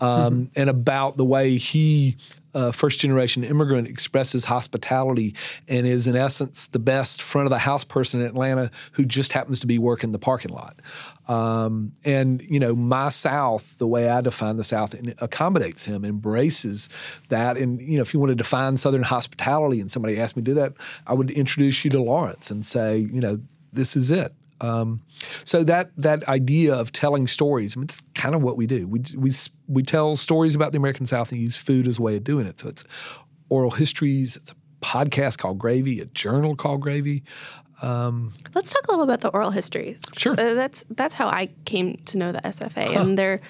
Um, 0.01 0.49
and 0.55 0.69
about 0.69 1.15
the 1.15 1.23
way 1.23 1.57
he 1.57 2.17
uh, 2.53 2.71
first 2.71 2.99
generation 2.99 3.43
immigrant 3.43 3.87
expresses 3.87 4.45
hospitality 4.45 5.35
and 5.67 5.87
is 5.87 6.07
in 6.07 6.15
essence 6.15 6.67
the 6.67 6.79
best 6.79 7.21
front 7.21 7.47
of 7.47 7.49
the 7.49 7.59
house 7.59 7.83
person 7.83 8.21
in 8.21 8.27
Atlanta 8.27 8.69
who 8.91 9.05
just 9.05 9.31
happens 9.31 9.59
to 9.59 9.67
be 9.67 9.79
working 9.79 10.11
the 10.11 10.19
parking 10.19 10.51
lot. 10.51 10.79
Um, 11.27 11.93
and 12.05 12.41
you 12.41 12.59
know, 12.59 12.75
my 12.75 13.09
South, 13.09 13.77
the 13.77 13.87
way 13.87 14.09
I 14.09 14.21
define 14.21 14.57
the 14.57 14.63
South, 14.63 14.95
accommodates 15.19 15.85
him, 15.85 16.03
embraces 16.05 16.89
that. 17.29 17.57
And 17.57 17.81
you 17.81 17.97
know, 17.97 18.01
if 18.01 18.13
you 18.13 18.19
want 18.19 18.31
to 18.31 18.35
define 18.35 18.77
Southern 18.77 19.03
hospitality, 19.03 19.79
and 19.79 19.89
somebody 19.89 20.19
asked 20.19 20.35
me 20.35 20.43
to 20.43 20.51
do 20.51 20.55
that, 20.55 20.73
I 21.07 21.13
would 21.13 21.31
introduce 21.31 21.83
you 21.83 21.91
to 21.91 22.01
Lawrence 22.01 22.51
and 22.51 22.65
say, 22.65 22.97
you 22.97 23.21
know, 23.21 23.39
this 23.71 23.95
is 23.95 24.11
it. 24.11 24.33
Um, 24.63 25.01
so 25.43 25.63
that 25.65 25.91
that 25.97 26.27
idea 26.29 26.73
of 26.73 26.91
telling 26.93 27.27
stories, 27.27 27.75
I 27.75 27.81
mean, 27.81 27.85
it's 27.85 28.01
kind 28.15 28.33
of 28.33 28.41
what 28.41 28.55
we 28.55 28.65
do. 28.65 28.87
We 28.87 29.01
we 29.15 29.31
we 29.67 29.83
tell 29.83 30.15
stories 30.15 30.55
about 30.55 30.71
the 30.71 30.77
American 30.77 31.05
South 31.05 31.31
and 31.31 31.41
use 31.41 31.57
food 31.57 31.87
as 31.87 31.99
a 31.99 32.01
way 32.01 32.15
of 32.15 32.23
doing 32.23 32.47
it. 32.47 32.61
So 32.61 32.69
it's 32.69 32.85
oral 33.49 33.71
histories. 33.71 34.37
It's 34.37 34.51
a 34.51 34.55
podcast 34.81 35.37
called 35.37 35.59
Gravy, 35.59 35.99
a 35.99 36.05
journal 36.05 36.55
called 36.55 36.81
Gravy. 36.81 37.23
Um, 37.81 38.31
Let's 38.55 38.71
talk 38.71 38.87
a 38.87 38.91
little 38.91 39.03
about 39.03 39.19
the 39.19 39.29
oral 39.29 39.51
histories. 39.51 40.01
Sure. 40.15 40.31
Uh, 40.31 40.53
that's 40.53 40.85
that's 40.89 41.15
how 41.15 41.27
I 41.27 41.49
came 41.65 41.97
to 42.05 42.17
know 42.17 42.31
the 42.31 42.39
SFA, 42.39 42.93
huh. 42.93 43.01
and 43.01 43.17
they're 43.17 43.41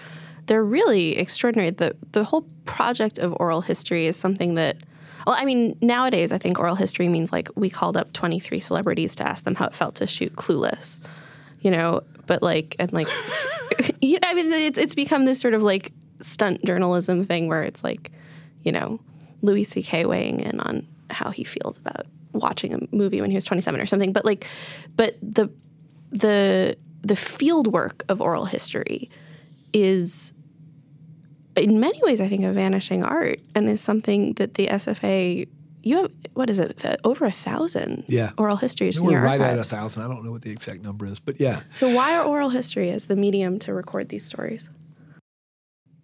they're 0.47 0.63
really 0.63 1.17
extraordinary. 1.17 1.69
the 1.69 1.95
The 2.11 2.23
whole 2.23 2.47
project 2.65 3.19
of 3.19 3.35
oral 3.39 3.61
history 3.61 4.07
is 4.07 4.17
something 4.17 4.55
that 4.55 4.77
well, 5.25 5.35
I 5.37 5.45
mean, 5.45 5.77
nowadays 5.81 6.31
I 6.31 6.37
think 6.37 6.59
oral 6.59 6.75
history 6.75 7.07
means 7.07 7.31
like 7.31 7.49
we 7.55 7.69
called 7.69 7.97
up 7.97 8.13
23 8.13 8.59
celebrities 8.59 9.15
to 9.17 9.27
ask 9.27 9.43
them 9.43 9.55
how 9.55 9.65
it 9.65 9.75
felt 9.75 9.95
to 9.95 10.07
shoot 10.07 10.35
Clueless, 10.35 10.99
you 11.61 11.71
know, 11.71 12.01
but 12.25 12.41
like, 12.41 12.75
and 12.79 12.91
like, 12.93 13.07
you 14.01 14.19
know, 14.19 14.27
I 14.27 14.33
mean, 14.33 14.51
it's, 14.51 14.77
it's 14.77 14.95
become 14.95 15.25
this 15.25 15.39
sort 15.39 15.53
of 15.53 15.63
like 15.63 15.91
stunt 16.21 16.63
journalism 16.65 17.23
thing 17.23 17.47
where 17.47 17.63
it's 17.63 17.83
like, 17.83 18.11
you 18.63 18.71
know, 18.71 18.99
Louis 19.41 19.63
C.K. 19.63 20.05
weighing 20.05 20.39
in 20.39 20.59
on 20.59 20.87
how 21.09 21.29
he 21.29 21.43
feels 21.43 21.77
about 21.77 22.05
watching 22.31 22.73
a 22.73 22.79
movie 22.95 23.21
when 23.21 23.29
he 23.29 23.35
was 23.35 23.45
27 23.45 23.79
or 23.79 23.85
something. 23.85 24.13
But 24.13 24.25
like, 24.25 24.47
but 24.95 25.17
the, 25.21 25.49
the, 26.11 26.77
the 27.01 27.15
field 27.15 27.67
work 27.67 28.03
of 28.09 28.21
oral 28.21 28.45
history 28.45 29.09
is 29.73 30.33
in 31.55 31.79
many 31.79 32.01
ways, 32.03 32.19
I 32.19 32.27
think, 32.27 32.43
a 32.43 32.51
vanishing 32.51 33.03
art 33.03 33.39
and 33.55 33.69
is 33.69 33.81
something 33.81 34.33
that 34.33 34.55
the 34.55 34.67
SFA 34.67 35.47
you 35.83 36.01
have 36.01 36.11
what 36.33 36.49
is 36.49 36.59
it 36.59 36.81
over 37.03 37.25
a 37.25 37.31
thousand 37.31 38.05
yeah. 38.07 38.31
oral 38.37 38.55
histories 38.55 38.97
in 38.99 39.09
your 39.09 39.21
right 39.21 39.39
archives. 39.39 39.59
at 39.59 39.59
a 39.59 39.77
thousand 39.81 40.01
i 40.01 40.07
don't 40.07 40.23
know 40.23 40.31
what 40.31 40.41
the 40.41 40.49
exact 40.49 40.81
number 40.81 41.05
is 41.05 41.19
but 41.19 41.39
yeah 41.39 41.61
so 41.73 41.93
why 41.93 42.15
are 42.15 42.23
oral 42.23 42.49
history 42.49 42.89
as 42.89 43.07
the 43.07 43.15
medium 43.15 43.59
to 43.59 43.73
record 43.73 44.09
these 44.09 44.25
stories 44.25 44.69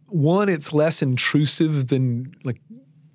one 0.07 0.49
it's 0.49 0.73
less 0.73 1.01
intrusive 1.01 1.87
than 1.87 2.35
like 2.43 2.61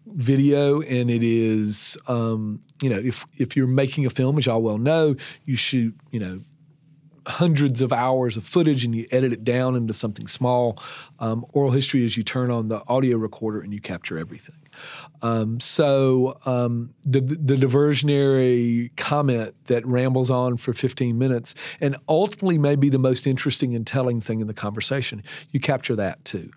video 0.07 0.81
and 0.81 1.11
it 1.11 1.23
is 1.23 1.99
um, 2.09 2.61
you 2.81 2.89
know 2.89 2.99
if 2.99 3.27
if 3.37 3.57
you're 3.57 3.67
making 3.67 4.07
a 4.07 4.11
film 4.11 4.39
as 4.39 4.47
y'all 4.47 4.63
well 4.63 4.79
know 4.79 5.15
you 5.45 5.57
shoot 5.57 5.95
you 6.11 6.21
know 6.21 6.41
hundreds 7.27 7.81
of 7.81 7.93
hours 7.93 8.37
of 8.37 8.45
footage 8.45 8.85
and 8.85 8.95
you 8.95 9.07
edit 9.11 9.33
it 9.33 9.45
down 9.45 9.77
into 9.77 9.95
something 9.95 10.27
small. 10.27 10.79
Um, 11.25 11.47
oral 11.55 11.71
history 11.71 12.05
is 12.05 12.19
you 12.19 12.23
turn 12.23 12.51
on 12.51 12.69
the 12.69 12.83
audio 12.87 13.17
recorder 13.17 13.63
and 13.63 13.73
you 13.73 13.81
capture 13.81 14.19
everything. 14.19 14.57
Um, 15.23 15.59
so 15.59 16.39
um, 16.45 16.93
the, 17.03 17.21
the 17.21 17.55
diversionary 17.55 18.95
comment 18.97 19.55
that 19.69 19.87
rambles 19.87 20.31
on 20.31 20.59
for 20.59 20.75
15 20.75 21.17
minutes 21.17 21.55
and 21.81 21.97
ultimately 22.11 22.59
may 22.59 22.77
be 22.77 22.91
the 22.91 22.99
most 22.99 23.27
interesting 23.27 23.75
and 23.75 23.87
telling 23.87 24.21
thing 24.21 24.41
in 24.41 24.49
the 24.49 24.55
conversation, 24.55 25.23
you 25.51 25.61
capture 25.61 25.97
that 25.97 26.23
too. 26.27 26.51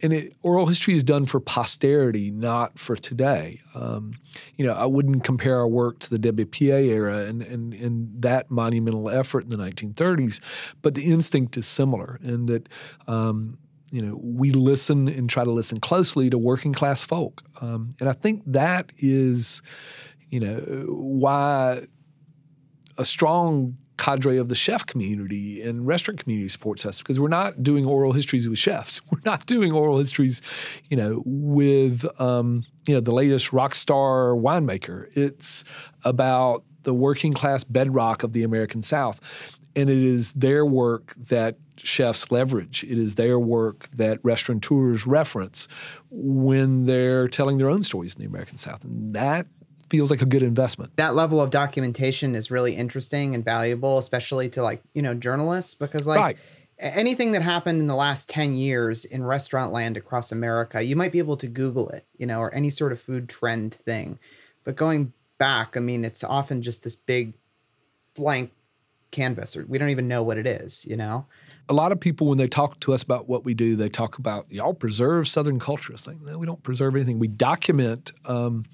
And 0.00 0.14
it, 0.14 0.34
oral 0.40 0.68
history 0.68 0.94
is 0.94 1.04
done 1.04 1.26
for 1.26 1.38
posterity, 1.38 2.30
not 2.30 2.78
for 2.78 2.96
today. 2.96 3.60
Um, 3.74 4.14
you 4.56 4.64
know, 4.64 4.72
I 4.72 4.86
wouldn't 4.86 5.22
compare 5.22 5.58
our 5.58 5.68
work 5.68 5.98
to 5.98 6.16
the 6.16 6.32
WPA 6.32 6.86
era 6.86 7.18
and, 7.18 7.42
and, 7.42 7.74
and 7.74 8.22
that 8.22 8.50
monumental 8.50 9.10
effort 9.10 9.42
in 9.42 9.50
the 9.50 9.58
1930s, 9.58 10.40
but 10.80 10.94
the 10.94 11.12
instinct 11.12 11.58
is 11.58 11.66
similar 11.66 12.18
in 12.22 12.46
that 12.46 12.70
um, 13.06 13.58
you 13.94 14.02
know, 14.02 14.18
we 14.20 14.50
listen 14.50 15.06
and 15.06 15.30
try 15.30 15.44
to 15.44 15.52
listen 15.52 15.78
closely 15.78 16.28
to 16.28 16.36
working 16.36 16.72
class 16.72 17.04
folk. 17.04 17.44
Um, 17.60 17.94
and 18.00 18.08
I 18.08 18.12
think 18.12 18.42
that 18.44 18.90
is, 18.98 19.62
you 20.28 20.40
know, 20.40 20.56
why 20.88 21.82
a 22.98 23.04
strong 23.04 23.76
cadre 23.96 24.36
of 24.38 24.48
the 24.48 24.56
chef 24.56 24.84
community 24.84 25.62
and 25.62 25.86
restaurant 25.86 26.18
community 26.18 26.48
supports 26.48 26.84
us 26.84 26.98
because 26.98 27.20
we're 27.20 27.28
not 27.28 27.62
doing 27.62 27.86
oral 27.86 28.10
histories 28.10 28.48
with 28.48 28.58
chefs. 28.58 29.00
We're 29.12 29.20
not 29.24 29.46
doing 29.46 29.70
oral 29.70 29.98
histories, 29.98 30.42
you 30.90 30.96
know, 30.96 31.22
with 31.24 32.04
um, 32.20 32.64
you 32.88 32.94
know 32.94 33.00
the 33.00 33.14
latest 33.14 33.52
rock 33.52 33.76
star 33.76 34.34
winemaker. 34.34 35.06
It's 35.16 35.64
about 36.02 36.64
the 36.82 36.92
working 36.92 37.32
class 37.32 37.62
bedrock 37.62 38.24
of 38.24 38.32
the 38.32 38.42
American 38.42 38.82
South, 38.82 39.20
and 39.76 39.88
it 39.88 39.98
is 39.98 40.32
their 40.32 40.66
work 40.66 41.14
that 41.14 41.58
chefs 41.76 42.30
leverage. 42.30 42.84
It 42.84 42.98
is 42.98 43.14
their 43.16 43.38
work 43.38 43.88
that 43.90 44.18
restaurateurs 44.22 45.06
reference 45.06 45.68
when 46.10 46.86
they're 46.86 47.28
telling 47.28 47.58
their 47.58 47.70
own 47.70 47.82
stories 47.82 48.14
in 48.14 48.20
the 48.20 48.26
American 48.26 48.56
South. 48.56 48.84
And 48.84 49.14
that 49.14 49.46
feels 49.88 50.10
like 50.10 50.22
a 50.22 50.26
good 50.26 50.42
investment. 50.42 50.96
That 50.96 51.14
level 51.14 51.40
of 51.40 51.50
documentation 51.50 52.34
is 52.34 52.50
really 52.50 52.74
interesting 52.74 53.34
and 53.34 53.44
valuable, 53.44 53.98
especially 53.98 54.48
to 54.50 54.62
like, 54.62 54.82
you 54.92 55.02
know, 55.02 55.14
journalists, 55.14 55.74
because 55.74 56.06
like 56.06 56.20
right. 56.20 56.38
anything 56.78 57.32
that 57.32 57.42
happened 57.42 57.80
in 57.80 57.86
the 57.86 57.94
last 57.94 58.28
10 58.28 58.56
years 58.56 59.04
in 59.04 59.24
restaurant 59.24 59.72
land 59.72 59.96
across 59.96 60.32
America, 60.32 60.82
you 60.82 60.96
might 60.96 61.12
be 61.12 61.18
able 61.18 61.36
to 61.36 61.46
Google 61.46 61.88
it, 61.90 62.06
you 62.16 62.26
know, 62.26 62.40
or 62.40 62.52
any 62.54 62.70
sort 62.70 62.92
of 62.92 63.00
food 63.00 63.28
trend 63.28 63.74
thing. 63.74 64.18
But 64.64 64.76
going 64.76 65.12
back, 65.38 65.76
I 65.76 65.80
mean, 65.80 66.04
it's 66.04 66.24
often 66.24 66.62
just 66.62 66.82
this 66.82 66.96
big 66.96 67.34
blank 68.14 68.52
canvas 69.10 69.56
or 69.56 69.64
we 69.66 69.78
don't 69.78 69.90
even 69.90 70.08
know 70.08 70.22
what 70.22 70.38
it 70.38 70.46
is, 70.46 70.84
you 70.86 70.96
know? 70.96 71.26
A 71.68 71.74
lot 71.74 71.92
of 71.92 72.00
people 72.00 72.26
when 72.26 72.38
they 72.38 72.48
talk 72.48 72.80
to 72.80 72.92
us 72.92 73.02
about 73.02 73.28
what 73.28 73.44
we 73.44 73.54
do, 73.54 73.76
they 73.76 73.88
talk 73.88 74.18
about 74.18 74.50
y'all 74.50 74.74
preserve 74.74 75.28
Southern 75.28 75.58
culture. 75.58 75.92
It's 75.92 76.06
like 76.06 76.20
no, 76.20 76.38
we 76.38 76.46
don't 76.46 76.62
preserve 76.62 76.94
anything. 76.94 77.18
We 77.18 77.28
document. 77.28 78.12
Um, 78.24 78.64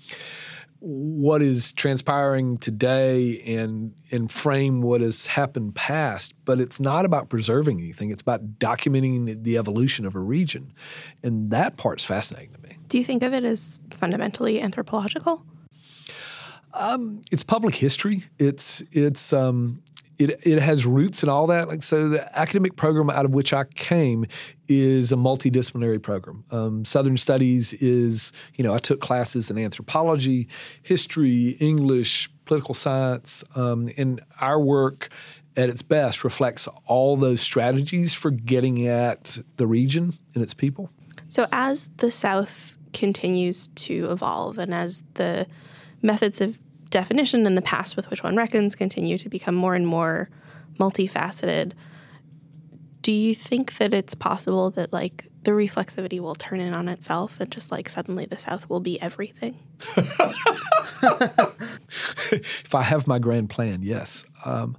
what 0.82 1.42
is 1.42 1.72
transpiring 1.74 2.56
today 2.56 3.38
and 3.42 3.92
and 4.10 4.30
frame 4.30 4.80
what 4.80 5.02
has 5.02 5.26
happened 5.26 5.74
past 5.74 6.34
but 6.46 6.58
it's 6.58 6.80
not 6.80 7.04
about 7.04 7.28
preserving 7.28 7.78
anything 7.78 8.10
it's 8.10 8.22
about 8.22 8.58
documenting 8.58 9.26
the, 9.26 9.34
the 9.34 9.58
evolution 9.58 10.06
of 10.06 10.14
a 10.14 10.18
region 10.18 10.72
and 11.22 11.50
that 11.50 11.76
part's 11.76 12.06
fascinating 12.06 12.50
to 12.54 12.58
me 12.62 12.78
Do 12.88 12.96
you 12.96 13.04
think 13.04 13.22
of 13.22 13.34
it 13.34 13.44
as 13.44 13.78
fundamentally 13.90 14.58
anthropological? 14.58 15.44
it's 17.30 17.44
public 17.44 17.74
history. 17.74 18.22
It's 18.38 18.82
it's 18.92 19.32
um, 19.32 19.82
it 20.20 20.46
it 20.46 20.60
has 20.60 20.84
roots 20.86 21.22
and 21.22 21.30
all 21.30 21.46
that. 21.46 21.68
Like 21.68 21.82
so, 21.82 22.08
the 22.08 22.38
academic 22.38 22.76
program 22.76 23.10
out 23.10 23.24
of 23.24 23.34
which 23.34 23.52
I 23.52 23.64
came 23.64 24.26
is 24.68 25.10
a 25.10 25.16
multidisciplinary 25.16 26.00
program. 26.00 26.44
Um, 26.50 26.84
Southern 26.84 27.16
Studies 27.16 27.72
is 27.74 28.32
you 28.54 28.62
know 28.62 28.74
I 28.74 28.78
took 28.78 29.00
classes 29.00 29.50
in 29.50 29.58
anthropology, 29.58 30.46
history, 30.82 31.56
English, 31.60 32.30
political 32.44 32.74
science, 32.74 33.42
um, 33.56 33.88
and 33.96 34.20
our 34.40 34.60
work. 34.60 35.08
At 35.56 35.68
its 35.68 35.82
best, 35.82 36.22
reflects 36.22 36.68
all 36.86 37.16
those 37.16 37.40
strategies 37.40 38.14
for 38.14 38.30
getting 38.30 38.86
at 38.86 39.36
the 39.56 39.66
region 39.66 40.12
and 40.32 40.44
its 40.44 40.54
people. 40.54 40.90
So, 41.28 41.48
as 41.50 41.88
the 41.96 42.10
South 42.10 42.76
continues 42.92 43.66
to 43.66 44.10
evolve 44.10 44.58
and 44.58 44.72
as 44.72 45.02
the 45.14 45.48
methods 46.02 46.40
of 46.40 46.56
definition 46.90 47.46
and 47.46 47.56
the 47.56 47.62
past 47.62 47.96
with 47.96 48.10
which 48.10 48.22
one 48.22 48.36
reckons 48.36 48.74
continue 48.74 49.16
to 49.18 49.28
become 49.28 49.54
more 49.54 49.74
and 49.74 49.86
more 49.86 50.28
multifaceted, 50.78 51.72
do 53.02 53.12
you 53.12 53.34
think 53.34 53.78
that 53.78 53.94
it's 53.94 54.14
possible 54.14 54.70
that 54.70 54.92
like 54.92 55.28
the 55.44 55.52
reflexivity 55.52 56.20
will 56.20 56.34
turn 56.34 56.60
in 56.60 56.74
on 56.74 56.88
itself 56.88 57.40
and 57.40 57.50
just 57.50 57.72
like 57.72 57.88
suddenly 57.88 58.26
the 58.26 58.38
South 58.38 58.68
will 58.68 58.80
be 58.80 59.00
everything? 59.00 59.58
If 62.32 62.74
I 62.74 62.82
have 62.82 63.06
my 63.08 63.18
grand 63.18 63.50
plan, 63.50 63.82
yes. 63.82 64.24
Um, 64.44 64.76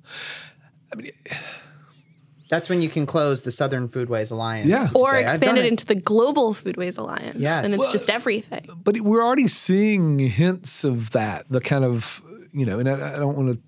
That's 2.52 2.70
when 2.70 2.82
you 2.84 2.90
can 2.90 3.06
close 3.08 3.42
the 3.42 3.50
Southern 3.50 3.88
Foodways 3.88 4.30
Alliance. 4.32 4.68
Yeah. 4.68 4.90
Or 4.94 5.14
say, 5.14 5.24
expand 5.24 5.42
done 5.56 5.58
it 5.58 5.66
into 5.66 5.86
the 5.86 5.96
Global 5.96 6.54
Foodways 6.54 7.00
Alliance. 7.00 7.40
Yes. 7.40 7.64
And 7.66 7.74
it's 7.74 7.80
Well- 7.80 7.92
just 7.92 8.10
everything. 8.12 8.68
but 8.84 9.00
we're 9.00 9.24
already 9.24 9.48
seeing 9.48 10.20
hints 10.20 10.84
of 10.84 11.12
that. 11.12 11.46
The 11.50 11.62
kind 11.62 11.84
of 11.86 12.22
you 12.52 12.66
know, 12.66 12.78
and 12.80 12.90
I, 12.90 13.16
I 13.16 13.18
don't 13.18 13.38
want 13.38 13.54
to, 13.54 13.62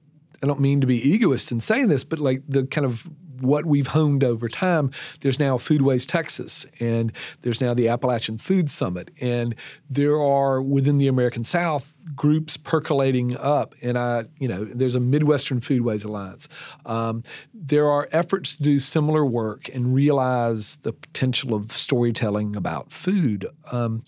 I 0.44 0.48
don't 0.48 0.60
mean 0.60 0.82
to 0.82 0.88
be 0.88 0.98
egoist 1.02 1.52
in 1.54 1.62
saying 1.62 1.88
this, 1.88 2.04
but 2.04 2.20
like 2.20 2.44
the 2.48 2.66
kind 2.66 2.86
of 2.86 3.10
what 3.44 3.66
we've 3.66 3.88
honed 3.88 4.24
over 4.24 4.48
time. 4.48 4.92
There's 5.22 5.40
now 5.40 5.58
Foodways 5.58 6.08
Texas, 6.08 6.66
and 6.80 7.12
there's 7.42 7.62
now 7.62 7.74
the 7.74 7.88
Appalachian 7.88 8.38
Food 8.38 8.70
Summit, 8.70 9.12
and 9.22 9.56
there 9.90 10.22
are 10.22 10.62
within 10.62 10.98
the 10.98 11.08
American 11.08 11.44
South 11.44 11.94
groups 12.16 12.58
percolating 12.58 13.38
up. 13.38 13.76
And 13.82 13.98
I, 13.98 14.26
you 14.38 14.48
know, 14.48 14.66
there's 14.66 14.96
a 14.96 15.00
Midwestern 15.00 15.62
Foodways 15.62 16.04
Alliance. 16.06 16.48
Um, 16.86 17.24
there 17.54 17.90
are 17.90 18.10
efforts 18.12 18.58
to 18.58 18.64
do 18.64 18.80
similar 18.80 19.26
work 19.26 19.70
and 19.70 19.94
realize 19.94 20.78
the 20.78 20.94
potential 20.94 21.54
of 21.54 21.72
storytelling 21.72 22.56
about 22.56 22.92
food. 22.92 23.46
Um, 23.72 24.04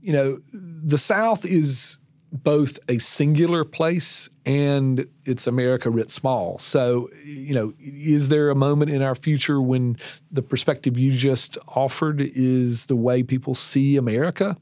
you 0.00 0.12
know, 0.12 0.38
the 0.52 0.98
South 0.98 1.44
is 1.44 1.98
both 2.32 2.78
a 2.88 2.98
singular 2.98 3.62
place 3.64 4.28
and 4.46 5.06
it's 5.24 5.46
America 5.46 5.90
writ 5.90 6.10
small. 6.10 6.58
So, 6.58 7.08
you 7.24 7.52
know, 7.54 7.72
is 7.78 8.30
there 8.30 8.48
a 8.50 8.54
moment 8.54 8.90
in 8.90 9.02
our 9.02 9.14
future 9.14 9.60
when 9.60 9.98
the 10.30 10.40
perspective 10.42 10.96
you 10.96 11.12
just 11.12 11.58
offered 11.68 12.20
is 12.22 12.86
the 12.86 12.96
way 12.96 13.22
people 13.22 13.54
see 13.54 13.96
America? 13.96 14.56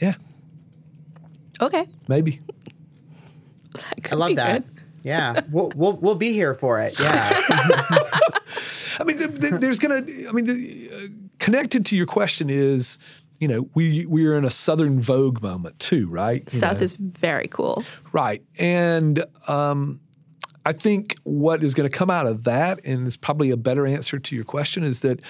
Yeah, 0.00 0.14
Okay. 1.60 1.86
maybe. 2.08 2.40
I 4.10 4.14
love 4.14 4.36
that. 4.36 4.62
good. 4.66 4.82
Yeah, 5.02 5.40
we'll, 5.50 5.72
we'll 5.74 5.96
we'll 5.96 6.14
be 6.14 6.32
here 6.32 6.54
for 6.54 6.78
it. 6.80 6.98
Yeah, 7.00 7.06
I 8.98 9.04
mean, 9.04 9.16
th- 9.18 9.40
th- 9.40 9.52
there's 9.54 9.78
going 9.78 10.04
to, 10.04 10.28
I 10.28 10.32
mean, 10.32 10.44
the, 10.44 10.88
uh, 10.94 10.98
connected 11.38 11.86
to 11.86 11.96
your 11.96 12.04
question 12.06 12.50
is, 12.50 12.98
you 13.40 13.48
know, 13.48 13.68
we 13.74 14.06
we 14.06 14.26
are 14.26 14.36
in 14.36 14.44
a 14.44 14.50
Southern 14.50 15.00
Vogue 15.00 15.42
moment 15.42 15.78
too, 15.78 16.06
right? 16.08 16.44
You 16.52 16.60
South 16.60 16.78
know? 16.78 16.84
is 16.84 16.94
very 16.94 17.48
cool. 17.48 17.82
Right. 18.12 18.44
And 18.58 19.24
um, 19.48 20.00
I 20.64 20.72
think 20.72 21.16
what 21.24 21.64
is 21.64 21.72
going 21.72 21.90
to 21.90 21.96
come 21.96 22.10
out 22.10 22.26
of 22.26 22.44
that, 22.44 22.84
and 22.84 23.06
is 23.06 23.16
probably 23.16 23.50
a 23.50 23.56
better 23.56 23.86
answer 23.86 24.18
to 24.18 24.36
your 24.36 24.44
question, 24.44 24.84
is 24.84 25.00
that 25.00 25.20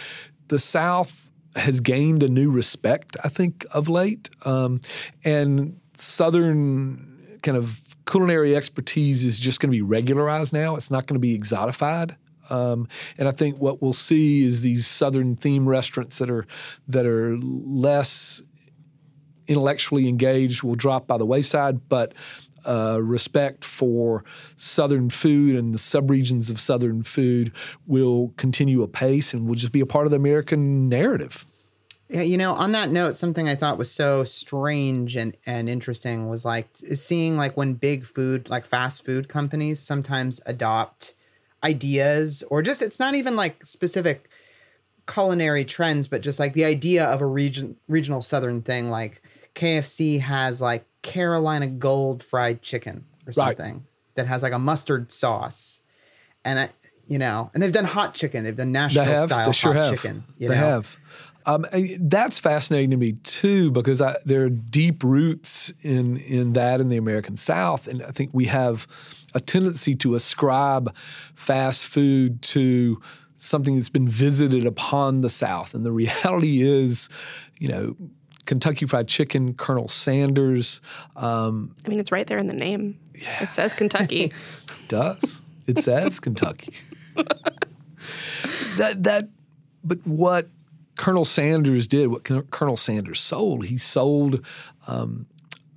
the 0.49 0.59
South 0.59 1.31
has 1.55 1.81
gained 1.81 2.23
a 2.23 2.29
new 2.29 2.51
respect, 2.51 3.17
I 3.25 3.29
think, 3.29 3.65
of 3.73 3.89
late. 3.89 4.29
Um, 4.45 4.81
and 5.25 5.81
Southern 5.95 7.39
kind 7.43 7.57
of 7.57 7.95
culinary 8.07 8.57
expertise 8.57 9.25
is 9.25 9.39
just 9.39 9.61
going 9.61 9.69
to 9.69 9.77
be 9.77 9.83
regularized 9.83 10.53
now. 10.53 10.75
It's 10.75 10.91
not 10.91 11.07
going 11.07 11.15
to 11.15 11.21
be 11.21 11.39
exotified. 11.39 12.17
Um, 12.51 12.89
and 13.17 13.29
I 13.29 13.31
think 13.31 13.59
what 13.59 13.81
we'll 13.81 13.93
see 13.93 14.45
is 14.45 14.63
these 14.63 14.87
Southern 14.87 15.37
theme 15.37 15.69
restaurants 15.69 16.19
that 16.19 16.31
are 16.31 16.47
that 16.89 17.07
are 17.07 17.39
less 17.39 18.43
intellectually 19.47 20.09
engaged 20.09 20.63
will 20.63 20.77
drop 20.77 21.07
by 21.07 21.19
the 21.19 21.27
wayside, 21.27 21.89
but 21.89 22.15
uh, 22.67 22.99
respect 23.03 23.65
for 23.65 24.25
Southern 24.57 25.11
food 25.11 25.57
and 25.57 25.75
the 25.75 25.79
subregions 25.79 26.51
of 26.51 26.61
Southern 26.61 27.03
food 27.03 27.53
will 27.87 28.33
continue 28.37 28.83
apace 28.83 29.33
and 29.33 29.49
will 29.49 29.55
just 29.55 29.73
be 29.73 29.81
a 29.81 29.87
part 29.87 30.07
of 30.07 30.11
the 30.11 30.17
American 30.17 30.89
narrative. 30.89 31.47
yeah. 32.09 32.23
You 32.23 32.37
know, 32.37 32.53
on 32.53 32.73
that 32.73 32.91
note, 32.91 33.17
something 33.17 33.49
I 33.49 33.55
thought 33.55 33.79
was 33.79 33.91
so 33.91 34.25
strange 34.25 35.17
and 35.17 35.37
and 35.47 35.69
interesting 35.69 36.29
was 36.29 36.45
like 36.45 36.69
seeing 36.77 37.37
like 37.37 37.57
when 37.57 37.75
big 37.75 38.05
food, 38.05 38.51
like 38.51 38.67
fast 38.67 39.05
food 39.05 39.29
companies, 39.29 39.81
sometimes 39.81 40.41
adopt 40.47 41.15
ideas 41.65 42.43
or 42.51 42.63
just 42.63 42.83
it's 42.83 42.99
not 42.99 43.15
even 43.15 43.37
like 43.37 43.65
specific 43.65 44.31
culinary 45.07 45.65
trends, 45.65 46.09
but 46.09 46.21
just 46.21 46.39
like 46.39 46.53
the 46.53 46.65
idea 46.65 47.05
of 47.05 47.21
a 47.21 47.27
region 47.27 47.77
regional 47.89 48.21
Southern 48.21 48.63
thing. 48.63 48.91
Like 48.91 49.23
KFC 49.55 50.21
has 50.21 50.61
like 50.61 50.85
Carolina 51.03 51.67
Gold 51.67 52.23
fried 52.23 52.63
chicken 52.63 53.05
or 53.27 53.33
Right. 53.37 53.57
something 53.57 53.85
that 54.15 54.27
has 54.27 54.43
like 54.43 54.53
a 54.53 54.59
mustard 54.59 55.11
sauce, 55.13 55.81
and 56.45 56.59
I, 56.61 56.69
you 57.07 57.19
know, 57.19 57.51
and 57.55 57.63
they've 57.63 57.73
done 57.73 57.85
hot 57.85 58.15
chicken. 58.15 58.45
They've 58.45 58.57
done 58.57 58.69
They 58.73 58.79
Nashville 58.79 59.05
have, 59.05 59.29
style 59.31 59.47
they 59.47 59.53
sure 59.53 59.73
hot 59.75 59.85
have, 59.85 60.01
chicken. 60.03 60.25
You 60.39 60.49
they 60.49 60.55
know? 60.57 60.67
have. 60.67 60.97
Um, 61.47 61.65
that's 62.01 62.39
fascinating 62.39 62.91
to 62.91 62.99
me 62.99 63.13
too 63.13 63.71
because 63.71 64.03
I, 64.03 64.15
there 64.27 64.45
are 64.45 64.51
deep 64.51 65.03
roots 65.03 65.73
in 65.83 66.19
in 66.19 66.53
that 66.53 66.81
in 66.81 66.89
the 66.89 66.99
American 66.99 67.37
South, 67.37 67.89
and 67.89 68.03
I 68.03 68.11
think 68.11 68.31
we 68.35 68.45
have 68.45 68.87
a 69.35 69.41
tendency 69.41 69.95
to 69.97 70.15
ascribe 70.15 70.95
fast 71.35 71.87
food 71.87 72.43
to 72.43 73.01
something 73.37 73.77
that's 73.77 73.89
been 73.89 74.09
visited 74.09 74.67
upon 74.67 75.23
the 75.23 75.31
South, 75.31 75.75
and 75.75 75.85
the 75.85 75.93
reality 75.93 76.63
is, 76.63 77.09
you 77.59 77.69
know. 77.69 77.97
Kentucky 78.47 78.85
Fried 78.85 79.07
Chicken, 79.07 79.55
Colonel 79.55 79.87
Sanders, 79.87 80.81
um, 81.15 81.77
I 81.87 81.89
mean, 81.89 82.01
it's 82.01 82.11
right 82.11 82.27
there 82.27 82.39
in 82.39 82.49
the 82.49 82.55
name. 82.55 82.99
Yeah. 83.15 83.45
It 83.45 83.51
says 83.51 83.73
Kentucky. 83.73 84.33
does. 84.89 85.43
It 85.69 85.79
says 85.79 86.19
Kentucky. 86.19 86.75
that 88.77 89.05
that, 89.05 89.29
but 89.85 90.05
what 90.07 90.49
Colonel 90.97 91.25
Sanders 91.25 91.87
did, 91.87 92.09
what 92.09 92.25
Col- 92.25 92.43
Colonel 92.43 92.77
Sanders 92.77 93.21
sold, 93.21 93.67
he 93.67 93.79
sold 93.79 94.45
um, 94.89 95.27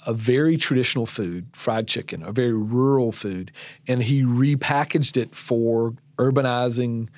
a 0.06 0.14
very 0.14 0.58
traditional 0.58 1.06
food, 1.06 1.48
fried 1.54 1.88
chicken, 1.88 2.24
a 2.24 2.32
very 2.32 2.54
rural 2.54 3.12
food, 3.12 3.52
and 3.88 4.04
he 4.04 4.24
repackaged 4.24 5.18
it 5.18 5.36
for 5.36 5.96
urbanizing. 6.18 7.10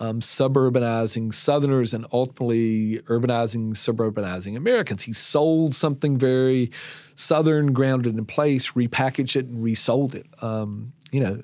Um, 0.00 0.20
suburbanizing 0.20 1.34
Southerners 1.34 1.92
and 1.92 2.06
ultimately 2.12 3.00
urbanizing, 3.06 3.70
suburbanizing 3.70 4.56
Americans. 4.56 5.02
He 5.02 5.12
sold 5.12 5.74
something 5.74 6.16
very 6.16 6.70
Southern, 7.16 7.72
grounded 7.72 8.16
in 8.16 8.24
place, 8.24 8.74
repackaged 8.74 9.34
it, 9.34 9.46
and 9.46 9.60
resold 9.60 10.14
it. 10.14 10.26
Um, 10.40 10.92
you 11.10 11.18
know, 11.18 11.42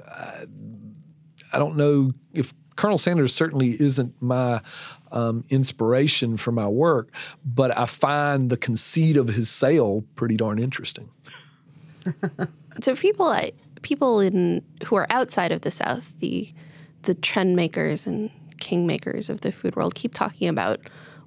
I 1.52 1.58
don't 1.58 1.76
know 1.76 2.12
if 2.32 2.54
Colonel 2.76 2.98
Sanders 2.98 3.34
certainly 3.34 3.70
isn't 3.80 4.20
my 4.22 4.60
um, 5.14 5.44
inspiration 5.48 6.36
for 6.36 6.52
my 6.52 6.66
work, 6.66 7.10
but 7.44 7.76
I 7.76 7.86
find 7.86 8.50
the 8.50 8.56
conceit 8.56 9.16
of 9.16 9.28
his 9.28 9.48
sale 9.48 10.04
pretty 10.16 10.36
darn 10.36 10.58
interesting. 10.58 11.08
so 12.82 12.94
people, 12.94 13.34
people 13.80 14.20
in 14.20 14.62
who 14.84 14.96
are 14.96 15.06
outside 15.08 15.52
of 15.52 15.62
the 15.62 15.70
South, 15.70 16.12
the 16.18 16.52
the 17.02 17.14
trend 17.14 17.54
makers 17.54 18.06
and 18.06 18.30
king 18.58 18.86
makers 18.86 19.30
of 19.30 19.42
the 19.42 19.52
food 19.52 19.76
world, 19.76 19.94
keep 19.94 20.14
talking 20.14 20.48
about 20.48 20.80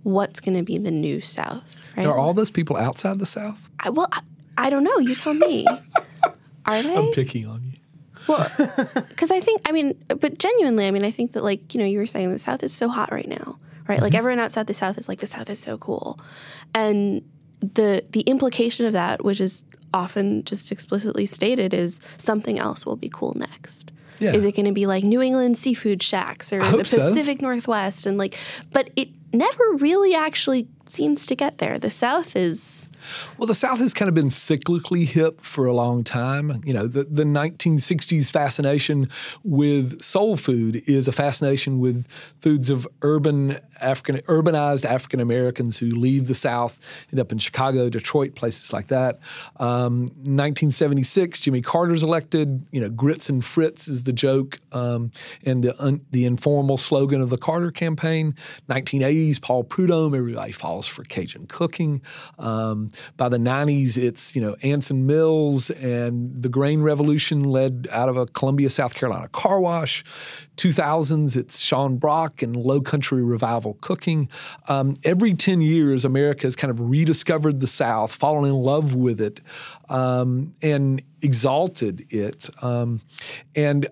what's 0.03 0.39
going 0.39 0.57
to 0.57 0.63
be 0.63 0.77
the 0.77 0.91
new 0.91 1.21
South. 1.21 1.77
Right? 1.95 2.05
Are 2.05 2.17
all 2.17 2.33
those 2.33 2.49
people 2.49 2.75
outside 2.75 3.19
the 3.19 3.25
South? 3.25 3.69
I, 3.79 3.89
well, 3.89 4.07
I, 4.11 4.21
I 4.57 4.69
don't 4.69 4.83
know. 4.83 4.97
You 4.99 5.15
tell 5.15 5.33
me. 5.33 5.65
Are 6.65 6.83
they? 6.83 6.95
I'm 6.95 7.11
picking 7.11 7.47
on 7.47 7.63
you. 7.63 7.73
Well, 8.27 8.49
because 9.07 9.31
I 9.31 9.39
think, 9.39 9.61
I 9.65 9.71
mean, 9.71 10.03
but 10.07 10.37
genuinely, 10.37 10.85
I 10.85 10.91
mean, 10.91 11.05
I 11.05 11.11
think 11.11 11.31
that, 11.31 11.43
like, 11.43 11.73
you 11.73 11.79
know, 11.79 11.85
you 11.85 11.99
were 11.99 12.07
saying 12.07 12.29
the 12.31 12.39
South 12.39 12.61
is 12.61 12.73
so 12.73 12.89
hot 12.89 13.11
right 13.11 13.27
now, 13.27 13.57
right? 13.87 14.01
Like, 14.01 14.11
mm-hmm. 14.11 14.17
everyone 14.17 14.39
outside 14.39 14.67
the 14.67 14.73
South 14.73 14.97
is 14.97 15.07
like, 15.07 15.19
the 15.19 15.27
South 15.27 15.49
is 15.49 15.59
so 15.59 15.77
cool. 15.77 16.19
And 16.73 17.23
the 17.59 18.05
the 18.11 18.21
implication 18.21 18.85
of 18.85 18.93
that, 18.93 19.23
which 19.23 19.41
is 19.41 19.65
often 19.93 20.43
just 20.43 20.71
explicitly 20.71 21.25
stated 21.25 21.73
is 21.73 21.99
something 22.17 22.59
else 22.59 22.85
will 22.85 22.95
be 22.95 23.09
cool 23.09 23.33
next. 23.35 23.93
Yeah. 24.19 24.33
Is 24.33 24.45
it 24.45 24.55
going 24.55 24.65
to 24.65 24.71
be 24.71 24.85
like 24.85 25.03
New 25.03 25.21
England 25.21 25.57
seafood 25.57 26.01
shacks 26.01 26.51
or 26.51 26.59
the 26.59 26.65
hope 26.65 26.87
so. 26.87 26.97
Pacific 26.97 27.41
Northwest 27.41 28.05
and 28.05 28.17
like 28.17 28.35
but 28.71 28.89
it 28.95 29.09
never 29.33 29.63
really 29.73 30.15
actually 30.15 30.67
seems 30.87 31.25
to 31.27 31.35
get 31.35 31.59
there. 31.59 31.77
The 31.77 31.89
South 31.89 32.35
is 32.35 32.89
Well, 33.37 33.47
the 33.47 33.55
South 33.55 33.79
has 33.79 33.93
kind 33.93 34.09
of 34.09 34.15
been 34.15 34.29
cyclically 34.29 35.05
hip 35.05 35.41
for 35.41 35.65
a 35.65 35.73
long 35.73 36.03
time. 36.03 36.61
You 36.65 36.73
know, 36.73 36.87
the, 36.87 37.03
the 37.03 37.23
1960s 37.23 38.31
fascination 38.31 39.09
with 39.43 40.01
soul 40.01 40.37
food 40.37 40.81
is 40.87 41.07
a 41.07 41.11
fascination 41.11 41.79
with 41.79 42.07
foods 42.39 42.69
of 42.69 42.87
urban 43.01 43.59
African, 43.81 44.17
urbanized 44.17 44.85
African 44.85 45.19
Americans 45.19 45.77
who 45.77 45.87
leave 45.87 46.27
the 46.27 46.35
South, 46.35 46.79
end 47.11 47.19
up 47.19 47.31
in 47.31 47.37
Chicago, 47.37 47.89
Detroit, 47.89 48.35
places 48.35 48.73
like 48.73 48.87
that. 48.87 49.19
Um, 49.57 50.07
1976, 50.07 51.41
Jimmy 51.41 51.61
Carter's 51.61 52.03
elected. 52.03 52.65
You 52.71 52.81
know, 52.81 52.89
grits 52.89 53.29
and 53.29 53.43
Fritz 53.43 53.87
is 53.87 54.03
the 54.03 54.13
joke 54.13 54.57
um, 54.71 55.11
and 55.45 55.63
the 55.63 55.79
un, 55.83 56.01
the 56.11 56.25
informal 56.25 56.77
slogan 56.77 57.21
of 57.21 57.29
the 57.29 57.37
Carter 57.37 57.71
campaign. 57.71 58.35
1980s, 58.69 59.41
Paul 59.41 59.63
Prudhomme, 59.63 60.15
everybody 60.15 60.51
falls 60.51 60.87
for 60.87 61.03
Cajun 61.03 61.47
cooking. 61.47 62.01
Um, 62.39 62.89
by 63.15 63.29
the 63.29 63.37
90s, 63.37 63.97
it's 63.97 64.35
you 64.35 64.41
know 64.41 64.55
Anson 64.63 65.05
Mills 65.05 65.69
and 65.69 66.41
the 66.41 66.49
grain 66.49 66.81
revolution 66.81 67.43
led 67.43 67.87
out 67.91 68.09
of 68.09 68.17
a 68.17 68.25
Columbia, 68.27 68.69
South 68.69 68.93
Carolina 68.93 69.27
car 69.29 69.59
wash. 69.59 70.03
2000s, 70.57 71.37
it's 71.37 71.59
Sean 71.59 71.97
Brock 71.97 72.41
and 72.41 72.55
low 72.55 72.81
country 72.81 73.23
revival 73.23 73.77
cooking. 73.81 74.27
Um, 74.67 74.95
every 75.03 75.35
10 75.35 75.61
years, 75.61 76.03
America 76.03 76.47
has 76.47 76.55
kind 76.55 76.71
of 76.71 76.89
rediscovered 76.89 77.59
the 77.59 77.67
South, 77.67 78.11
fallen 78.11 78.49
in 78.49 78.55
love 78.55 78.95
with 78.95 79.21
it, 79.21 79.39
um, 79.89 80.55
and 80.63 81.03
exalted 81.21 82.11
it. 82.11 82.49
Um, 82.63 83.01
and 83.55 83.87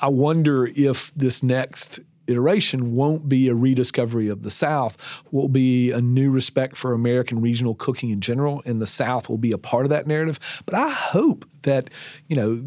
I 0.00 0.08
wonder 0.08 0.66
if 0.66 1.12
this 1.14 1.42
next 1.42 2.00
iteration 2.28 2.94
won't 2.94 3.28
be 3.28 3.48
a 3.48 3.54
rediscovery 3.54 4.28
of 4.28 4.42
the 4.42 4.50
South, 4.50 4.96
will 5.30 5.48
be 5.48 5.90
a 5.90 6.00
new 6.00 6.30
respect 6.30 6.76
for 6.76 6.92
American 6.92 7.40
regional 7.40 7.74
cooking 7.74 8.10
in 8.10 8.20
general, 8.20 8.62
and 8.64 8.80
the 8.80 8.86
South 8.86 9.28
will 9.28 9.38
be 9.38 9.52
a 9.52 9.58
part 9.58 9.86
of 9.86 9.90
that 9.90 10.06
narrative. 10.06 10.38
But 10.66 10.74
I 10.74 10.90
hope 10.90 11.44
that, 11.62 11.90
you 12.26 12.36
know, 12.36 12.62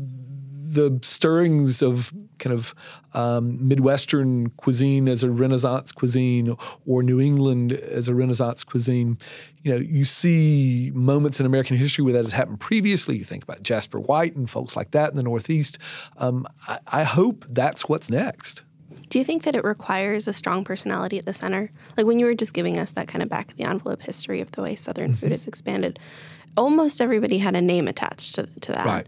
the 0.73 0.99
stirrings 1.01 1.81
of 1.81 2.13
kind 2.39 2.53
of 2.53 2.73
um, 3.13 3.67
Midwestern 3.67 4.49
cuisine 4.51 5.07
as 5.07 5.21
a 5.21 5.29
Renaissance 5.29 5.91
cuisine 5.91 6.55
or 6.85 7.03
New 7.03 7.19
England 7.19 7.73
as 7.73 8.07
a 8.07 8.15
Renaissance 8.15 8.63
cuisine. 8.63 9.17
You 9.61 9.73
know, 9.73 9.79
you 9.79 10.03
see 10.03 10.91
moments 10.93 11.39
in 11.39 11.45
American 11.45 11.77
history 11.77 12.03
where 12.03 12.13
that 12.13 12.23
has 12.23 12.31
happened 12.31 12.59
previously. 12.59 13.17
You 13.17 13.23
think 13.23 13.43
about 13.43 13.63
Jasper 13.63 13.99
White 13.99 14.35
and 14.35 14.49
folks 14.49 14.75
like 14.75 14.91
that 14.91 15.11
in 15.11 15.17
the 15.17 15.23
Northeast. 15.23 15.77
Um, 16.17 16.47
I, 16.67 16.79
I 16.87 17.03
hope 17.03 17.45
that's 17.49 17.87
what's 17.87 18.09
next. 18.09 18.63
Do 19.11 19.19
you 19.19 19.25
think 19.25 19.43
that 19.43 19.55
it 19.55 19.63
requires 19.63 20.27
a 20.27 20.33
strong 20.33 20.63
personality 20.63 21.19
at 21.19 21.25
the 21.25 21.33
center? 21.33 21.69
Like 21.97 22.05
when 22.07 22.17
you 22.19 22.25
were 22.25 22.33
just 22.33 22.53
giving 22.53 22.79
us 22.79 22.91
that 22.93 23.07
kind 23.07 23.21
of 23.21 23.29
back 23.29 23.51
of 23.51 23.57
the 23.57 23.65
envelope 23.65 24.01
history 24.01 24.41
of 24.41 24.51
the 24.53 24.61
way 24.63 24.73
Southern 24.75 25.11
Mm-hmm. 25.11 25.15
food 25.19 25.31
has 25.33 25.47
expanded, 25.47 25.99
almost 26.57 27.01
everybody 27.01 27.37
had 27.39 27.55
a 27.55 27.61
name 27.61 27.87
attached 27.87 28.35
to, 28.35 28.47
to 28.61 28.71
that. 28.71 28.85
Right. 28.85 29.07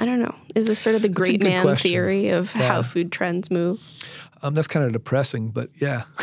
I 0.00 0.04
don't 0.06 0.20
know. 0.20 0.34
Is 0.54 0.66
this 0.66 0.78
sort 0.78 0.94
of 0.96 1.02
the 1.02 1.08
great 1.10 1.42
man 1.42 1.62
question. 1.62 1.90
theory 1.90 2.28
of 2.30 2.54
Yeah. 2.54 2.68
how 2.68 2.82
food 2.82 3.12
trends 3.12 3.50
move? 3.50 3.80
Um, 4.42 4.54
that's 4.54 4.68
kind 4.68 4.86
of 4.86 4.92
depressing, 4.92 5.48
but 5.50 5.68
yeah. 5.80 6.04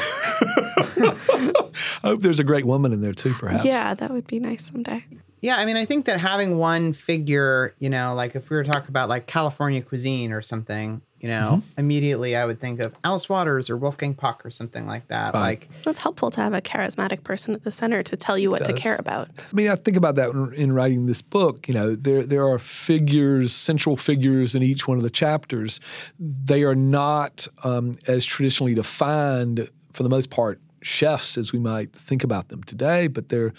I 0.96 2.00
hope 2.04 2.22
there's 2.22 2.40
a 2.40 2.44
great 2.44 2.66
woman 2.66 2.94
in 2.94 3.02
there 3.02 3.14
too, 3.14 3.34
perhaps. 3.34 3.66
Yeah, 3.66 3.94
that 3.94 4.12
would 4.12 4.28
be 4.28 4.40
nice 4.40 4.66
someday. 4.66 5.04
Yeah, 5.42 5.58
I 5.58 5.66
mean, 5.66 5.76
I 5.76 5.86
think 5.86 6.06
that 6.06 6.20
having 6.20 6.58
one 6.58 6.94
figure, 6.94 7.76
you 7.80 7.90
know, 7.90 8.14
like 8.16 8.36
if 8.36 8.50
we 8.50 8.56
were 8.58 8.64
to 8.64 8.72
talk 8.72 8.90
about 8.90 9.10
like 9.10 9.28
California 9.28 9.82
cuisine 9.82 10.32
or 10.32 10.42
something, 10.42 11.02
you 11.26 11.32
know, 11.32 11.54
Mm-hmm. 11.56 11.80
immediately 11.80 12.36
I 12.36 12.46
would 12.46 12.60
think 12.60 12.80
of 12.80 12.94
Alice 13.04 13.28
Waters 13.28 13.68
or 13.72 13.78
Wolfgang 13.78 14.14
Puck 14.14 14.46
or 14.46 14.52
something 14.52 14.86
like 14.86 15.08
that. 15.08 15.34
Right. 15.34 15.42
Like, 15.42 15.70
Well, 15.84 15.92
it's 15.92 16.02
helpful 16.02 16.30
to 16.30 16.40
have 16.42 16.54
a 16.54 16.62
charismatic 16.62 17.24
person 17.24 17.56
at 17.56 17.64
the 17.64 17.72
center 17.72 18.04
to 18.04 18.16
tell 18.16 18.38
you 18.38 18.52
what 18.52 18.64
to 18.66 18.74
care 18.74 18.96
about. 19.00 19.30
I 19.40 19.56
mean, 19.56 19.68
I 19.72 19.76
think 19.76 19.98
about 19.98 20.14
that 20.16 20.30
in, 20.30 20.54
in 20.54 20.72
writing 20.72 21.08
this 21.08 21.24
book. 21.24 21.68
You 21.68 21.74
know, 21.74 21.96
there 21.96 22.24
there 22.24 22.48
are 22.48 22.60
figures, 22.60 23.54
central 23.54 23.98
figures 23.98 24.54
in 24.54 24.62
each 24.62 24.88
one 24.88 24.98
of 24.98 25.04
the 25.04 25.10
chapters. 25.10 25.80
They 26.20 26.62
are 26.64 26.76
not 26.76 27.48
um, 27.64 27.94
as 28.08 28.24
traditionally 28.24 28.76
defined, 28.76 29.68
for 29.94 30.04
the 30.04 30.10
most 30.10 30.30
part, 30.30 30.60
chefs 30.84 31.38
as 31.40 31.52
we 31.52 31.58
might 31.58 31.92
think 31.94 32.24
about 32.24 32.50
them 32.50 32.62
today, 32.64 33.08
but 33.08 33.30
they're 33.30 33.54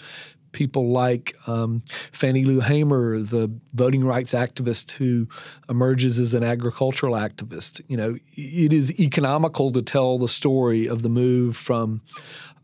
people 0.51 0.89
like 0.89 1.35
um, 1.47 1.81
Fannie 2.11 2.43
Lou 2.43 2.59
Hamer, 2.59 3.19
the 3.19 3.51
voting 3.73 4.03
rights 4.03 4.33
activist 4.33 4.91
who 4.91 5.27
emerges 5.69 6.19
as 6.19 6.33
an 6.33 6.43
agricultural 6.43 7.13
activist. 7.13 7.81
You 7.87 7.97
know, 7.97 8.17
it 8.35 8.73
is 8.73 8.99
economical 8.99 9.71
to 9.71 9.81
tell 9.81 10.17
the 10.17 10.27
story 10.27 10.87
of 10.87 11.01
the 11.01 11.09
move 11.09 11.57
from 11.57 12.01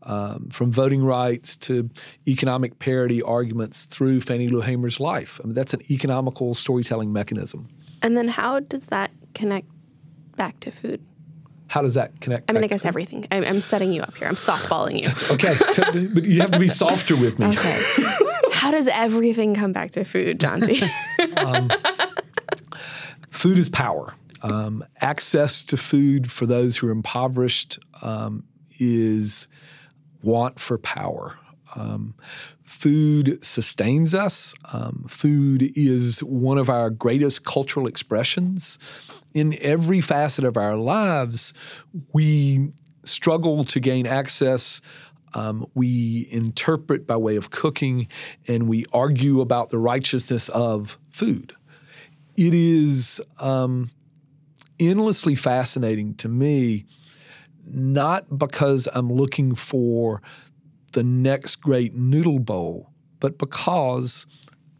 um, 0.06 0.50
from 0.50 0.70
voting 0.70 1.02
rights 1.02 1.56
to 1.56 1.88
economic 2.28 2.78
parity 2.78 3.22
arguments 3.22 3.86
through 3.86 4.20
Fannie 4.20 4.48
Lou 4.48 4.60
Hamer's 4.60 5.00
life. 5.00 5.40
I 5.42 5.46
mean, 5.46 5.54
that's 5.54 5.72
an 5.72 5.80
economical 5.90 6.52
storytelling 6.52 7.10
mechanism. 7.10 7.68
And 8.02 8.16
then 8.16 8.28
how 8.28 8.60
does 8.60 8.86
that 8.86 9.12
connect 9.34 9.68
back 10.36 10.60
to 10.60 10.70
food? 10.70 11.02
How 11.74 11.82
does 11.82 11.94
that 11.94 12.20
connect? 12.20 12.48
I 12.48 12.52
mean, 12.52 12.62
I 12.62 12.68
guess 12.68 12.84
everything. 12.84 13.26
I'm, 13.32 13.42
I'm 13.42 13.60
setting 13.60 13.92
you 13.92 14.02
up 14.02 14.16
here. 14.16 14.28
I'm 14.28 14.36
softballing 14.36 15.02
you. 15.02 15.08
Okay, 15.34 15.56
t- 15.72 16.06
but 16.06 16.22
you 16.22 16.40
have 16.40 16.52
to 16.52 16.60
be 16.60 16.68
softer 16.68 17.16
with 17.16 17.40
me. 17.40 17.46
Okay. 17.46 17.82
How 18.52 18.70
does 18.70 18.86
everything 18.86 19.56
come 19.56 19.72
back 19.72 19.90
to 19.90 20.04
food, 20.04 20.38
John 20.38 20.60
T? 20.60 20.80
food 23.28 23.58
is 23.58 23.68
power. 23.68 24.14
Um, 24.42 24.84
access 25.00 25.64
to 25.64 25.76
food 25.76 26.30
for 26.30 26.46
those 26.46 26.76
who 26.76 26.86
are 26.86 26.92
impoverished 26.92 27.80
um, 28.02 28.44
is 28.78 29.48
want 30.22 30.60
for 30.60 30.78
power. 30.78 31.36
Um, 31.74 32.14
food 32.62 33.44
sustains 33.44 34.14
us. 34.14 34.54
Um, 34.72 35.06
food 35.08 35.72
is 35.74 36.22
one 36.22 36.58
of 36.58 36.70
our 36.70 36.88
greatest 36.88 37.44
cultural 37.44 37.88
expressions. 37.88 38.78
In 39.34 39.56
every 39.60 40.00
facet 40.00 40.44
of 40.44 40.56
our 40.56 40.76
lives, 40.76 41.52
we 42.12 42.70
struggle 43.02 43.64
to 43.64 43.80
gain 43.80 44.06
access. 44.06 44.80
Um, 45.34 45.66
we 45.74 46.28
interpret 46.30 47.04
by 47.06 47.16
way 47.16 47.34
of 47.34 47.50
cooking, 47.50 48.06
and 48.46 48.68
we 48.68 48.86
argue 48.92 49.40
about 49.40 49.70
the 49.70 49.78
righteousness 49.78 50.48
of 50.50 50.98
food. 51.10 51.52
It 52.36 52.54
is 52.54 53.20
um, 53.40 53.90
endlessly 54.78 55.34
fascinating 55.34 56.14
to 56.16 56.28
me, 56.28 56.84
not 57.66 58.38
because 58.38 58.88
I'm 58.94 59.12
looking 59.12 59.56
for 59.56 60.22
the 60.92 61.02
next 61.02 61.56
great 61.56 61.94
noodle 61.94 62.38
bowl, 62.38 62.92
but 63.18 63.36
because 63.36 64.26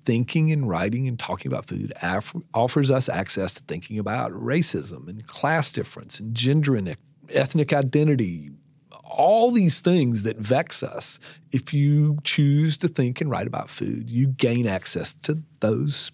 thinking 0.04 0.52
and 0.52 0.68
writing 0.68 1.08
and 1.08 1.18
talking 1.18 1.50
about 1.50 1.66
food 1.66 1.92
aff- 2.02 2.34
offers 2.52 2.90
us 2.90 3.08
access 3.08 3.54
to 3.54 3.62
thinking 3.64 3.98
about 3.98 4.32
racism 4.32 5.08
and 5.08 5.26
class 5.26 5.72
difference 5.72 6.20
and 6.20 6.34
gender 6.34 6.76
and 6.76 6.96
ethnic 7.30 7.72
identity, 7.72 8.50
all 9.04 9.50
these 9.50 9.80
things 9.80 10.22
that 10.24 10.36
vex 10.38 10.82
us. 10.82 11.18
If 11.52 11.72
you 11.72 12.18
choose 12.24 12.76
to 12.78 12.88
think 12.88 13.20
and 13.20 13.30
write 13.30 13.46
about 13.46 13.70
food, 13.70 14.10
you 14.10 14.28
gain 14.28 14.66
access 14.66 15.14
to 15.14 15.42
those 15.60 16.10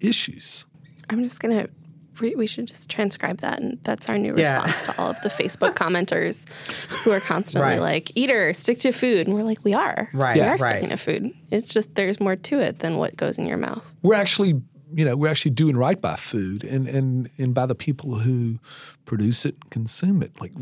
issues. 0.00 0.66
I'm 1.08 1.22
just 1.22 1.40
going 1.40 1.56
to, 1.56 1.70
we, 2.20 2.34
we 2.34 2.46
should 2.46 2.66
just 2.66 2.88
transcribe 2.90 3.38
that. 3.38 3.60
And 3.60 3.78
that's 3.82 4.08
our 4.08 4.18
new 4.18 4.34
Yeah. 4.36 4.62
response 4.62 4.82
to 4.84 5.00
all 5.00 5.10
of 5.10 5.20
the 5.22 5.28
Facebook 5.28 5.74
commenters 5.82 6.48
who 7.02 7.10
are 7.10 7.20
constantly 7.20 7.70
Right. 7.72 7.80
like, 7.80 8.12
eater, 8.14 8.52
stick 8.52 8.78
to 8.80 8.92
food. 8.92 9.26
And 9.26 9.34
we're 9.36 9.42
like, 9.42 9.64
we 9.64 9.74
are. 9.74 10.08
Right, 10.14 10.34
We 10.36 10.40
Yeah. 10.40 10.52
are 10.52 10.56
right. 10.56 10.68
sticking 10.68 10.90
to 10.90 10.96
food. 10.96 11.32
It's 11.50 11.72
just 11.72 11.94
there's 11.94 12.20
more 12.20 12.36
to 12.36 12.60
it 12.60 12.78
than 12.80 12.96
what 12.98 13.16
goes 13.16 13.38
in 13.38 13.46
your 13.46 13.58
mouth. 13.58 13.94
we're 14.02 14.14
actually 14.14 14.60
you 14.96 15.04
know 15.04 15.16
we're 15.16 15.28
actually 15.30 15.50
doing 15.50 15.76
right 15.76 16.00
by 16.00 16.14
food 16.14 16.62
and 16.62 16.86
and 16.86 17.28
and 17.36 17.52
by 17.52 17.66
the 17.66 17.74
people 17.74 18.20
who 18.20 18.60
produce 19.06 19.44
it 19.44 19.56
and 19.60 19.70
consume 19.72 20.22
it 20.22 20.30
like 20.40 20.52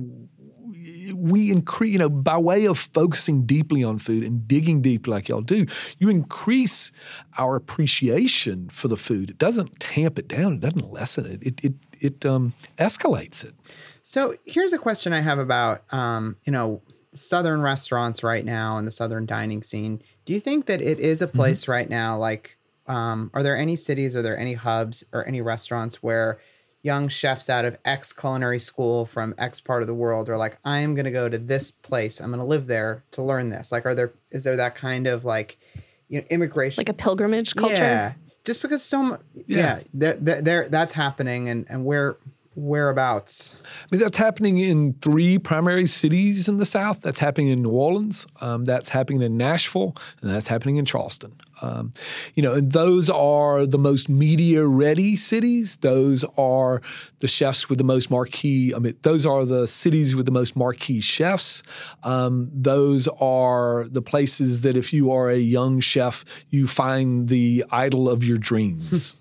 we 1.14 1.50
increase 1.50 1.92
you 1.92 1.98
know 1.98 2.08
by 2.08 2.36
way 2.36 2.64
of 2.64 2.78
focusing 2.78 3.44
deeply 3.44 3.84
on 3.84 3.98
food 3.98 4.24
and 4.24 4.48
digging 4.48 4.82
deep 4.82 5.06
like 5.06 5.28
y'all 5.28 5.40
do 5.40 5.66
you 5.98 6.08
increase 6.08 6.92
our 7.38 7.56
appreciation 7.56 8.68
for 8.68 8.88
the 8.88 8.96
food 8.96 9.30
it 9.30 9.38
doesn't 9.38 9.78
tamp 9.78 10.18
it 10.18 10.28
down 10.28 10.54
it 10.54 10.60
doesn't 10.60 10.92
lessen 10.92 11.26
it 11.26 11.42
it 11.42 11.64
it, 11.64 11.74
it 12.00 12.26
um, 12.26 12.52
escalates 12.78 13.44
it 13.44 13.54
So 14.02 14.34
here's 14.44 14.72
a 14.72 14.78
question 14.78 15.12
I 15.12 15.20
have 15.20 15.38
about, 15.38 15.84
um, 15.92 16.36
you 16.44 16.52
know, 16.52 16.82
Southern 17.14 17.62
restaurants 17.62 18.22
right 18.22 18.44
now 18.44 18.76
and 18.76 18.86
the 18.86 18.90
Southern 18.90 19.26
dining 19.26 19.62
scene. 19.62 20.02
Do 20.24 20.32
you 20.32 20.40
think 20.40 20.66
that 20.66 20.80
it 20.80 20.98
is 20.98 21.22
a 21.22 21.28
place 21.28 21.68
right 21.68 21.88
now? 21.88 22.18
Like, 22.18 22.58
um, 22.86 23.30
are 23.32 23.42
there 23.42 23.56
any 23.56 23.76
cities, 23.76 24.16
are 24.16 24.22
there 24.22 24.38
any 24.38 24.54
hubs 24.54 25.04
or 25.12 25.26
any 25.26 25.40
restaurants 25.40 26.02
where 26.02 26.40
young 26.82 27.08
chefs 27.08 27.48
out 27.48 27.64
of 27.64 27.78
X 27.84 28.12
culinary 28.12 28.58
school 28.58 29.06
from 29.06 29.34
X 29.38 29.60
part 29.60 29.82
of 29.82 29.86
the 29.86 29.94
world 29.94 30.28
are 30.28 30.36
like, 30.36 30.58
I 30.64 30.78
am 30.78 30.94
going 30.94 31.04
to 31.04 31.10
go 31.12 31.28
to 31.28 31.38
this 31.38 31.70
place. 31.70 32.20
I'm 32.20 32.28
going 32.28 32.40
to 32.40 32.44
live 32.44 32.66
there 32.66 33.04
to 33.12 33.22
learn 33.22 33.50
this. 33.50 33.70
Like, 33.70 33.86
are 33.86 33.94
there, 33.94 34.12
is 34.30 34.42
there 34.44 34.56
that 34.56 34.74
kind 34.74 35.06
of 35.06 35.24
like, 35.24 35.58
you 36.08 36.18
know 36.20 36.26
immigration 36.28 36.78
like 36.78 36.90
a 36.90 36.94
pilgrimage 36.94 37.54
culture. 37.54 37.74
Yeah, 37.74 38.12
just 38.44 38.60
because 38.60 38.82
so 38.82 39.02
much. 39.02 39.20
Yeah, 39.46 39.56
Yeah. 39.58 39.80
there, 39.94 40.14
there, 40.14 40.42
there, 40.42 40.68
that's 40.68 40.92
happening, 40.92 41.48
and 41.48 41.64
and 41.70 41.86
where 41.86 42.18
whereabouts? 42.54 43.56
I 43.64 43.86
mean, 43.90 44.00
that's 44.00 44.18
happening 44.18 44.58
in 44.58 44.92
three 45.00 45.38
primary 45.38 45.86
cities 45.86 46.48
in 46.48 46.58
the 46.58 46.66
South. 46.66 47.00
That's 47.00 47.18
happening 47.18 47.48
in 47.48 47.62
New 47.62 47.70
Orleans. 47.70 48.26
Um, 48.40 48.64
that's 48.64 48.90
happening 48.90 49.22
in 49.22 49.36
Nashville, 49.36 49.96
and 50.20 50.30
that's 50.30 50.48
happening 50.48 50.76
in 50.76 50.84
Charleston. 50.84 51.32
Um, 51.62 51.92
you 52.34 52.42
know, 52.42 52.54
and 52.54 52.72
those 52.72 53.08
are 53.08 53.64
the 53.66 53.78
most 53.78 54.08
media-ready 54.08 55.16
cities. 55.16 55.76
Those 55.76 56.24
are 56.36 56.82
the 57.20 57.28
chefs 57.28 57.68
with 57.68 57.78
the 57.78 57.84
most 57.84 58.10
marquee. 58.10 58.74
I 58.74 58.78
mean, 58.80 58.96
those 59.02 59.24
are 59.24 59.44
the 59.44 59.66
cities 59.66 60.16
with 60.16 60.26
the 60.26 60.32
most 60.32 60.56
marquee 60.56 61.00
chefs. 61.00 61.62
Um, 62.02 62.50
those 62.52 63.06
are 63.20 63.84
the 63.84 64.02
places 64.02 64.62
that, 64.62 64.76
if 64.76 64.92
you 64.92 65.12
are 65.12 65.30
a 65.30 65.38
young 65.38 65.80
chef, 65.80 66.24
you 66.50 66.66
find 66.66 67.28
the 67.28 67.64
idol 67.70 68.08
of 68.08 68.24
your 68.24 68.38
dreams. 68.38 69.14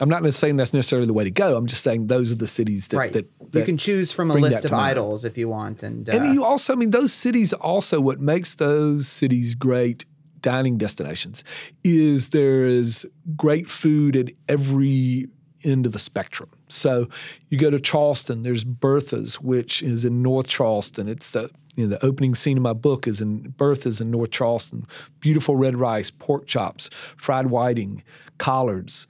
I'm 0.00 0.08
not 0.08 0.32
saying 0.34 0.56
that's 0.56 0.74
necessarily 0.74 1.06
the 1.06 1.12
way 1.12 1.24
to 1.24 1.30
go. 1.30 1.56
I'm 1.56 1.66
just 1.66 1.82
saying 1.82 2.06
those 2.08 2.32
are 2.32 2.36
the 2.36 2.46
cities 2.46 2.88
that, 2.88 2.96
Right, 2.96 3.12
that, 3.12 3.28
you 3.52 3.64
can 3.64 3.76
choose 3.76 4.10
from 4.10 4.30
a 4.30 4.34
list 4.34 4.64
of 4.64 4.70
to 4.70 4.76
mind. 4.76 4.92
idols 4.92 5.24
if 5.24 5.36
you 5.36 5.48
want, 5.48 5.82
and, 5.82 6.08
uh, 6.08 6.16
And 6.16 6.34
you 6.34 6.44
also, 6.44 6.72
I 6.72 6.76
mean, 6.76 6.90
those 6.90 7.12
cities 7.12 7.52
also, 7.52 8.00
what 8.00 8.18
makes 8.20 8.54
those 8.54 9.06
cities 9.06 9.54
great 9.54 10.04
dining 10.42 10.76
destinations 10.78 11.44
is 11.82 12.30
there 12.30 12.66
is 12.66 13.06
great 13.36 13.68
food 13.68 14.16
at 14.16 14.30
every 14.48 15.28
end 15.64 15.86
of 15.86 15.92
the 15.92 15.98
spectrum. 15.98 16.50
So 16.68 17.08
you 17.48 17.58
go 17.58 17.70
to 17.70 17.78
Charleston, 17.78 18.42
there's 18.42 18.64
Bertha's, 18.64 19.40
which 19.40 19.82
is 19.82 20.04
in 20.04 20.22
North 20.22 20.48
Charleston. 20.48 21.08
It's 21.08 21.30
the 21.30 21.50
you 21.76 21.86
know, 21.86 21.96
the 21.96 22.04
opening 22.04 22.34
scene 22.34 22.58
of 22.58 22.62
my 22.62 22.74
book 22.74 23.06
is 23.06 23.22
in 23.22 23.54
Bertha's 23.56 24.00
in 24.00 24.10
North 24.10 24.30
Charleston. 24.30 24.86
Beautiful 25.20 25.56
red 25.56 25.76
rice, 25.76 26.10
pork 26.10 26.46
chops, 26.46 26.90
fried 27.16 27.46
whiting, 27.46 28.02
collards, 28.36 29.06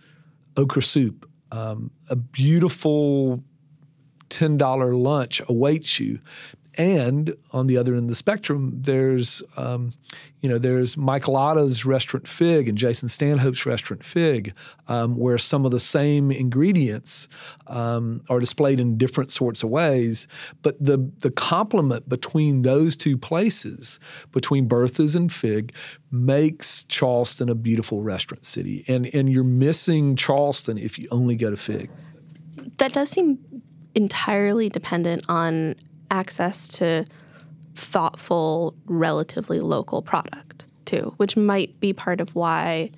okra 0.57 0.83
soup, 0.83 1.28
um, 1.51 1.91
a 2.09 2.16
beautiful 2.16 3.43
$10 4.30 5.03
lunch 5.03 5.43
awaits 5.49 6.01
you. 6.01 6.18
And 6.79 7.37
on 7.53 7.66
the 7.66 7.77
other 7.77 7.93
end 7.95 8.05
of 8.05 8.09
the 8.09 8.14
spectrum, 8.14 8.73
there's, 8.75 9.43
um, 9.59 9.93
you 10.41 10.49
know, 10.49 10.57
there's 10.57 10.97
Mike 10.97 11.29
Lata's 11.29 11.85
restaurant 11.85 12.27
Fig 12.27 12.66
and 12.66 12.79
Jason 12.79 13.09
Stanhope's 13.09 13.66
restaurant 13.66 14.03
Fig, 14.03 14.55
um, 14.89 15.16
where 15.16 15.37
some 15.37 15.66
of 15.66 15.70
the 15.70 15.79
same 15.79 16.31
ingredients 16.31 17.29
um, 17.66 18.23
are 18.31 18.39
displayed 18.39 18.81
in 18.81 18.97
different 18.97 19.31
sorts 19.31 19.62
of 19.62 19.68
ways. 19.68 20.27
But 20.62 20.83
the 20.83 21.11
the 21.18 21.31
complement 21.31 22.09
between 22.09 22.62
those 22.62 22.97
two 22.97 23.18
places, 23.18 24.01
between 24.33 24.66
Bertha's 24.66 25.14
and 25.14 25.31
Fig, 25.31 25.75
makes 26.11 26.85
Charleston 26.85 27.51
a 27.51 27.55
beautiful 27.55 28.03
restaurant 28.03 28.47
city. 28.47 28.83
And 28.89 29.11
and 29.12 29.29
you're 29.29 29.45
missing 29.45 30.16
Charleston 30.16 30.79
if 30.79 30.99
you 30.99 31.07
only 31.11 31.37
go 31.37 31.51
to 31.51 31.57
Fig. 31.59 31.91
That 32.79 32.95
does 32.95 33.11
seem 33.11 33.39
entirely 33.95 34.70
dependent 34.70 35.27
on 35.29 35.75
access 36.12 36.68
to 36.68 37.04
thoughtful, 37.74 38.76
relatively 38.86 39.60
local 39.60 40.02
product, 40.02 40.66
too, 40.84 41.14
which 41.16 41.36
might 41.36 41.80
be 41.80 41.92
part 41.92 42.20
of 42.20 42.34
why 42.34 42.90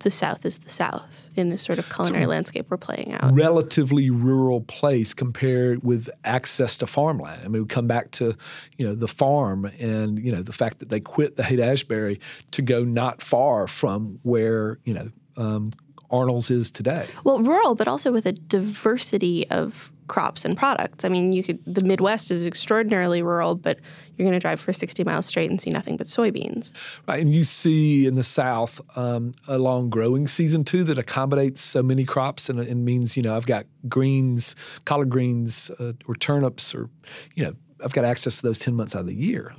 the 0.00 0.10
South 0.10 0.44
is 0.44 0.58
the 0.58 0.68
South 0.68 1.30
in 1.34 1.48
this 1.48 1.62
sort 1.62 1.78
of 1.78 1.88
culinary 1.88 2.26
landscape 2.26 2.66
we're 2.68 2.76
playing 2.76 3.12
out. 3.14 3.32
relatively 3.34 4.10
rural 4.10 4.60
place 4.60 5.14
compared 5.14 5.82
with 5.82 6.08
access 6.24 6.76
to 6.76 6.86
farmland. 6.86 7.40
I 7.44 7.48
mean, 7.48 7.62
we 7.62 7.66
come 7.66 7.86
back 7.86 8.10
to 8.12 8.36
you 8.76 8.86
know 8.86 8.92
the 8.92 9.08
farm 9.08 9.64
and 9.80 10.18
you 10.18 10.30
know 10.30 10.42
the 10.42 10.52
fact 10.52 10.78
that 10.80 10.90
they 10.90 11.00
quit 11.00 11.36
the 11.36 11.42
Haight 11.42 11.58
Ashbury 11.58 12.20
to 12.52 12.62
go 12.62 12.84
not 12.84 13.22
far 13.22 13.66
from 13.66 14.20
where 14.22 14.78
you 14.84 14.94
know 14.94 15.10
um, 15.36 15.72
Arnold's 16.10 16.50
is 16.50 16.70
today. 16.70 17.06
Well, 17.24 17.42
rural, 17.42 17.74
but 17.74 17.88
also 17.88 18.12
with 18.12 18.26
a 18.26 18.32
diversity 18.32 19.48
of 19.50 19.90
crops 20.08 20.44
and 20.44 20.56
products. 20.56 21.04
I 21.04 21.08
mean, 21.08 21.32
you 21.32 21.42
could 21.42 21.60
the 21.66 21.84
Midwest 21.84 22.30
is 22.30 22.46
extraordinarily 22.46 23.22
rural, 23.22 23.54
but 23.54 23.78
you're 24.16 24.24
going 24.24 24.38
to 24.38 24.40
drive 24.40 24.60
for 24.60 24.72
60 24.72 25.02
miles 25.04 25.26
straight 25.26 25.50
and 25.50 25.60
see 25.60 25.70
nothing 25.70 25.96
but 25.96 26.06
soybeans. 26.06 26.72
Right, 27.08 27.20
and 27.20 27.34
you 27.34 27.44
see 27.44 28.06
in 28.06 28.14
the 28.14 28.22
South 28.22 28.80
um, 28.96 29.32
a 29.48 29.58
long 29.58 29.90
growing 29.90 30.28
season 30.28 30.64
too 30.64 30.84
that 30.84 30.98
accommodates 30.98 31.60
so 31.60 31.82
many 31.82 32.04
crops 32.04 32.48
and, 32.48 32.60
and 32.60 32.84
means 32.84 33.16
you 33.16 33.22
know 33.22 33.34
I've 33.34 33.46
got 33.46 33.66
greens, 33.88 34.54
collard 34.84 35.10
greens, 35.10 35.70
uh, 35.78 35.92
or 36.06 36.14
turnips, 36.14 36.74
or 36.74 36.90
you 37.34 37.44
know 37.44 37.54
I've 37.82 37.92
got 37.92 38.04
access 38.04 38.36
to 38.36 38.42
those 38.42 38.58
ten 38.58 38.74
months 38.74 38.94
out 38.94 39.00
of 39.00 39.06
the 39.06 39.14
year. 39.14 39.54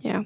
Yeah. 0.00 0.22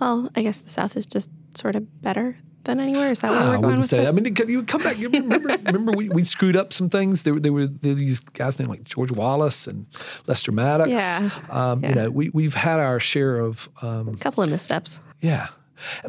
Well, 0.00 0.30
I 0.34 0.42
guess 0.42 0.58
the 0.58 0.70
South 0.70 0.96
is 0.96 1.06
just 1.06 1.30
sort 1.56 1.76
of 1.76 2.02
better 2.02 2.38
than 2.64 2.80
anywhere. 2.80 3.10
Is 3.10 3.20
that 3.20 3.30
where 3.30 3.40
we're 3.40 3.46
I 3.46 3.50
going 3.52 3.60
wouldn't 3.62 3.78
with 3.78 3.86
say. 3.86 4.04
this? 4.04 4.16
I 4.16 4.20
mean, 4.20 4.34
you 4.48 4.62
come 4.64 4.82
back. 4.82 4.98
You 4.98 5.08
remember? 5.08 5.48
remember, 5.64 5.92
we, 5.92 6.08
we 6.08 6.24
screwed 6.24 6.56
up 6.56 6.72
some 6.72 6.88
things. 6.90 7.22
There, 7.22 7.34
were- 7.34 7.40
there 7.40 7.52
were 7.52 7.66
there 7.66 7.92
were 7.92 7.98
these 7.98 8.20
guys 8.20 8.58
named 8.58 8.70
like 8.70 8.84
George 8.84 9.12
Wallace 9.12 9.66
and 9.66 9.86
Lester 10.26 10.52
Maddox. 10.52 10.90
Yeah. 10.90 11.30
Um, 11.50 11.84
You 11.84 11.94
know, 11.94 12.10
we 12.10 12.30
we've 12.30 12.54
had 12.54 12.80
our 12.80 12.98
share 13.00 13.38
of 13.38 13.68
um, 13.82 14.08
a 14.08 14.16
couple 14.16 14.42
of 14.42 14.50
missteps. 14.50 14.98
yeah. 15.20 15.48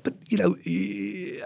But 0.03 0.14
you 0.30 0.38
know, 0.38 0.56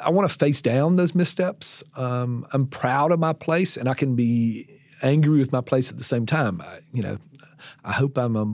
I 0.05 0.09
want 0.09 0.29
to 0.29 0.37
face 0.37 0.61
down 0.61 0.95
those 0.95 1.15
missteps. 1.15 1.83
Um, 1.95 2.45
I'm 2.53 2.67
proud 2.67 3.11
of 3.11 3.19
my 3.19 3.33
place, 3.33 3.75
and 3.77 3.87
I 3.89 3.93
can 3.93 4.15
be 4.15 4.67
angry 5.01 5.39
with 5.39 5.51
my 5.51 5.61
place 5.61 5.89
at 5.89 5.97
the 5.97 6.03
same 6.03 6.25
time. 6.25 6.61
I, 6.61 6.79
you 6.93 7.01
know, 7.01 7.17
I 7.83 7.93
hope 7.93 8.17
I'm 8.17 8.35
a 8.35 8.45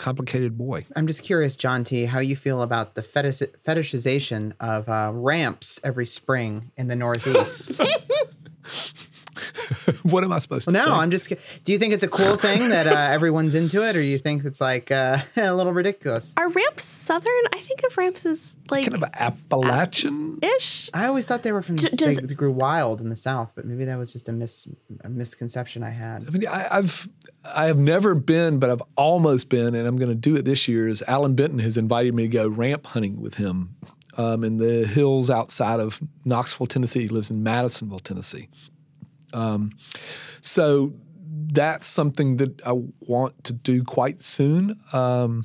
complicated 0.00 0.58
boy. 0.58 0.84
I'm 0.96 1.06
just 1.06 1.22
curious, 1.22 1.54
John 1.54 1.84
T, 1.84 2.06
how 2.06 2.18
you 2.18 2.34
feel 2.34 2.62
about 2.62 2.94
the 2.94 3.02
fetish- 3.02 3.42
fetishization 3.64 4.54
of 4.58 4.88
uh, 4.88 5.12
ramps 5.14 5.78
every 5.84 6.06
spring 6.06 6.72
in 6.76 6.88
the 6.88 6.96
Northeast. 6.96 7.80
what 10.02 10.24
am 10.24 10.32
I 10.32 10.38
supposed 10.38 10.66
to 10.66 10.72
no, 10.72 10.80
say? 10.80 10.90
No, 10.90 10.96
I'm 10.96 11.10
just. 11.10 11.28
Do 11.64 11.72
you 11.72 11.78
think 11.78 11.92
it's 11.92 12.02
a 12.02 12.08
cool 12.08 12.36
thing 12.36 12.68
that 12.70 12.86
uh, 12.86 12.90
everyone's 13.12 13.54
into 13.54 13.86
it, 13.86 13.96
or 13.96 14.00
do 14.00 14.06
you 14.06 14.18
think 14.18 14.44
it's 14.44 14.60
like 14.60 14.90
uh, 14.90 15.18
a 15.36 15.54
little 15.54 15.72
ridiculous? 15.72 16.34
Are 16.36 16.48
ramps 16.48 16.84
southern? 16.84 17.32
I 17.54 17.60
think 17.60 17.82
of 17.84 17.96
ramps 17.96 18.26
as 18.26 18.54
like 18.70 18.86
kind 18.86 19.02
of 19.02 19.08
Appalachian. 19.14 20.38
ish. 20.42 20.90
I 20.94 21.06
always 21.06 21.26
thought 21.26 21.42
they 21.42 21.52
were 21.52 21.62
from. 21.62 21.76
D- 21.76 21.88
the 21.90 21.96
does- 21.96 22.16
they 22.16 22.34
grew 22.34 22.52
wild 22.52 23.00
in 23.00 23.08
the 23.08 23.16
South, 23.16 23.52
but 23.54 23.64
maybe 23.64 23.84
that 23.84 23.98
was 23.98 24.12
just 24.12 24.28
a 24.28 24.32
mis 24.32 24.68
a 25.02 25.08
misconception 25.08 25.82
I 25.82 25.90
had. 25.90 26.26
I 26.26 26.30
mean, 26.30 26.46
I, 26.46 26.66
I've 26.70 27.08
I 27.44 27.66
have 27.66 27.78
never 27.78 28.14
been, 28.14 28.58
but 28.58 28.70
I've 28.70 28.82
almost 28.96 29.48
been, 29.48 29.74
and 29.74 29.86
I'm 29.86 29.96
going 29.96 30.10
to 30.10 30.14
do 30.14 30.36
it 30.36 30.44
this 30.44 30.68
year. 30.68 30.88
Is 30.88 31.02
Allan 31.06 31.34
Benton 31.34 31.58
has 31.60 31.76
invited 31.76 32.14
me 32.14 32.24
to 32.24 32.28
go 32.28 32.48
ramp 32.48 32.86
hunting 32.86 33.20
with 33.20 33.34
him 33.34 33.76
um, 34.16 34.44
in 34.44 34.56
the 34.58 34.86
hills 34.86 35.30
outside 35.30 35.80
of 35.80 36.00
Knoxville, 36.24 36.66
Tennessee. 36.66 37.02
He 37.02 37.08
lives 37.08 37.30
in 37.30 37.42
Madisonville, 37.42 38.00
Tennessee. 38.00 38.48
Um, 39.32 39.72
so 40.40 40.92
that's 41.52 41.86
something 41.86 42.36
that 42.36 42.64
I 42.66 42.72
want 43.00 43.44
to 43.44 43.52
do 43.52 43.84
quite 43.84 44.20
soon. 44.22 44.80
Um, 44.92 45.44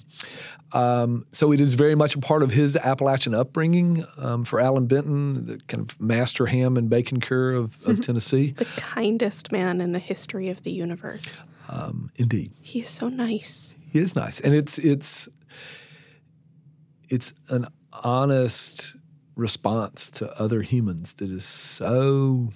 um, 0.71 1.25
so 1.31 1.51
it 1.53 1.59
is 1.59 1.73
very 1.75 1.95
much 1.95 2.15
a 2.15 2.19
part 2.19 2.43
of 2.43 2.51
his 2.51 2.75
Appalachian 2.75 3.33
upbringing 3.33 4.05
um, 4.17 4.43
for 4.43 4.59
Allan 4.59 4.87
Benton, 4.87 5.45
the 5.45 5.57
kind 5.67 5.89
of 5.89 5.99
master 6.01 6.47
ham 6.47 6.75
and 6.75 6.89
bacon 6.89 7.21
cure 7.21 7.53
of, 7.53 7.77
of 7.87 8.01
Tennessee. 8.01 8.51
The 8.51 8.65
kindest 8.65 9.51
man 9.51 9.79
in 9.79 9.93
the 9.93 9.99
history 9.99 10.49
of 10.49 10.63
the 10.63 10.71
universe. 10.71 11.39
Um, 11.69 12.11
indeed. 12.15 12.51
He's 12.61 12.89
so 12.89 13.07
nice. 13.07 13.75
He 13.89 13.99
is 13.99 14.15
nice, 14.15 14.41
and 14.41 14.53
it's 14.53 14.77
it's 14.77 15.29
it's 17.09 17.33
an 17.49 17.67
honest 18.03 18.97
response 19.35 20.09
to 20.09 20.39
other 20.39 20.61
humans 20.61 21.13
that 21.15 21.29
is 21.29 21.45
so 21.45 22.49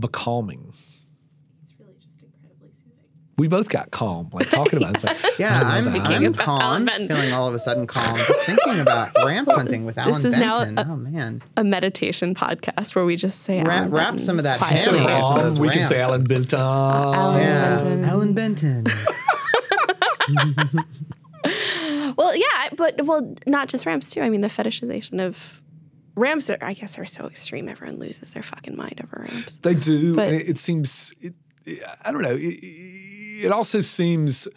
becalming. 0.00 0.66
He's 0.66 1.74
really 1.78 1.94
just 2.00 2.20
incredibly 2.22 2.70
soothing. 2.72 2.98
We 3.38 3.48
both 3.48 3.68
got 3.68 3.90
calm, 3.90 4.30
like 4.32 4.50
talking 4.50 4.78
about 4.82 4.96
it. 5.02 5.04
It's 5.10 5.22
like, 5.24 5.32
Yeah, 5.38 5.60
I'm, 5.64 5.88
I'm- 5.88 6.24
I'm 6.24 6.34
calm, 6.34 6.86
feeling 6.88 7.32
all 7.32 7.46
of 7.48 7.54
a 7.54 7.58
sudden 7.58 7.86
calm, 7.86 8.16
just 8.16 8.44
thinking 8.44 8.80
about 8.80 9.10
ramp 9.24 9.48
hunting 9.50 9.84
with 9.84 9.96
Allan 9.98 10.14
is 10.26 10.36
now 10.36 10.58
Benton. 10.64 10.78
a- 10.78 10.92
oh 10.92 10.96
man, 10.96 11.42
A 11.56 11.64
meditation 11.64 12.34
podcast 12.34 12.94
where 12.94 13.04
we 13.04 13.16
just 13.16 13.42
say 13.42 13.62
Ra- 13.62 13.72
Allan 13.74 13.90
wrap 13.90 14.04
Benton 14.08 14.18
some 14.18 14.38
of 14.38 14.44
that 14.44 14.58
quietly. 14.58 14.98
ham 14.98 15.06
around 15.06 15.26
some 15.26 15.36
of 15.38 15.42
those 15.44 15.58
we 15.60 15.68
can 15.70 15.86
say. 15.86 16.00
Allan 16.00 16.24
Benton. 16.24 16.58
Allan 16.60 17.40
yeah, 17.40 17.78
Benton. 17.78 18.04
Allan 18.04 18.34
Benton. 18.34 18.84
Well, 22.16 22.36
yeah, 22.36 22.68
but 22.76 23.02
well, 23.06 23.34
not 23.46 23.68
just 23.68 23.86
ramps 23.86 24.10
too. 24.10 24.20
I 24.20 24.28
mean, 24.28 24.40
the 24.42 24.48
fetishization 24.48 25.20
of 25.24 25.62
ramps 26.20 26.50
are, 26.50 26.58
I 26.62 26.74
guess, 26.74 26.98
are 26.98 27.06
so 27.06 27.26
extreme. 27.26 27.68
Everyone 27.68 27.98
loses 27.98 28.32
their 28.32 28.42
fucking 28.42 28.76
mind 28.76 29.00
over 29.02 29.26
ramps. 29.28 29.58
They 29.58 29.74
do, 29.74 30.14
But- 30.16 30.28
and 30.28 30.36
it, 30.36 30.48
it 30.50 30.58
seems. 30.58 31.12
It, 31.20 31.34
I 32.04 32.12
don't 32.12 32.22
know. 32.22 32.36
It, 32.38 32.58
it 33.44 33.52
also 33.52 33.80
seems 33.80 34.48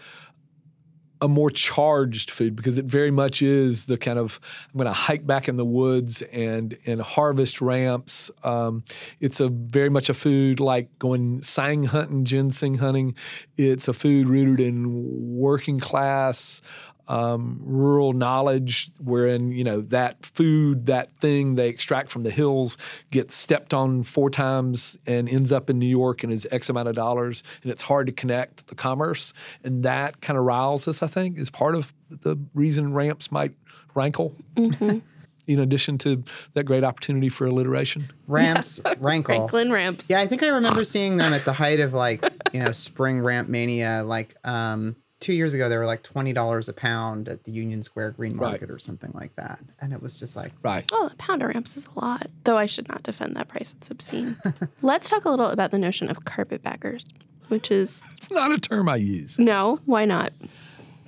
a 1.22 1.28
more 1.28 1.50
charged 1.50 2.30
food 2.32 2.54
because 2.54 2.78
it 2.78 2.84
very 2.84 3.10
much 3.12 3.42
is 3.42 3.86
the 3.86 3.98
kind 3.98 4.20
of 4.20 4.42
I'm 4.74 4.78
going 4.78 4.88
to 4.88 4.92
hike 4.94 5.26
back 5.26 5.48
in 5.48 5.56
the 5.56 5.64
woods 5.66 6.22
and 6.22 6.78
and 6.86 7.00
harvest 7.02 7.62
ramps. 7.62 8.30
Um, 8.44 8.84
it's 9.22 9.40
a 9.40 9.48
very 9.48 9.90
much 9.90 10.10
a 10.10 10.14
food 10.14 10.60
like 10.60 10.90
going 11.00 11.42
sang 11.42 11.84
hunting, 11.84 12.26
ginseng 12.26 12.76
hunting. 12.80 13.16
It's 13.56 13.88
a 13.88 13.94
food 13.94 14.28
rooted 14.28 14.60
in 14.60 15.38
working 15.38 15.80
class 15.80 16.62
um, 17.08 17.60
rural 17.62 18.14
knowledge, 18.14 18.92
wherein 19.00 19.52
you 19.52 19.64
know 19.64 19.82
that 19.82 20.26
food, 20.26 20.86
that 20.86 21.12
thing 21.12 21.56
they 21.56 21.70
extract 21.70 22.10
from 22.10 22.24
the 22.24 22.32
hills, 22.32 22.78
gets 23.12 23.36
stepped 23.36 23.74
on 23.74 24.04
four 24.04 24.30
times 24.30 24.98
and 25.06 25.28
ends 25.28 25.52
up 25.52 25.70
in 25.70 25.80
New 25.80 25.88
York 25.88 26.24
and 26.24 26.32
is 26.32 26.48
X 26.52 26.70
amount 26.70 26.88
of 26.88 26.96
dollars, 26.96 27.44
and 27.62 27.72
it's 27.72 27.84
hard 27.84 28.08
to 28.08 28.14
connect 28.14 28.68
the 28.68 28.76
commerce, 28.76 29.34
and 29.64 29.84
that 29.84 30.22
kind 30.22 30.38
of 30.38 30.46
riles 30.46 30.88
us. 30.88 31.04
I 31.04 31.08
think 31.08 31.38
is 31.38 31.50
part 31.50 31.76
of 31.76 31.94
the 32.10 32.38
reason 32.54 32.94
ramps 32.94 33.32
might 33.32 33.54
rankle. 33.94 34.36
Mm-hmm. 34.56 35.00
in 35.48 35.60
addition 35.60 35.98
to 36.00 36.24
that 36.54 36.64
great 36.64 36.84
opportunity 36.84 37.30
for 37.30 37.46
alliteration. 37.46 38.06
Ramps, 38.28 38.80
rankle. 39.00 39.36
Franklin 39.36 39.72
ramps. 39.72 40.10
Yeah, 40.10 40.22
I 40.22 40.28
think 40.28 40.44
I 40.44 40.48
remember 40.48 40.84
seeing 40.84 41.18
them 41.18 41.34
at 41.34 41.46
the 41.46 41.54
height 41.54 41.80
of 41.80 41.94
like, 41.94 42.24
you 42.54 42.64
know, 42.64 42.72
spring 42.72 43.20
ramp 43.20 43.50
mania. 43.50 44.04
Like 44.06 44.36
um, 44.44 44.96
two 45.24 45.34
years 45.34 45.54
ago, 45.54 45.70
they 45.70 45.78
were 45.78 45.86
like 45.86 46.04
$20 46.04 46.70
a 46.70 46.74
pound 46.74 47.28
at 47.30 47.44
the 47.46 47.52
Union 47.52 47.82
Square 47.82 48.12
Green 48.12 48.38
Right. 48.38 48.50
Market 48.52 48.70
or 48.70 48.78
something 48.78 49.12
like 49.16 49.36
that. 49.38 49.60
And 49.82 49.94
it 49.94 50.02
was 50.02 50.16
just 50.16 50.36
like, 50.36 50.52
Right. 50.62 50.88
Oh, 50.92 51.10
a 51.12 51.16
pound 51.16 51.42
of 51.42 51.50
ramps 51.50 51.76
is 51.78 51.88
a 51.96 52.00
lot. 52.00 52.28
Though 52.44 52.58
I 52.58 52.66
should 52.68 52.88
not 52.90 53.02
defend 53.04 53.36
that 53.36 53.48
price. 53.48 53.74
It's 53.78 53.90
obscene. 53.90 54.36
Let's 54.82 55.10
talk 55.10 55.26
a 55.26 55.30
little 55.30 55.48
about 55.48 55.72
the 55.72 55.80
notion 55.80 56.10
of 56.10 56.26
carpetbaggers, 56.26 57.06
which 57.48 57.72
is 57.72 58.04
It's 58.18 58.30
not 58.30 58.52
a 58.52 58.60
term 58.60 58.88
I 58.90 58.98
use 58.98 59.40
no, 59.40 59.80
why 59.86 60.06
not? 60.06 60.34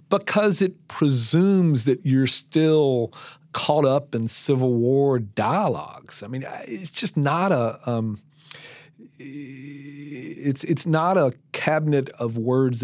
because 0.09 0.61
it 0.61 0.88
presumes 0.88 1.86
that 1.86 2.05
you're 2.05 2.28
still 2.28 3.11
caught 3.51 3.86
up 3.86 4.13
in 4.16 4.28
Civil 4.28 4.74
War 4.74 5.18
dialogues. 5.20 6.22
I 6.24 6.28
mean, 6.28 6.45
it's 6.68 6.91
just 6.91 7.18
not 7.18 7.51
a. 7.51 7.80
Um, 7.89 8.20
it's 9.18 10.63
it's 10.63 10.86
not 10.86 11.18
a 11.18 11.34
cabinet 11.53 12.09
of 12.20 12.38
words 12.38 12.84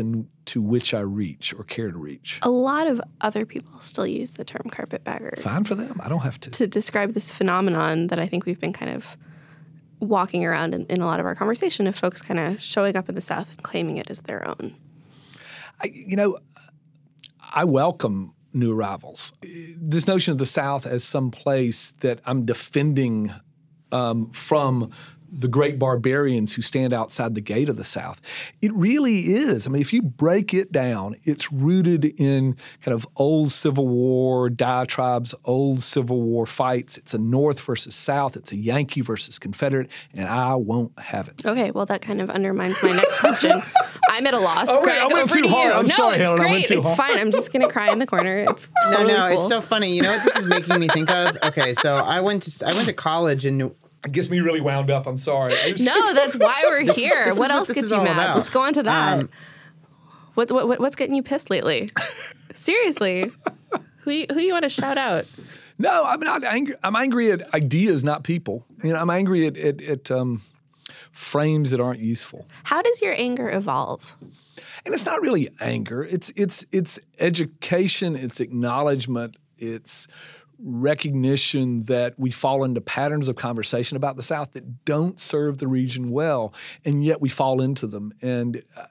into 0.52 0.62
which 0.62 0.94
I 0.94 1.00
reach 1.00 1.54
or 1.54 1.64
care 1.64 1.92
to 1.92 1.98
reach. 1.98 2.40
A 2.42 2.50
lot 2.50 2.88
of 2.88 3.02
other 3.22 3.46
people 3.46 3.80
still 3.80 4.06
use 4.06 4.32
the 4.32 4.44
term 4.44 4.70
carpetbagger 4.70 5.38
Fine 5.38 5.64
for 5.64 5.76
them. 5.76 6.02
I 6.04 6.10
don't 6.10 6.20
have 6.20 6.40
to. 6.42 6.50
to 6.52 6.68
describe 6.68 7.14
this 7.14 7.32
phenomenon 7.32 8.08
that 8.08 8.20
I 8.20 8.26
think 8.26 8.46
we've 8.46 8.60
been 8.60 8.74
kind 8.74 8.92
of 8.92 9.18
walking 10.00 10.46
around 10.46 10.74
in, 10.74 10.86
in 10.88 11.02
a 11.02 11.06
lot 11.06 11.20
of 11.20 11.26
our 11.26 11.36
conversation 11.36 11.88
of 11.88 11.96
folks 11.96 12.22
kind 12.22 12.40
of 12.40 12.62
showing 12.62 12.98
up 12.98 13.08
in 13.08 13.16
the 13.16 13.22
South 13.22 13.50
and 13.52 13.64
claiming 13.64 13.98
it 13.98 14.10
as 14.10 14.22
their 14.22 14.46
own. 14.48 14.76
I, 15.82 15.92
you 15.94 16.18
know, 16.18 16.38
I 17.54 17.64
welcome 17.64 18.34
new 18.54 18.74
arrivals. 18.74 19.32
This 19.42 20.08
notion 20.08 20.34
of 20.34 20.38
the 20.38 20.46
South 20.46 20.86
as 20.86 21.04
some 21.04 21.32
place 21.32 21.92
that 22.02 22.20
I'm 22.26 22.46
defending 22.46 23.34
um, 23.94 24.32
from 24.32 24.92
the 25.32 25.48
great 25.48 25.80
barbarians 25.80 26.56
who 26.56 26.62
stand 26.62 26.94
outside 26.94 27.36
the 27.36 27.42
gate 27.42 27.70
of 27.70 27.78
the 27.78 27.84
South. 27.84 28.22
It 28.62 28.74
really 28.74 29.18
is. 29.18 29.66
I 29.66 29.70
mean, 29.70 29.82
if 29.82 29.94
you 29.94 30.02
break 30.02 30.54
it 30.54 30.72
down, 30.72 31.16
it's 31.24 31.52
rooted 31.52 32.06
in 32.20 32.58
kind 32.82 32.94
of 32.94 33.08
old 33.16 33.52
Civil 33.52 33.88
War 33.88 34.50
diatribes, 34.50 35.34
old 35.46 35.82
Civil 35.82 36.22
War 36.22 36.46
fights. 36.46 36.98
It's 36.98 37.14
a 37.14 37.18
North 37.18 37.62
versus 37.62 37.96
South. 37.96 38.36
It's 38.36 38.52
a 38.52 38.58
Yankee 38.58 39.02
versus 39.02 39.40
Confederate, 39.40 39.90
and 40.14 40.28
I 40.28 40.56
won't 40.56 40.98
have 41.00 41.28
it. 41.30 41.46
Okay, 41.46 41.72
well, 41.72 41.86
that 41.86 42.02
kind 42.02 42.20
of 42.22 42.30
undermines 42.30 42.82
my 42.84 42.92
next 42.92 43.18
question. 43.20 43.62
I'm 44.10 44.28
at 44.28 44.34
a 44.34 44.40
loss. 44.40 44.68
Oh, 44.70 44.84
Greg, 44.84 44.98
I 44.98 45.08
went 45.08 45.20
over 45.20 45.36
too 45.36 45.42
to 45.44 45.48
hard. 45.50 45.68
you. 45.68 45.74
I'm 45.74 45.86
no, 45.86 45.96
sorry, 45.96 46.16
it's 46.16 46.24
Helen, 46.24 46.40
I 46.40 46.44
great. 46.44 46.52
went 46.52 46.66
too 46.66 46.80
it's 46.80 46.88
hard. 46.88 46.98
fine. 46.98 47.18
I'm 47.18 47.32
just 47.32 47.54
going 47.54 47.66
to 47.66 47.72
cry 47.72 47.92
in 47.92 48.00
the 48.00 48.06
corner. 48.06 48.40
It's 48.50 48.70
no, 48.86 48.92
totally 48.92 49.14
no, 49.14 49.28
cool. 49.30 49.38
it's 49.38 49.48
so 49.48 49.62
funny. 49.62 49.96
You 49.96 50.02
know 50.02 50.12
what 50.12 50.26
this 50.26 50.36
is 50.36 50.48
making 50.48 50.80
me 50.80 50.90
think 50.90 51.10
of? 51.10 51.38
Okay, 51.44 51.74
so 51.74 51.96
I 51.96 52.20
went 52.20 52.44
to 52.44 52.66
I 52.66 52.74
went 52.74 52.88
to 52.88 52.94
college 52.94 53.46
in 53.46 53.58
New 53.58 53.76
It 54.06 54.12
gets 54.14 54.30
me 54.30 54.40
really 54.40 54.62
wound 54.62 54.90
up. 54.90 55.06
I'm 55.08 55.18
sorry. 55.18 55.54
Just- 55.54 55.84
No, 55.84 56.14
that's 56.14 56.36
why 56.38 56.64
we're 56.66 56.80
here. 56.82 57.26
this 57.26 57.34
is 57.36 57.40
what 57.40 57.50
what 57.50 57.52
else 57.52 57.68
this 57.68 57.76
gets 57.78 57.92
you 57.92 57.98
mad? 57.98 58.12
about. 58.14 58.38
Let's 58.38 58.50
go 58.50 58.62
on 58.62 58.74
to 58.74 58.84
that. 58.84 59.20
Um, 59.20 59.30
what, 60.34 60.52
what, 60.52 60.68
what- 60.68 60.80
what's 60.80 60.96
getting 60.96 61.16
you 61.16 61.24
pissed 61.24 61.50
lately? 61.50 61.90
Seriously. 62.56 63.32
Who, 64.04 64.10
who 64.12 64.26
do 64.34 64.42
you 64.42 64.54
want 64.54 64.64
to 64.64 64.70
shout 64.70 64.98
out? 64.98 65.26
No, 65.78 66.04
I'm 66.06 66.20
not 66.20 66.44
angry. 66.44 66.76
I'm 66.84 66.96
angry 66.96 67.32
at 67.32 67.54
ideas, 67.54 68.04
not 68.04 68.24
people. 68.24 68.66
You 68.84 68.94
know, 68.94 69.00
I'm 69.00 69.10
angry 69.10 69.46
at, 69.48 69.58
at, 69.58 69.82
at 69.84 70.12
um, 70.12 70.42
frames 71.12 71.72
that 71.72 71.80
aren't 71.80 72.00
useful. 72.00 72.48
How 72.64 72.82
does 72.82 73.02
your 73.02 73.14
anger 73.16 73.50
evolve? 73.50 74.16
And 74.86 74.94
it's 74.96 75.06
not 75.06 75.22
really 75.22 75.50
anger. 75.60 76.04
It's 76.04 76.32
it's 76.36 76.66
it's 76.72 77.00
education. 77.20 78.16
It's 78.16 78.40
acknowledgement. 78.40 79.38
It's 79.58 80.08
recognition 80.64 81.84
that 81.84 82.18
we 82.20 82.32
fall 82.32 82.64
into 82.64 82.82
patterns 82.82 83.28
of 83.28 83.36
conversation 83.36 83.98
about 83.98 84.16
the 84.16 84.24
South 84.24 84.54
that 84.54 84.86
don't 84.86 85.20
serve 85.20 85.58
the 85.58 85.68
region 85.68 86.12
well, 86.12 86.54
and 86.86 87.04
yet 87.04 87.22
we 87.22 87.30
fall 87.30 87.62
into 87.62 87.88
them. 87.88 88.14
And 88.22 88.64
uh, 88.78 88.86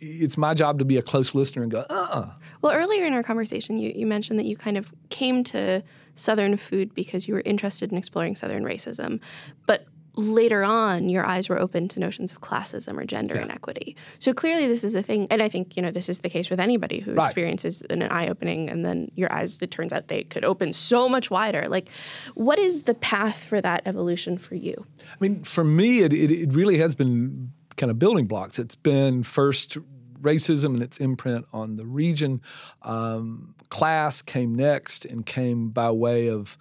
it's 0.00 0.36
my 0.36 0.52
job 0.54 0.78
to 0.80 0.84
be 0.84 0.96
a 0.96 1.02
close 1.02 1.34
listener 1.34 1.62
and 1.62 1.70
go, 1.70 1.86
uh-uh. 1.88 2.30
Well, 2.60 2.72
earlier 2.72 3.04
in 3.04 3.14
our 3.14 3.22
conversation, 3.22 3.78
you, 3.78 3.92
you 3.94 4.06
mentioned 4.06 4.38
that 4.38 4.46
you 4.46 4.56
kind 4.56 4.76
of 4.76 4.92
came 5.10 5.44
to 5.44 5.82
Southern 6.14 6.56
food 6.56 6.92
because 6.94 7.28
you 7.28 7.34
were 7.34 7.42
interested 7.44 7.92
in 7.92 7.98
exploring 7.98 8.34
Southern 8.34 8.64
racism. 8.64 9.20
But 9.66 9.86
later 10.14 10.62
on, 10.64 11.08
your 11.08 11.24
eyes 11.26 11.48
were 11.48 11.58
open 11.58 11.88
to 11.88 12.00
notions 12.00 12.32
of 12.32 12.40
classism 12.40 12.98
or 12.98 13.04
gender 13.04 13.36
inequity. 13.36 13.96
So 14.18 14.34
clearly, 14.34 14.66
this 14.66 14.84
is 14.84 14.94
a 14.94 15.02
thing. 15.02 15.26
And 15.30 15.42
I 15.42 15.48
think, 15.48 15.76
you 15.76 15.82
know, 15.82 15.90
this 15.90 16.08
is 16.08 16.20
the 16.20 16.28
case 16.28 16.50
with 16.50 16.60
anybody 16.60 17.00
who 17.00 17.14
Right. 17.14 17.24
experiences 17.24 17.80
an 17.88 18.02
eye 18.02 18.28
opening 18.28 18.68
and 18.68 18.84
then 18.84 19.10
your 19.14 19.32
eyes, 19.32 19.60
it 19.62 19.70
turns 19.70 19.92
out 19.92 20.08
they 20.08 20.24
could 20.24 20.44
open 20.44 20.72
so 20.72 21.08
much 21.08 21.30
wider. 21.30 21.66
Like, 21.68 21.88
what 22.34 22.58
is 22.58 22.82
the 22.82 22.94
path 22.94 23.42
for 23.42 23.60
that 23.62 23.82
evolution 23.86 24.36
for 24.38 24.54
you? 24.54 24.86
I 25.00 25.16
mean, 25.20 25.44
for 25.44 25.64
me, 25.64 26.00
it, 26.00 26.12
it, 26.12 26.30
it 26.30 26.52
really 26.52 26.78
has 26.78 26.94
been 26.94 27.52
kind 27.76 27.90
of 27.90 27.98
building 27.98 28.26
blocks. 28.26 28.58
It's 28.58 28.74
been 28.74 29.22
first 29.22 29.78
racism 30.20 30.74
and 30.74 30.82
its 30.82 30.98
imprint 30.98 31.46
on 31.52 31.76
the 31.76 31.86
region. 31.86 32.40
Um, 32.82 33.54
class 33.70 34.22
came 34.22 34.54
next 34.54 35.04
and 35.04 35.24
came 35.26 35.70
by 35.70 35.90
way 35.90 36.28
of 36.28 36.56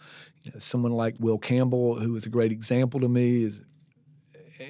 someone 0.57 0.91
like 0.91 1.15
Will 1.19 1.37
Campbell, 1.37 1.99
who 1.99 2.13
was 2.13 2.25
a 2.25 2.29
great 2.29 2.51
example 2.51 2.99
to 2.99 3.09
me. 3.09 3.43
Is 3.43 3.63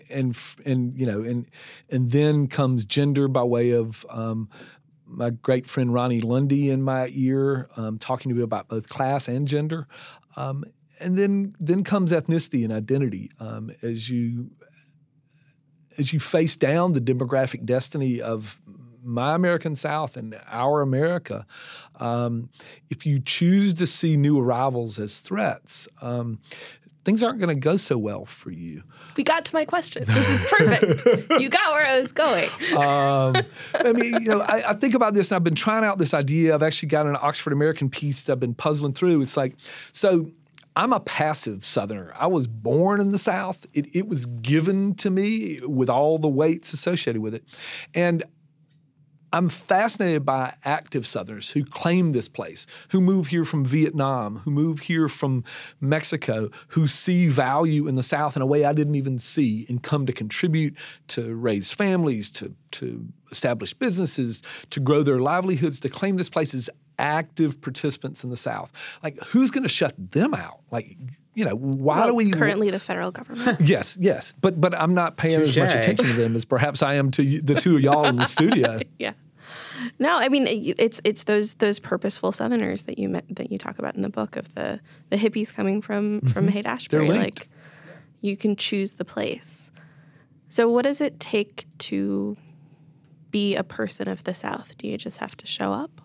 and 0.09 0.37
and 0.65 0.97
you 0.97 1.05
know 1.05 1.21
and 1.21 1.47
and 1.89 2.11
then 2.11 2.47
comes 2.47 2.85
gender 2.85 3.27
by 3.27 3.43
way 3.43 3.71
of 3.71 4.05
um, 4.09 4.49
my 5.05 5.29
great 5.29 5.67
friend 5.67 5.91
Ronni 5.91 6.23
Lundy 6.23 6.69
in 6.69 6.81
my 6.81 7.09
ear, 7.11 7.69
um, 7.75 7.97
talking 7.97 8.29
to 8.29 8.35
me 8.35 8.43
about 8.43 8.67
both 8.67 8.89
class 8.89 9.27
and 9.27 9.47
gender, 9.47 9.87
um, 10.35 10.63
and 10.99 11.17
then 11.17 11.53
then 11.59 11.83
comes 11.83 12.11
ethnicity 12.11 12.63
and 12.63 12.73
identity 12.73 13.29
um, 13.39 13.71
as 13.81 14.09
you 14.09 14.51
as 15.97 16.13
you 16.13 16.19
face 16.19 16.55
down 16.55 16.93
the 16.93 17.01
demographic 17.01 17.65
destiny 17.65 18.21
of 18.21 18.59
my 19.03 19.35
American 19.35 19.75
South 19.75 20.17
and 20.17 20.39
our 20.47 20.81
America, 20.81 21.45
um, 21.99 22.49
if 22.89 23.05
you 23.05 23.19
choose 23.19 23.73
to 23.75 23.87
see 23.87 24.17
new 24.17 24.39
arrivals 24.39 24.99
as 24.99 25.19
threats, 25.19 25.87
um, 26.01 26.39
things 27.03 27.23
aren't 27.23 27.39
going 27.39 27.53
to 27.53 27.59
go 27.59 27.77
so 27.77 27.97
well 27.97 28.25
for 28.25 28.51
you. 28.51 28.83
We 29.17 29.23
got 29.23 29.45
to 29.45 29.55
my 29.55 29.65
question. 29.65 30.05
This 30.05 30.29
is 30.29 30.43
perfect. 30.49 31.31
you 31.41 31.49
got 31.49 31.73
where 31.73 31.85
I 31.85 31.99
was 31.99 32.11
going. 32.11 32.49
Um, 32.71 33.35
I 33.73 33.93
mean, 33.93 34.21
you 34.21 34.29
know, 34.29 34.41
I, 34.41 34.71
I 34.71 34.73
think 34.73 34.93
about 34.93 35.13
this 35.13 35.29
and 35.29 35.35
I've 35.35 35.43
been 35.43 35.55
trying 35.55 35.83
out 35.83 35.97
this 35.97 36.13
idea. 36.13 36.53
I've 36.53 36.63
actually 36.63 36.89
got 36.89 37.05
an 37.05 37.17
Oxford 37.19 37.53
American 37.53 37.89
piece 37.89 38.23
that 38.23 38.33
I've 38.33 38.39
been 38.39 38.53
puzzling 38.53 38.93
through. 38.93 39.21
It's 39.21 39.35
like, 39.35 39.55
so 39.91 40.31
I'm 40.75 40.93
a 40.93 40.99
passive 40.99 41.65
Southerner. 41.65 42.13
I 42.17 42.27
was 42.27 42.47
born 42.47 43.01
in 43.01 43.11
the 43.11 43.17
South. 43.17 43.65
It, 43.73 43.93
it 43.95 44.07
was 44.07 44.25
given 44.25 44.95
to 44.95 45.09
me 45.09 45.59
with 45.65 45.89
all 45.89 46.17
the 46.17 46.29
weights 46.29 46.71
associated 46.71 47.21
with 47.21 47.35
it. 47.35 47.43
And 47.93 48.23
I'm 49.33 49.49
fascinated 49.49 50.25
by 50.25 50.53
active 50.63 51.07
Southerners 51.07 51.51
who 51.51 51.63
claim 51.63 52.11
this 52.11 52.27
place, 52.27 52.65
who 52.89 52.99
move 52.99 53.27
here 53.27 53.45
from 53.45 53.63
Vietnam, 53.63 54.37
who 54.37 54.51
move 54.51 54.79
here 54.81 55.07
from 55.07 55.43
Mexico, 55.79 56.49
who 56.69 56.87
see 56.87 57.27
value 57.27 57.87
in 57.87 57.95
the 57.95 58.03
South 58.03 58.35
in 58.35 58.41
a 58.41 58.45
way 58.45 58.65
I 58.65 58.73
didn't 58.73 58.95
even 58.95 59.19
see 59.19 59.65
and 59.69 59.81
come 59.81 60.05
to 60.05 60.13
contribute, 60.13 60.75
to 61.09 61.33
raise 61.33 61.71
families, 61.71 62.29
to, 62.31 62.53
to 62.71 63.07
establish 63.31 63.73
businesses, 63.73 64.41
to 64.69 64.79
grow 64.79 65.03
their 65.03 65.19
livelihoods, 65.19 65.79
to 65.81 65.89
claim 65.89 66.17
this 66.17 66.29
place 66.29 66.53
as 66.53 66.69
active 66.99 67.61
participants 67.61 68.23
in 68.23 68.29
the 68.29 68.37
South. 68.37 68.71
Like, 69.01 69.17
who's 69.27 69.51
going 69.51 69.63
to 69.63 69.69
shut 69.69 69.93
them 69.97 70.33
out? 70.33 70.59
Like, 70.71 70.97
you 71.33 71.45
know, 71.45 71.55
why 71.55 71.99
Well, 71.99 72.07
do 72.09 72.15
we 72.15 72.31
currently 72.31 72.69
the 72.69 72.79
federal 72.79 73.11
government? 73.11 73.59
Yes, 73.71 73.97
yes, 73.99 74.33
but 74.41 74.59
but 74.59 74.75
I'm 74.75 74.93
not 74.93 75.17
paying 75.17 75.39
as 75.39 75.57
much 75.57 75.73
attention 75.73 76.07
to 76.07 76.13
them 76.13 76.35
as 76.35 76.45
perhaps 76.45 76.81
I 76.81 76.95
am 76.95 77.11
to 77.11 77.23
you, 77.23 77.41
the 77.41 77.55
two 77.55 77.75
of 77.77 77.81
y'all 77.81 78.05
in 78.05 78.17
the 78.17 78.25
studio. 78.25 78.79
yeah. 78.99 79.13
No, 79.99 80.17
I 80.17 80.29
mean 80.29 80.45
it's 80.47 81.01
it's 81.03 81.23
those 81.23 81.55
those 81.55 81.79
purposeful 81.79 82.31
Southerners 82.31 82.83
that 82.83 82.97
you 82.97 83.09
met, 83.09 83.25
that 83.29 83.51
you 83.51 83.57
talk 83.57 83.79
about 83.79 83.95
in 83.95 84.01
the 84.01 84.09
book 84.09 84.35
of 84.35 84.53
the 84.55 84.79
the 85.09 85.17
hippies 85.17 85.53
coming 85.53 85.81
from 85.81 86.21
from 86.21 86.47
Haight 86.47 86.65
Ashbury. 86.65 87.07
Mm-hmm. 87.07 87.19
Like 87.19 87.49
you 88.21 88.37
can 88.37 88.55
choose 88.55 88.93
the 88.93 89.05
place. 89.05 89.71
So 90.49 90.69
what 90.69 90.83
does 90.83 91.01
it 91.01 91.19
take 91.19 91.65
to 91.79 92.37
be 93.31 93.55
a 93.55 93.63
person 93.63 94.07
of 94.07 94.25
the 94.25 94.33
South? 94.33 94.77
Do 94.77 94.87
you 94.87 94.97
just 94.97 95.17
have 95.19 95.35
to 95.37 95.47
show 95.47 95.71
up? 95.71 96.01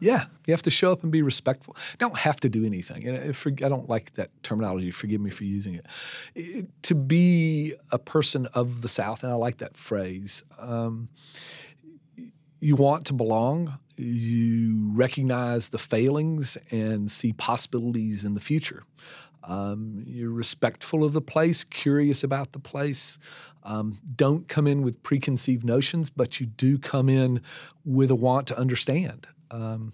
Yeah, 0.00 0.26
you 0.46 0.52
have 0.52 0.62
to 0.62 0.70
show 0.70 0.92
up 0.92 1.02
and 1.02 1.10
be 1.10 1.22
respectful. 1.22 1.76
You 1.92 1.98
don't 1.98 2.18
have 2.18 2.38
to 2.40 2.48
do 2.48 2.64
anything. 2.64 3.06
And 3.06 3.16
if, 3.16 3.46
I 3.46 3.50
don't 3.50 3.88
like 3.88 4.14
that 4.14 4.30
terminology. 4.42 4.90
Forgive 4.90 5.20
me 5.20 5.30
for 5.30 5.44
using 5.44 5.74
it. 5.74 5.86
It- 6.34 6.66
to 6.82 6.94
be 6.94 7.74
a 7.90 7.98
person 7.98 8.46
of 8.54 8.82
the 8.82 8.88
South, 8.88 9.22
and 9.22 9.32
I 9.32 9.36
like 9.36 9.58
that 9.58 9.76
phrase. 9.76 10.44
Um, 10.58 11.08
you 12.64 12.76
want 12.76 13.04
to 13.04 13.12
belong. 13.12 13.78
You 13.98 14.90
recognize 14.94 15.68
the 15.68 15.78
failings 15.78 16.56
and 16.70 17.10
see 17.10 17.34
possibilities 17.34 18.24
in 18.24 18.32
the 18.32 18.40
future. 18.40 18.84
Um, 19.46 20.02
you're 20.06 20.30
respectful 20.30 21.04
of 21.04 21.12
the 21.12 21.20
place, 21.20 21.62
curious 21.62 22.24
about 22.24 22.52
the 22.52 22.58
place. 22.58 23.18
Um, 23.64 23.98
don't 24.16 24.48
come 24.48 24.66
in 24.66 24.80
with 24.80 25.02
preconceived 25.02 25.62
notions, 25.62 26.08
but 26.08 26.40
you 26.40 26.46
do 26.46 26.78
come 26.78 27.10
in 27.10 27.42
with 27.84 28.10
a 28.10 28.14
want 28.14 28.46
to 28.46 28.58
understand. 28.58 29.26
Um, 29.50 29.92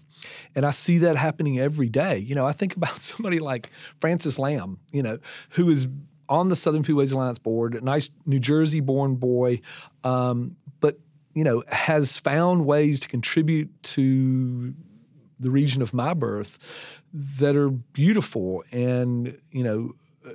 and 0.55 0.65
I 0.65 0.71
see 0.71 0.97
that 0.99 1.17
happening 1.17 1.59
every 1.59 1.89
day. 1.89 2.19
You 2.19 2.35
know, 2.35 2.45
I 2.45 2.53
think 2.53 2.77
about 2.77 2.97
somebody 2.99 3.39
like 3.39 3.69
Francis 3.99 4.39
Lam, 4.39 4.79
you 4.93 5.03
know, 5.03 5.19
who 5.49 5.69
is 5.69 5.89
on 6.31 6.47
the 6.47 6.55
Southern 6.55 6.81
Foodways 6.81 7.11
Alliance 7.11 7.37
board, 7.37 7.75
a 7.75 7.81
nice 7.81 8.09
New 8.25 8.39
Jersey 8.39 8.79
born 8.79 9.15
boy, 9.15 9.59
um, 10.05 10.55
you 11.33 11.43
know, 11.43 11.63
has 11.69 12.17
found 12.17 12.65
ways 12.65 12.99
to 13.01 13.07
contribute 13.07 13.69
to 13.83 14.73
the 15.39 15.51
region 15.51 15.81
of 15.81 15.93
my 15.93 16.13
birth 16.13 16.59
that 17.13 17.55
are 17.55 17.69
beautiful. 17.69 18.63
And, 18.71 19.37
you 19.51 19.63
know, 19.63 19.93
uh, 20.25 20.31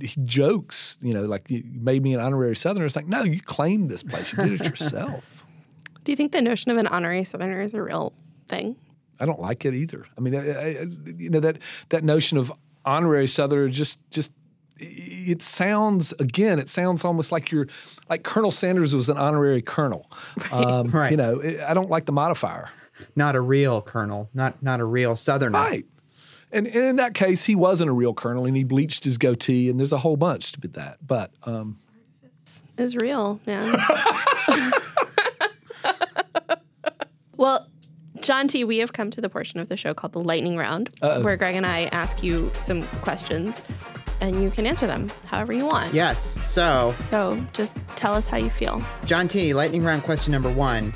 he 0.00 0.20
jokes, 0.24 0.98
you 1.02 1.12
know, 1.12 1.24
like 1.24 1.50
you 1.50 1.62
made 1.64 2.02
me 2.02 2.14
an 2.14 2.20
honorary 2.20 2.56
Southerner. 2.56 2.86
It's 2.86 2.96
like, 2.96 3.06
no, 3.06 3.22
you 3.22 3.40
claimed 3.40 3.90
this 3.90 4.02
place. 4.02 4.32
You 4.32 4.44
did 4.44 4.60
it 4.60 4.66
yourself. 4.66 5.44
Do 6.04 6.12
you 6.12 6.16
think 6.16 6.32
the 6.32 6.42
notion 6.42 6.70
of 6.70 6.78
an 6.78 6.86
honorary 6.86 7.24
Southerner 7.24 7.60
is 7.60 7.74
a 7.74 7.82
real 7.82 8.12
thing? 8.48 8.76
I 9.18 9.24
don't 9.24 9.40
like 9.40 9.64
it 9.64 9.74
either. 9.74 10.06
I 10.16 10.20
mean, 10.20 10.36
I, 10.36 10.40
I, 10.40 10.86
you 11.16 11.30
know 11.30 11.40
that 11.40 11.58
that 11.88 12.04
notion 12.04 12.38
of 12.38 12.52
honorary 12.84 13.26
Southerner 13.26 13.68
just 13.68 14.08
just 14.10 14.32
it 14.78 15.42
sounds 15.42 16.12
again. 16.14 16.58
It 16.58 16.68
sounds 16.68 17.04
almost 17.04 17.32
like 17.32 17.50
you're 17.50 17.66
like 18.08 18.22
Colonel 18.22 18.50
Sanders 18.50 18.94
was 18.94 19.08
an 19.08 19.16
honorary 19.16 19.62
colonel. 19.62 20.10
Um, 20.52 20.90
Right. 20.90 21.10
You 21.10 21.16
know, 21.16 21.40
I 21.66 21.74
don't 21.74 21.90
like 21.90 22.04
the 22.06 22.12
modifier. 22.12 22.70
Not 23.14 23.36
a 23.36 23.40
real 23.40 23.82
colonel, 23.82 24.30
not 24.32 24.62
not 24.62 24.80
a 24.80 24.84
real 24.84 25.16
southerner. 25.16 25.58
Right. 25.58 25.86
And, 26.52 26.66
and 26.66 26.84
in 26.84 26.96
that 26.96 27.12
case, 27.14 27.44
he 27.44 27.54
wasn't 27.54 27.90
a 27.90 27.92
real 27.92 28.14
colonel, 28.14 28.46
and 28.46 28.56
he 28.56 28.62
bleached 28.64 29.04
his 29.04 29.18
goatee, 29.18 29.68
and 29.68 29.78
there's 29.80 29.92
a 29.92 29.98
whole 29.98 30.16
bunch 30.16 30.52
to 30.52 30.60
be 30.60 30.68
that. 30.68 30.98
But 31.04 31.32
um, 31.44 31.78
Is 32.78 32.96
real, 32.96 33.40
man. 33.46 33.76
well, 37.36 37.66
John 38.20 38.48
T, 38.48 38.64
we 38.64 38.78
have 38.78 38.92
come 38.92 39.10
to 39.10 39.20
the 39.20 39.28
portion 39.28 39.60
of 39.60 39.68
the 39.68 39.76
show 39.76 39.92
called 39.92 40.12
the 40.12 40.20
lightning 40.20 40.56
round, 40.56 40.90
where 41.00 41.36
Greg 41.36 41.56
and 41.56 41.66
I 41.66 41.86
ask 41.92 42.22
you 42.22 42.50
some 42.54 42.84
questions, 43.02 43.62
and 44.20 44.42
you 44.42 44.50
can 44.50 44.66
answer 44.66 44.86
them 44.86 45.10
however 45.26 45.52
you 45.52 45.66
want. 45.66 45.92
Yes. 45.94 46.46
So, 46.46 46.94
So 47.00 47.38
just 47.52 47.86
tell 47.96 48.14
us 48.14 48.26
how 48.26 48.36
you 48.36 48.50
feel. 48.50 48.84
John 49.04 49.28
T, 49.28 49.54
lightning 49.54 49.82
round 49.82 50.02
question 50.02 50.32
number 50.32 50.52
one. 50.52 50.92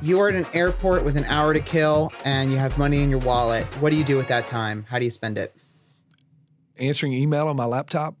You 0.00 0.20
are 0.20 0.28
at 0.28 0.34
an 0.34 0.46
airport 0.52 1.04
with 1.04 1.16
an 1.16 1.24
hour 1.26 1.54
to 1.54 1.60
kill 1.60 2.12
and 2.24 2.50
you 2.50 2.58
have 2.58 2.76
money 2.76 3.02
in 3.02 3.10
your 3.10 3.20
wallet. 3.20 3.64
What 3.80 3.92
do 3.92 3.98
you 3.98 4.04
do 4.04 4.16
with 4.16 4.28
that 4.28 4.48
time? 4.48 4.84
How 4.88 4.98
do 4.98 5.04
you 5.04 5.10
spend 5.10 5.38
it? 5.38 5.54
answering 6.78 7.12
email 7.12 7.48
on 7.48 7.56
my 7.56 7.64
laptop. 7.64 8.14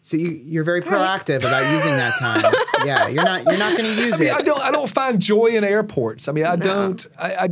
So 0.00 0.16
you, 0.16 0.30
you're 0.30 0.62
very 0.62 0.82
proactive 0.82 1.38
about 1.38 1.72
using 1.72 1.96
that 1.96 2.16
time. 2.16 2.54
yeah, 2.86 3.08
you're 3.08 3.24
not 3.24 3.42
you're 3.44 3.56
not 3.56 3.76
going 3.76 3.92
to 3.92 4.02
use 4.02 4.14
I, 4.14 4.18
mean, 4.18 4.28
it. 4.28 4.34
I 4.34 4.42
don't. 4.42 4.60
I 4.60 4.70
don't 4.70 4.88
find 4.88 5.20
joy 5.20 5.46
in 5.46 5.64
airports. 5.64 6.28
I 6.28 6.32
mean, 6.32 6.44
I 6.44 6.54
don't. 6.54 7.04
I. 7.18 7.34
I, 7.34 7.48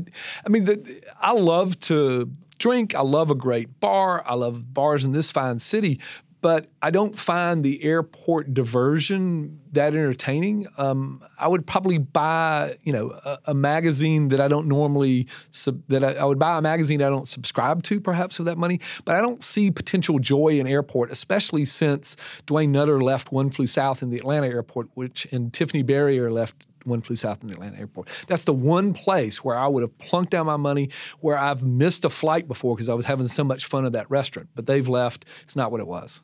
I 0.46 0.48
mean, 0.48 0.64
the, 0.64 1.04
I 1.20 1.32
love 1.32 1.80
to 1.80 2.30
drink. 2.58 2.94
I 2.94 3.02
love 3.02 3.30
a 3.30 3.34
great 3.34 3.80
bar. 3.80 4.22
I 4.26 4.34
love 4.34 4.72
bars 4.72 5.04
in 5.04 5.12
this 5.12 5.30
fine 5.30 5.58
city. 5.58 6.00
But 6.40 6.68
I 6.82 6.90
don't 6.90 7.18
find 7.18 7.64
the 7.64 7.82
airport 7.82 8.52
diversion 8.52 9.60
that 9.72 9.94
entertaining. 9.94 10.66
Um, 10.76 11.24
I 11.38 11.48
would 11.48 11.66
probably 11.66 11.96
buy, 11.96 12.74
you 12.82 12.92
know, 12.92 13.18
a, 13.24 13.38
a 13.46 13.54
magazine 13.54 14.28
that 14.28 14.40
I 14.40 14.48
don't 14.48 14.68
normally 14.68 15.26
sub, 15.48 15.80
that 15.88 16.04
I, 16.04 16.12
I 16.12 16.24
would 16.24 16.38
buy 16.38 16.58
a 16.58 16.60
magazine 16.60 17.00
I 17.00 17.08
don't 17.08 17.26
subscribe 17.26 17.82
to, 17.84 17.98
perhaps 17.98 18.38
with 18.38 18.44
that 18.44 18.58
money. 18.58 18.80
But 19.06 19.16
I 19.16 19.22
don't 19.22 19.42
see 19.42 19.70
potential 19.70 20.18
joy 20.18 20.58
in 20.60 20.66
airport, 20.66 21.10
especially 21.10 21.64
since 21.64 22.14
Duane 22.44 22.72
Nutter 22.72 23.02
left 23.02 23.32
One 23.32 23.48
Flew 23.48 23.66
South 23.66 24.02
in 24.02 24.10
the 24.10 24.18
Atlanta 24.18 24.46
airport, 24.46 24.90
which 24.92 25.26
and 25.32 25.50
Tiffanie 25.50 25.82
Barriere 25.82 26.30
left 26.30 26.66
one 26.84 27.00
flew 27.02 27.16
south 27.16 27.42
in 27.42 27.48
the 27.48 27.54
Atlanta 27.54 27.78
airport. 27.78 28.08
That's 28.26 28.44
the 28.44 28.52
one 28.52 28.94
place 28.94 29.42
where 29.44 29.56
I 29.56 29.66
would 29.68 29.82
have 29.82 29.96
plunked 29.98 30.30
down 30.30 30.46
my 30.46 30.56
money, 30.56 30.90
where 31.20 31.38
I've 31.38 31.62
missed 31.64 32.04
a 32.04 32.10
flight 32.10 32.46
before 32.48 32.74
because 32.76 32.88
I 32.88 32.94
was 32.94 33.06
having 33.06 33.26
so 33.28 33.44
much 33.44 33.66
fun 33.66 33.84
at 33.86 33.92
that 33.92 34.10
restaurant. 34.10 34.48
But 34.54 34.66
they've 34.66 34.88
left. 34.88 35.24
It's 35.42 35.56
not 35.56 35.70
what 35.72 35.80
it 35.80 35.86
was. 35.86 36.22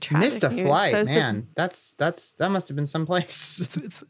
Tragic 0.00 0.26
Missed 0.26 0.44
a 0.44 0.50
flight, 0.50 0.92
Those 0.92 1.06
the- 1.06 1.14
man. 1.14 1.48
That's 1.54 1.92
that's 1.92 2.32
that 2.32 2.50
must 2.50 2.68
have 2.68 2.76
been 2.76 2.86
someplace. 2.86 3.60
It's 3.60 3.76
it's 3.78 4.04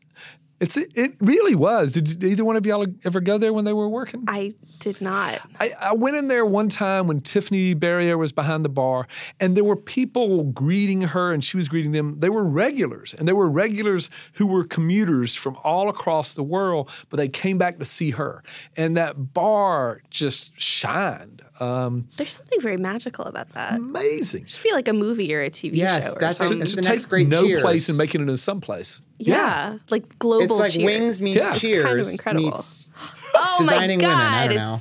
it's 0.61 0.77
it 0.77 1.15
really 1.21 1.55
was. 1.55 1.93
Did 1.93 2.23
either 2.25 2.45
one 2.45 2.57
of 2.57 2.67
y'all 2.67 2.87
ever 3.05 3.21
go 3.21 3.39
there 3.39 3.53
when 3.53 3.65
they 3.65 3.73
were 3.73 3.89
working? 3.89 4.25
I 4.27 4.55
did 4.81 5.01
not. 5.01 5.41
I, 5.61 5.73
I 5.81 5.93
went 5.95 6.17
in 6.17 6.29
there 6.29 6.45
one 6.45 6.69
time 6.69 7.07
when 7.07 7.21
Tiffanie 7.21 7.75
Barriere 7.75 8.19
was 8.19 8.33
behind 8.33 8.65
the 8.65 8.69
bar, 8.69 9.07
and 9.39 9.57
there 9.57 9.65
were 9.65 9.77
people 9.77 10.45
greeting 10.45 11.03
her, 11.03 11.33
and 11.33 11.45
she 11.45 11.57
was 11.57 11.69
greeting 11.69 11.93
them. 11.93 12.19
They 12.19 12.29
were 12.29 12.45
regulars, 12.45 13.15
and 13.15 13.29
they 13.29 13.33
were 13.33 13.49
regulars 13.49 14.11
who 14.35 14.47
were 14.47 14.65
commuters 14.65 15.37
from 15.37 15.57
all 15.63 15.89
across 15.89 16.35
the 16.35 16.43
world, 16.43 16.91
but 17.09 17.19
they 17.19 17.29
came 17.29 17.59
back 17.59 17.79
to 17.79 17.85
see 17.85 18.11
her. 18.11 18.43
And 18.77 18.97
that 18.97 19.33
bar 19.33 20.01
just 20.11 20.61
shined. 20.61 21.43
Um, 21.61 22.09
There's 22.17 22.33
something 22.37 22.61
very 22.61 22.77
magical 22.77 23.25
about 23.25 23.49
that. 23.51 23.75
Amazing. 23.75 24.43
It 24.43 24.51
should 24.51 24.63
be 24.63 24.73
like 24.73 24.87
a 24.89 24.93
movie 24.93 25.35
or 25.35 25.43
a 25.43 25.51
TV 25.51 25.75
Yes, 25.75 26.07
show. 26.07 26.13
Or 26.13 26.19
that's- 26.21 26.39
something. 26.39 26.61
It's 26.63 26.71
to 26.71 26.77
the 26.77 26.83
take 26.83 26.93
next 26.93 27.07
great 27.07 27.27
no 27.29 27.45
Cheers. 27.45 27.63
place 27.63 27.89
and 27.89 27.99
making 27.99 28.21
it 28.23 28.29
in 28.29 28.37
some 28.37 28.61
place. 28.61 29.03
yeah, 29.19 29.79
like 29.91 30.19
global. 30.19 30.45
It's 30.45 30.55
like 30.55 30.73
cheers. 30.73 30.85
Wings 30.85 31.21
meets 31.23 31.37
Yeah. 31.39 31.51
It's 31.51 31.61
Cheers 31.61 31.85
kind 31.85 32.01
of 32.01 32.09
incredible. 32.09 32.51
meets 32.53 32.89
Oh 33.35 33.57
designing 33.59 33.99
my 34.01 34.07
women. 34.07 34.19
god, 34.19 34.35
I 34.35 34.47
don't 34.47 34.57
know. 34.57 34.75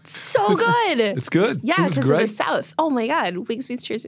it's 0.00 0.16
so 0.18 0.54
good. 0.56 1.00
It's 1.00 1.28
good. 1.28 1.60
Yeah, 1.64 1.82
it 1.82 1.84
was 1.86 1.94
because 1.96 2.10
of 2.10 2.18
the. 2.18 2.28
South. 2.28 2.74
Oh 2.78 2.90
my 2.90 3.06
God, 3.08 3.36
Wings 3.48 3.68
meets 3.68 3.84
Cheers. 3.84 4.06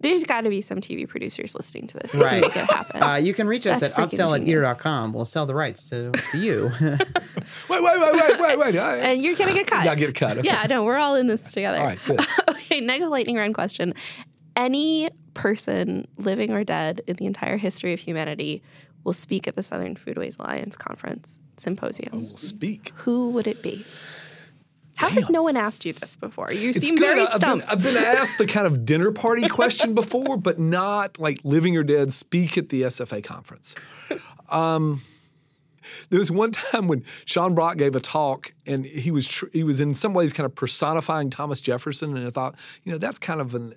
There's 0.00 0.24
got 0.24 0.42
to 0.42 0.48
be 0.48 0.60
some 0.62 0.78
TV 0.78 1.06
producers 1.06 1.54
listening 1.54 1.86
to 1.88 1.98
this. 1.98 2.14
who 2.14 2.22
Right. 2.22 2.40
Make 2.40 2.56
it 2.56 2.70
happen. 2.70 3.02
Uh, 3.02 3.16
you 3.16 3.34
can 3.34 3.46
reach 3.46 3.66
us 3.66 3.80
That's 3.80 3.96
at 3.98 4.10
freaking 4.10 4.18
upsell 4.18 4.34
at 4.34 4.40
genius. 4.40 4.60
eater.com. 4.62 5.12
We'll 5.12 5.24
sell 5.26 5.44
the 5.46 5.54
rights 5.54 5.88
to, 5.90 6.10
to 6.12 6.38
you. 6.38 6.70
Wait, 6.80 6.96
wait, 7.82 7.82
wait, 7.82 8.12
wait, 8.12 8.40
wait, 8.40 8.58
wait. 8.58 8.74
And 8.76 9.20
you're 9.22 9.34
gonna 9.36 9.52
get 9.52 9.66
cut. 9.66 9.86
I 9.86 9.94
get 9.94 10.14
cut. 10.14 10.38
Okay. 10.38 10.46
Yeah, 10.46 10.66
no, 10.68 10.84
we're 10.84 10.96
all 10.96 11.14
in 11.16 11.26
this 11.26 11.52
together. 11.52 11.78
All 11.78 11.84
right, 11.86 11.98
good. 12.04 12.20
okay, 12.48 12.80
next 12.80 13.04
lightning 13.06 13.36
round 13.36 13.54
question. 13.54 13.94
Any 14.56 15.08
person, 15.34 16.06
living 16.16 16.50
or 16.52 16.64
dead, 16.64 17.02
in 17.06 17.16
the 17.16 17.26
entire 17.26 17.56
history 17.56 17.92
of 17.92 18.00
humanity 18.00 18.62
will 19.04 19.12
speak 19.12 19.48
at 19.48 19.56
the 19.56 19.62
Southern 19.62 19.94
Foodways 19.96 20.38
Alliance 20.38 20.76
Conference 20.76 21.40
Symposium. 21.56 22.12
We'll 22.12 22.20
speak. 22.36 22.92
Who 22.96 23.30
would 23.30 23.46
it 23.46 23.62
be? 23.62 23.84
How 25.00 25.08
has 25.08 25.30
no 25.30 25.42
one 25.42 25.56
asked 25.56 25.84
you 25.86 25.92
this 25.92 26.16
before? 26.16 26.52
You 26.52 26.70
It's 26.70 26.80
seem 26.80 26.94
good. 26.94 27.06
very 27.06 27.22
I've 27.22 27.28
been, 27.30 27.36
stumped. 27.36 27.66
I've 27.68 27.82
been 27.82 27.96
asked 27.96 28.38
the 28.38 28.46
kind 28.46 28.66
of 28.66 28.84
dinner 28.84 29.10
party 29.24 29.48
question 29.48 29.94
before, 29.94 30.36
but 30.36 30.58
not 30.58 31.18
like 31.18 31.38
living 31.42 31.76
or 31.76 31.82
dead 31.82 32.12
speak 32.12 32.58
at 32.58 32.68
the 32.68 32.82
SFA 32.82 33.24
conference. 33.24 33.74
Um, 34.50 35.00
there 36.10 36.18
was 36.18 36.30
one 36.30 36.50
time 36.52 36.86
when 36.86 37.04
Sean 37.24 37.54
Brock 37.54 37.76
gave 37.78 37.96
a 37.96 38.00
talk, 38.00 38.52
and 38.66 38.84
he 38.84 39.10
was 39.10 39.26
tr- 39.26 39.46
he 39.52 39.64
was 39.64 39.80
in 39.80 39.94
some 39.94 40.12
ways 40.12 40.32
kind 40.32 40.44
of 40.44 40.54
personifying 40.54 41.30
Thomas 41.30 41.60
Jefferson, 41.60 42.16
and 42.16 42.26
I 42.26 42.30
thought, 42.30 42.54
you 42.84 42.92
know, 42.92 42.98
that's 42.98 43.18
kind 43.18 43.40
of 43.40 43.54
an 43.54 43.74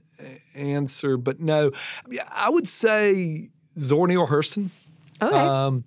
answer, 0.53 1.15
but 1.17 1.39
no, 1.39 1.71
I, 2.11 2.47
I 2.47 2.49
would 2.49 2.67
say 2.67 3.49
Zora 3.79 4.09
Neale 4.09 4.27
Hurston. 4.27 4.69
okay. 5.21 5.35
Um, 5.35 5.85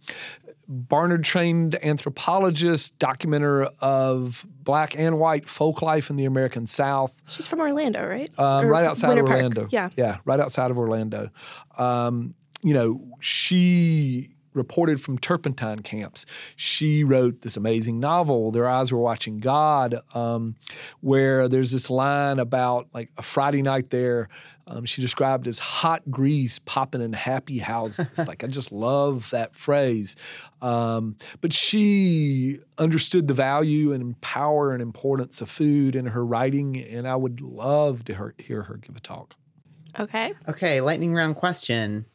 Barnard 0.68 1.24
trained 1.24 1.76
anthropologist, 1.82 2.98
documenter 2.98 3.68
of 3.80 4.44
black 4.62 4.96
and 4.96 5.18
white 5.18 5.48
folk 5.48 5.82
life 5.82 6.10
in 6.10 6.16
the 6.16 6.24
American 6.24 6.66
South. 6.66 7.22
She's 7.28 7.46
from 7.46 7.60
Orlando, 7.60 8.06
right? 8.06 8.30
Um, 8.38 8.66
right 8.66 8.84
outside 8.84 9.08
Winter 9.08 9.22
of 9.22 9.28
Park. 9.28 9.38
Orlando. 9.38 9.68
Yeah. 9.70 9.90
Yeah, 9.96 10.18
right 10.24 10.40
outside 10.40 10.70
of 10.70 10.78
Orlando. 10.78 11.30
Um, 11.78 12.34
you 12.62 12.74
know, 12.74 13.00
she 13.20 14.35
reported 14.56 15.00
from 15.00 15.18
turpentine 15.18 15.80
camps. 15.80 16.26
She 16.56 17.04
wrote 17.04 17.42
this 17.42 17.56
amazing 17.56 18.00
novel, 18.00 18.50
Their 18.50 18.68
Eyes 18.68 18.90
Were 18.90 18.98
Watching 18.98 19.38
God, 19.38 20.00
um, 20.14 20.56
where 21.00 21.46
there's 21.46 21.70
this 21.70 21.90
line 21.90 22.38
about 22.38 22.88
like 22.92 23.10
a 23.16 23.22
Friday 23.22 23.62
night 23.62 23.90
there. 23.90 24.28
Um, 24.68 24.84
she 24.84 25.00
described 25.00 25.46
as 25.46 25.60
hot 25.60 26.10
grease 26.10 26.58
popping 26.58 27.00
in 27.00 27.12
happy 27.12 27.58
houses. 27.58 28.26
like, 28.26 28.42
I 28.42 28.48
just 28.48 28.72
love 28.72 29.30
that 29.30 29.54
phrase. 29.54 30.16
Um, 30.60 31.16
but 31.40 31.52
she 31.52 32.58
understood 32.76 33.28
the 33.28 33.34
value 33.34 33.92
and 33.92 34.20
power 34.20 34.72
and 34.72 34.82
importance 34.82 35.40
of 35.40 35.48
food 35.48 35.94
in 35.94 36.06
her 36.06 36.24
writing, 36.24 36.76
and 36.76 37.06
I 37.06 37.14
would 37.14 37.40
love 37.40 38.04
to 38.06 38.14
her, 38.14 38.34
hear 38.38 38.62
her 38.62 38.76
give 38.76 38.96
a 38.96 39.00
talk. 39.00 39.36
Okay. 39.98 40.34
okay, 40.48 40.80
lightning 40.80 41.14
round 41.14 41.36
question. 41.36 42.06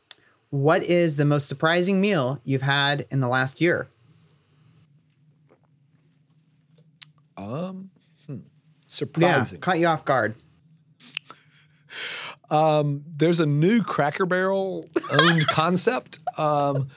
What 0.51 0.83
is 0.83 1.15
the 1.15 1.25
most 1.25 1.47
surprising 1.47 1.99
meal 1.99 2.39
you've 2.43 2.61
had 2.61 3.07
in 3.09 3.19
the 3.21 3.27
last 3.27 3.59
year? 3.61 3.89
Um, 7.37 7.89
hmm. 8.27 8.33
Yeah, 8.33 8.39
surprising. 8.87 9.59
caught 9.59 9.79
you 9.79 9.87
off 9.87 10.05
guard. 10.05 10.35
Um, 12.49 13.05
there's 13.07 13.39
a 13.39 13.45
new 13.45 13.81
Cracker 13.81 14.25
Barrel 14.25 14.85
owned 15.09 15.47
concept. 15.51 16.19
Um, 16.37 16.89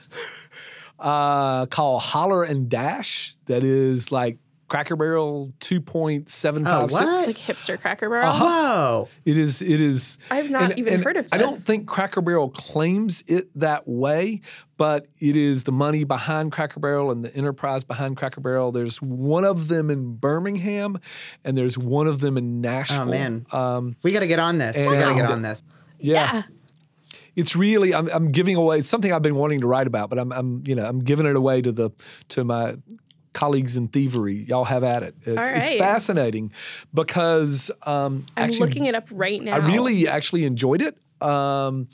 uh, 0.99 1.65
called 1.67 2.01
Holler 2.01 2.43
and 2.43 2.67
Dash 2.69 3.35
that 3.45 3.63
is 3.63 4.11
like 4.11 4.37
Cracker 4.67 4.95
Barrel 4.95 5.53
2.756. 5.59 6.65
Oh, 6.67 6.81
what? 6.81 6.91
Like 6.93 7.35
hipster 7.35 7.79
Cracker 7.79 8.09
Barrel. 8.09 8.29
Uh-huh. 8.29 8.45
Whoa. 8.45 9.09
It 9.23 9.37
is. 9.37 9.61
It 9.61 9.79
is. 9.79 10.17
I've 10.31 10.49
not 10.49 10.77
even 10.77 11.03
heard 11.03 11.17
of 11.17 11.25
it. 11.25 11.33
I 11.33 11.37
don't 11.37 11.57
think 11.61 11.87
Cracker 11.87 12.21
Barrel 12.21 12.49
claims 12.49 13.23
it 13.27 13.47
that 13.59 13.87
way, 13.87 14.41
but 14.77 15.05
it 15.19 15.35
is 15.35 15.65
the 15.65 15.71
money 15.71 16.03
behind 16.03 16.51
Cracker 16.51 16.79
Barrel 16.79 17.11
and 17.11 17.23
the 17.23 17.35
enterprise 17.35 17.83
behind 17.83 18.17
Cracker 18.17 18.41
Barrel. 18.41 18.71
There's 18.71 18.99
one 19.01 19.45
of 19.45 19.67
them 19.67 19.91
in 19.91 20.15
Birmingham, 20.15 20.99
and 21.43 21.55
there's 21.55 21.77
one 21.77 22.07
of 22.07 22.19
them 22.19 22.35
in 22.35 22.59
Nashville. 22.61 23.03
Oh 23.03 23.05
man. 23.05 23.45
Um, 23.51 23.95
we 24.01 24.11
got 24.11 24.21
to 24.21 24.27
get 24.27 24.39
on 24.39 24.57
this. 24.57 24.77
We 24.77 24.95
got 24.95 25.09
to 25.09 25.15
get 25.15 25.29
on 25.29 25.43
this. 25.43 25.63
yeah. 25.99 26.43
It's 27.35 27.53
really. 27.53 27.93
I'm, 27.93 28.07
I'm 28.13 28.31
giving 28.31 28.55
away 28.55 28.77
it's 28.77 28.87
something 28.87 29.11
I've 29.11 29.21
been 29.21 29.35
wanting 29.35 29.59
to 29.59 29.67
write 29.67 29.87
about, 29.87 30.09
but 30.09 30.17
I'm. 30.17 30.31
I'm. 30.31 30.63
You 30.65 30.73
know. 30.73 30.85
I'm 30.85 30.99
giving 31.03 31.25
it 31.25 31.35
away 31.35 31.61
to 31.61 31.71
the 31.73 31.89
to 32.29 32.45
my 32.45 32.77
colleagues 33.35 33.77
in 33.77 33.89
thievery. 33.89 34.45
Y'all 34.47 34.63
have 34.63 34.83
at 34.83 35.03
it. 35.03 35.13
It's, 35.23 35.49
it's 35.49 35.79
fascinating 35.79 36.51
because 36.93 37.69
um, 37.83 38.25
I'm 38.35 38.45
actually 38.45 38.59
looking 38.67 38.85
it 38.85 38.95
up 38.95 39.07
right 39.11 39.41
now. 39.41 39.53
I 39.53 39.57
really 39.57 40.07
actually 40.07 40.45
enjoyed 40.45 40.81
it. 40.81 40.97
Um, 41.21 41.87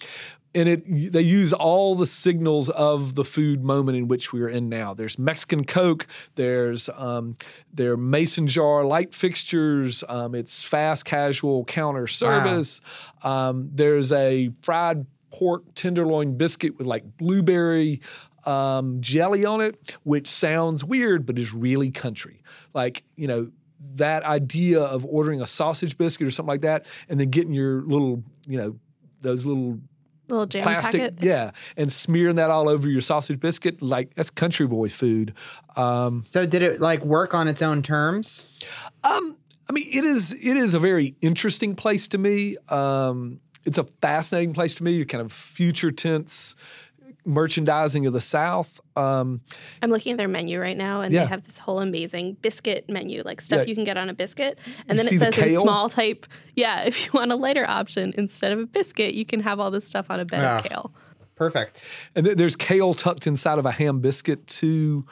and 0.53 0.67
it 0.67 1.11
they 1.11 1.21
use 1.21 1.53
all 1.53 1.95
the 1.95 2.05
signals 2.05 2.69
of 2.69 3.15
the 3.15 3.23
food 3.23 3.63
moment 3.63 3.97
in 3.97 4.07
which 4.07 4.33
we 4.33 4.41
are 4.41 4.49
in 4.49 4.69
now. 4.69 4.93
There's 4.93 5.17
Mexican 5.17 5.63
Coke. 5.65 6.07
There's 6.35 6.89
um, 6.95 7.37
there 7.73 7.93
are 7.93 7.97
mason 7.97 8.47
jar 8.47 8.83
light 8.83 9.13
fixtures. 9.13 10.03
Um, 10.09 10.35
it's 10.35 10.63
fast 10.63 11.05
casual 11.05 11.63
counter 11.65 12.07
service. 12.07 12.81
Um, 13.23 13.69
there's 13.73 14.11
a 14.11 14.51
fried 14.61 15.05
pork 15.31 15.63
tenderloin 15.75 16.35
biscuit 16.37 16.77
with 16.77 16.85
like 16.85 17.17
blueberry 17.17 18.01
um, 18.45 19.01
jelly 19.01 19.45
on 19.45 19.61
it, 19.61 19.97
which 20.03 20.27
sounds 20.27 20.83
weird 20.83 21.25
but 21.25 21.37
is 21.37 21.53
really 21.53 21.91
country. 21.91 22.43
Like 22.73 23.03
you 23.15 23.27
know 23.27 23.51
that 23.95 24.23
idea 24.23 24.81
of 24.81 25.05
ordering 25.05 25.41
a 25.41 25.47
sausage 25.47 25.97
biscuit 25.97 26.27
or 26.27 26.31
something 26.31 26.49
like 26.49 26.61
that, 26.61 26.85
and 27.09 27.19
then 27.19 27.29
getting 27.29 27.53
your 27.53 27.81
little, 27.81 28.23
you 28.47 28.57
know, 28.57 28.75
those 29.21 29.45
little 29.45 29.79
little 30.27 30.45
jam 30.45 30.63
plastic, 30.63 31.01
packet. 31.01 31.23
yeah, 31.23 31.51
and 31.75 31.91
smearing 31.91 32.35
that 32.35 32.49
all 32.49 32.69
over 32.69 32.87
your 32.87 33.01
sausage 33.01 33.39
biscuit, 33.39 33.81
like 33.81 34.13
that's 34.15 34.29
country 34.29 34.67
boy 34.67 34.89
food. 34.89 35.33
Um, 35.75 36.25
So 36.29 36.45
did 36.45 36.61
it 36.61 36.79
like 36.79 37.03
work 37.03 37.33
on 37.33 37.47
its 37.47 37.61
own 37.61 37.81
terms? 37.81 38.45
I 39.71 39.73
mean, 39.73 39.87
it 39.87 40.03
is 40.03 40.33
it 40.33 40.57
is 40.57 40.73
a 40.73 40.79
very 40.79 41.15
interesting 41.21 41.75
place 41.75 42.09
to 42.09 42.17
me. 42.17 42.57
Um, 42.67 43.39
it's 43.63 43.77
a 43.77 43.85
fascinating 44.01 44.53
place 44.53 44.75
to 44.75 44.83
me. 44.83 45.05
Kind 45.05 45.21
of 45.23 45.31
future 45.31 45.91
tense 45.91 46.55
merchandising 47.25 48.05
of 48.07 48.13
the 48.13 48.21
South. 48.21 48.79
Um, 48.95 49.41
I'm 49.81 49.89
looking 49.89 50.11
at 50.13 50.17
their 50.17 50.27
menu 50.27 50.59
right 50.59 50.77
now, 50.77 51.01
and 51.01 51.13
Yeah. 51.13 51.21
they 51.21 51.27
have 51.27 51.43
this 51.43 51.57
whole 51.59 51.79
amazing 51.79 52.37
biscuit 52.41 52.89
menu, 52.89 53.21
like 53.23 53.41
stuff 53.41 53.59
Yeah. 53.59 53.65
you 53.65 53.75
can 53.75 53.83
get 53.83 53.97
on 53.97 54.09
a 54.09 54.13
biscuit. 54.13 54.57
And 54.87 54.97
You 54.97 55.03
then 55.03 55.05
see 55.05 55.15
it 55.17 55.19
the 55.19 55.31
says 55.31 55.53
in 55.53 55.59
small 55.59 55.89
type, 55.89 56.25
yeah, 56.55 56.83
if 56.85 57.05
you 57.05 57.11
want 57.13 57.31
a 57.31 57.35
lighter 57.35 57.65
option 57.69 58.13
instead 58.17 58.51
of 58.51 58.59
a 58.59 58.65
biscuit, 58.65 59.13
you 59.13 59.25
can 59.25 59.41
have 59.41 59.59
all 59.59 59.71
this 59.71 59.87
stuff 59.87 60.07
on 60.09 60.19
a 60.19 60.25
bed 60.25 60.43
Ah. 60.43 60.57
of 60.57 60.63
kale. 60.63 60.93
Perfect. 61.35 61.85
and 62.15 62.23
th- 62.25 62.37
there's 62.37 62.55
kale 62.55 62.93
tucked 62.93 63.25
inside 63.25 63.57
of 63.57 63.65
a 63.65 63.71
ham 63.71 63.99
biscuit 63.99 64.45
too. 64.45 65.05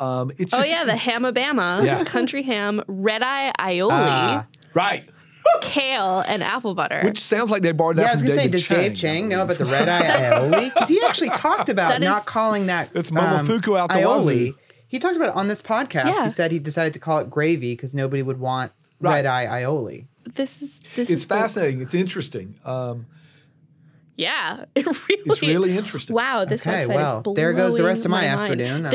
Um, 0.00 0.32
it's 0.36 0.52
Oh 0.52 0.58
just, 0.58 0.68
yeah, 0.68 0.82
the 0.84 0.92
Hamabama, 0.92 1.84
Yeah. 1.84 2.02
country 2.04 2.42
ham, 2.42 2.82
red 2.88 3.22
eye 3.22 3.52
aioli, 3.58 3.88
Ah. 3.92 4.46
right. 4.74 5.08
kale, 5.62 6.20
and 6.26 6.42
apple 6.42 6.74
butter. 6.74 7.00
Which 7.04 7.18
sounds 7.20 7.50
like 7.50 7.62
they 7.62 7.72
borrowed 7.72 7.96
that 7.96 8.02
Yeah, 8.02 8.08
I 8.08 8.12
was 8.12 8.20
from 8.20 8.28
gonna 8.28 8.40
say, 8.42 8.48
does 8.48 8.66
Dave 8.66 8.78
Chang, 8.78 8.90
I 8.90 8.94
Chang 8.94 9.28
know 9.28 9.42
about 9.42 9.58
the 9.58 9.64
red 9.64 9.88
eye 9.88 10.02
aioli? 10.02 10.64
Because 10.74 10.88
he 10.88 11.00
actually 11.04 11.30
talked 11.30 11.68
about 11.68 11.88
That 11.90 12.02
is- 12.02 12.08
not 12.08 12.26
calling 12.26 12.66
that. 12.66 12.92
It's 12.94 13.10
Momofuku 13.10 13.78
out 13.78 13.88
the 13.90 13.96
aioli. 13.96 14.16
wazoo. 14.50 14.54
He 14.88 14.98
talked 14.98 15.16
about 15.16 15.28
it 15.30 15.34
on 15.34 15.48
this 15.48 15.60
podcast. 15.62 16.14
Yeah. 16.14 16.24
He 16.24 16.28
said 16.30 16.52
he 16.52 16.58
decided 16.58 16.92
to 16.94 17.00
call 17.00 17.18
it 17.18 17.28
gravy 17.30 17.72
because 17.74 17.94
nobody 17.94 18.22
would 18.22 18.38
want 18.40 18.72
Right. 19.00 19.16
red 19.16 19.26
eye 19.26 19.46
aioli. 19.46 20.06
this 20.34 20.62
is 20.62 20.78
this 20.94 21.10
It's 21.10 21.22
is 21.22 21.26
the- 21.26 21.34
fascinating. 21.34 21.80
It's 21.82 21.94
interesting. 21.94 22.54
Um, 22.64 23.06
Yeah, 24.16 24.64
it 24.74 24.86
really. 24.86 25.22
it's 25.26 25.42
really 25.42 25.76
interesting. 25.76 26.14
Wow, 26.14 26.44
this 26.46 26.66
Okay, 26.66 26.84
website 26.86 26.94
well, 26.94 27.22
is 27.26 27.34
there 27.34 27.52
goes 27.52 27.76
the 27.76 27.84
rest 27.84 28.04
of 28.06 28.10
blowing 28.10 28.24
my 28.24 28.28
afternoon. 28.42 28.86
I'm- 28.86 28.90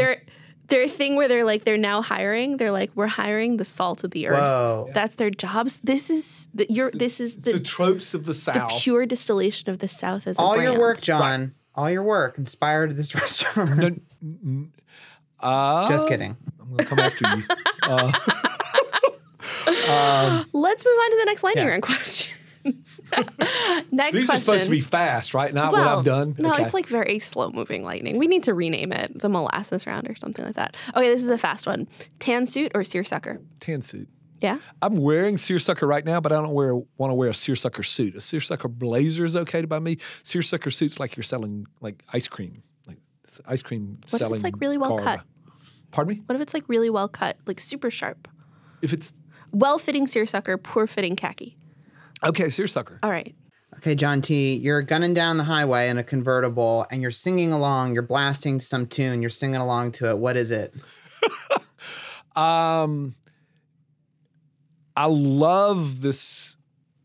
Their 0.71 0.79
their 0.81 0.89
thing 0.89 1.15
where 1.15 1.27
they're 1.27 1.45
like 1.45 1.63
they're 1.63 1.77
now 1.77 2.01
hiring. 2.01 2.57
They're 2.57 2.71
like 2.71 2.89
we're 2.95 3.05
hiring 3.07 3.57
the 3.57 3.65
salt 3.65 4.03
of 4.03 4.11
the 4.11 4.27
earth. 4.27 4.39
Whoa. 4.39 4.89
That's 4.93 5.15
their 5.15 5.29
jobs. 5.29 5.79
This 5.83 6.09
is 6.09 6.47
the, 6.55 6.65
your. 6.71 6.89
This 6.91 7.19
is 7.19 7.35
It's 7.35 7.43
the, 7.45 7.53
the 7.53 7.59
tropes 7.59 8.13
of 8.15 8.25
the 8.25 8.33
South. 8.33 8.71
the 8.71 8.79
pure 8.81 9.05
distillation 9.05 9.69
of 9.69 9.77
the 9.77 9.87
South 9.87 10.25
as 10.27 10.37
a 10.37 10.41
All 10.41 10.59
your 10.61 10.77
work, 10.79 11.01
John. 11.01 11.53
All 11.75 11.89
your 11.89 12.03
work 12.03 12.37
inspired 12.37 12.97
this 12.97 13.13
restaurant. 13.21 14.01
Uh, 15.39 15.87
Just 15.87 16.07
kidding. 16.07 16.35
I'm 16.59 16.69
gonna 16.71 16.85
come 16.85 16.99
after 16.99 17.25
you. 17.27 17.43
Let's 20.53 20.85
move 20.85 20.95
on 20.97 21.11
to 21.11 21.17
the 21.19 21.25
next 21.25 21.43
lightning 21.43 21.65
Yeah. 21.65 21.71
round 21.71 21.83
question. 21.83 22.33
next 23.91 24.17
These 24.17 24.25
question. 24.27 24.29
are 24.29 24.37
supposed 24.37 24.65
to 24.65 24.71
be 24.71 24.81
fast, 24.81 25.33
right? 25.33 25.53
Not 25.53 25.71
what 25.71 25.81
I've 25.81 26.05
done. 26.05 26.35
No, 26.37 26.51
Okay. 26.53 26.63
it's 26.63 26.73
like 26.73 26.87
very 26.87 27.19
slow 27.19 27.49
moving 27.51 27.83
lightning. 27.83 28.17
We 28.17 28.27
need 28.27 28.43
to 28.43 28.53
rename 28.53 28.91
it 28.91 29.19
the 29.19 29.29
molasses 29.29 29.85
round 29.87 30.09
or 30.09 30.15
something 30.15 30.45
like 30.45 30.55
that. 30.55 30.75
Okay, 30.95 31.09
this 31.09 31.21
is 31.23 31.29
a 31.29 31.37
fast 31.37 31.67
one. 31.67 31.87
Tan 32.19 32.45
suit 32.45 32.71
or 32.75 32.83
seersucker? 32.83 33.39
tan 33.59 33.81
suit. 33.81 34.07
Yeah. 34.41 34.57
I'm 34.81 34.95
wearing 34.97 35.37
seersucker 35.37 35.85
right 35.85 36.03
now, 36.03 36.19
but 36.19 36.31
I 36.31 36.35
don't 36.35 36.49
wear 36.53 36.75
want 36.75 37.11
to 37.11 37.13
wear 37.13 37.29
a 37.29 37.33
seersucker 37.33 37.83
suit. 37.83 38.15
A 38.15 38.21
seersucker 38.21 38.67
blazer 38.67 39.23
is 39.23 39.35
okay 39.35 39.63
by 39.65 39.77
me. 39.79 39.97
Seersucker 40.23 40.71
suits 40.71 40.99
like 40.99 41.15
you're 41.15 41.23
selling 41.23 41.67
like 41.79 42.01
ice 42.11 42.27
cream, 42.27 42.61
like 42.87 42.97
ice 43.45 43.61
cream 43.61 43.99
What 44.09 44.19
if 44.21 44.31
it's 44.33 44.43
like 44.43 44.59
really 44.59 44.79
well 44.79 44.91
garb. 44.97 45.03
cut? 45.03 45.21
Pardon 45.91 46.15
me. 46.15 46.23
What 46.25 46.35
if 46.35 46.41
it's 46.41 46.55
like 46.55 46.63
really 46.67 46.89
well 46.89 47.07
cut, 47.07 47.37
like 47.45 47.59
super 47.59 47.91
sharp? 47.91 48.27
If 48.81 48.93
it's 48.93 49.13
Well 49.51 49.77
fitting 49.77 50.07
seersucker, 50.07 50.57
poor 50.57 50.87
fitting 50.87 51.15
khaki. 51.15 51.55
Okay, 52.23 52.49
seersucker. 52.49 52.99
All 53.03 53.11
right. 53.11 53.35
Okay, 53.77 53.95
John 53.95 54.21
T, 54.21 54.55
you're 54.55 54.81
gunning 54.81 55.13
down 55.13 55.37
the 55.37 55.43
highway 55.43 55.89
in 55.89 55.97
a 55.97 56.03
convertible 56.03 56.85
and 56.91 57.01
you're 57.01 57.09
singing 57.09 57.51
along, 57.51 57.93
you're 57.93 58.03
blasting 58.03 58.59
some 58.59 58.85
tune, 58.85 59.21
you're 59.21 59.29
singing 59.29 59.61
along 59.61 59.93
to 59.93 60.09
it. 60.09 60.17
What 60.17 60.37
is 60.37 60.51
it? 60.51 60.73
Um, 62.35 63.15
I 64.95 65.05
love 65.05 66.01
this 66.01 66.57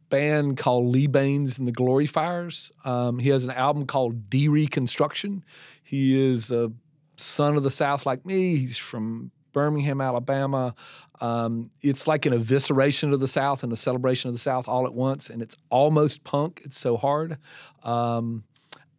band 0.08 0.56
called 0.56 0.86
Lee 0.86 1.06
Bains 1.06 1.58
and 1.58 1.66
the 1.66 1.72
Glory 1.72 2.06
Fires. 2.06 2.70
Um, 2.84 3.18
he 3.18 3.30
has 3.30 3.44
an 3.44 3.50
album 3.50 3.86
called 3.86 4.30
Dereconstruction. 4.30 5.42
He 5.82 6.30
is 6.30 6.50
a 6.50 6.72
son 7.16 7.56
of 7.56 7.62
the 7.62 7.70
South 7.70 8.06
like 8.06 8.24
me. 8.24 8.56
He's 8.56 8.78
from 8.78 9.30
Birmingham, 9.56 10.02
Alabama. 10.02 10.74
Um, 11.22 11.70
it's 11.80 12.06
like 12.06 12.26
an 12.26 12.34
evisceration 12.34 13.14
of 13.14 13.20
the 13.20 13.26
South 13.26 13.62
and 13.62 13.72
a 13.72 13.76
celebration 13.76 14.28
of 14.28 14.34
the 14.34 14.38
South 14.38 14.68
all 14.68 14.84
at 14.84 14.92
once, 14.92 15.30
and 15.30 15.40
it's 15.40 15.56
almost 15.70 16.24
punk. 16.24 16.60
It's 16.62 16.76
so 16.76 16.98
hard. 16.98 17.38
Um, 17.82 18.44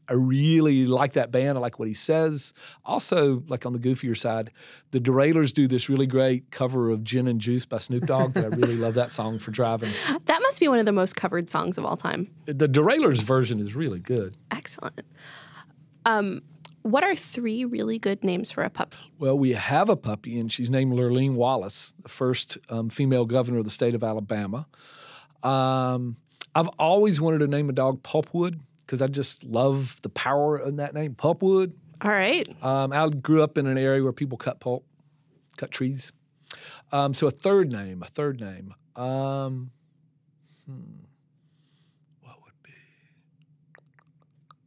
I 0.09 0.13
really 0.13 0.87
like 0.87 1.13
that 1.13 1.31
band. 1.31 1.59
I 1.59 1.61
like 1.61 1.77
what 1.77 1.87
he 1.87 1.93
says. 1.93 2.53
Also, 2.83 3.43
like 3.47 3.67
on 3.67 3.73
the 3.73 3.77
goofier 3.77 4.17
side, 4.17 4.49
the 4.89 4.99
Derailers 4.99 5.53
do 5.53 5.67
this 5.67 5.89
really 5.89 6.07
great 6.07 6.49
cover 6.49 6.89
of 6.89 7.03
Gin 7.03 7.27
and 7.27 7.39
Juice 7.39 7.67
by 7.67 7.77
Snoop 7.77 8.07
Dogg. 8.07 8.33
that 8.33 8.45
I 8.45 8.47
really 8.47 8.77
love 8.77 8.95
that 8.95 9.11
song 9.11 9.37
for 9.37 9.51
driving. 9.51 9.91
That 10.25 10.41
must 10.41 10.59
be 10.59 10.67
one 10.67 10.79
of 10.79 10.87
the 10.87 10.91
most 10.91 11.15
covered 11.15 11.51
songs 11.51 11.77
of 11.77 11.85
all 11.85 11.97
time. 11.97 12.31
The 12.47 12.67
Derailers 12.67 13.21
version 13.21 13.59
is 13.59 13.75
really 13.75 13.99
good. 13.99 14.35
Excellent. 14.49 15.01
Um, 16.05 16.41
what 16.91 17.03
are 17.03 17.15
three 17.15 17.65
really 17.65 17.99
good 17.99 18.23
names 18.23 18.51
for 18.51 18.63
a 18.63 18.69
puppy? 18.69 18.97
Well, 19.19 19.37
we 19.37 19.53
have 19.53 19.89
a 19.89 19.95
puppy, 19.95 20.39
and 20.39 20.51
she's 20.51 20.69
named 20.69 20.93
Lurleen 20.93 21.33
Wallace, 21.33 21.93
the 22.01 22.09
first 22.09 22.57
um, 22.69 22.89
female 22.89 23.25
governor 23.25 23.59
of 23.59 23.65
the 23.65 23.71
state 23.71 23.93
of 23.93 24.03
Alabama. 24.03 24.67
Um, 25.43 26.17
I've 26.55 26.69
always 26.79 27.21
wanted 27.21 27.39
to 27.39 27.47
name 27.47 27.69
a 27.69 27.73
dog 27.73 28.03
Pulpwood 28.03 28.59
because 28.79 29.01
I 29.01 29.07
just 29.07 29.43
love 29.43 30.01
the 30.01 30.09
power 30.09 30.59
in 30.59 30.77
that 30.77 30.93
name, 30.93 31.13
Pulpwood. 31.13 31.73
All 32.01 32.11
right. 32.11 32.47
Um, 32.63 32.93
I 32.93 33.09
grew 33.09 33.43
up 33.43 33.57
in 33.57 33.67
an 33.67 33.77
area 33.77 34.03
where 34.03 34.13
people 34.13 34.37
cut 34.37 34.59
pulp, 34.59 34.85
cut 35.57 35.71
trees. 35.71 36.11
Um, 36.91 37.13
so 37.13 37.27
a 37.27 37.31
third 37.31 37.71
name, 37.71 38.01
a 38.03 38.07
third 38.07 38.39
name. 38.39 38.73
Um, 38.95 39.71
hmm, 40.65 41.03
what 42.21 42.35
would 42.43 42.53
be? 42.63 42.71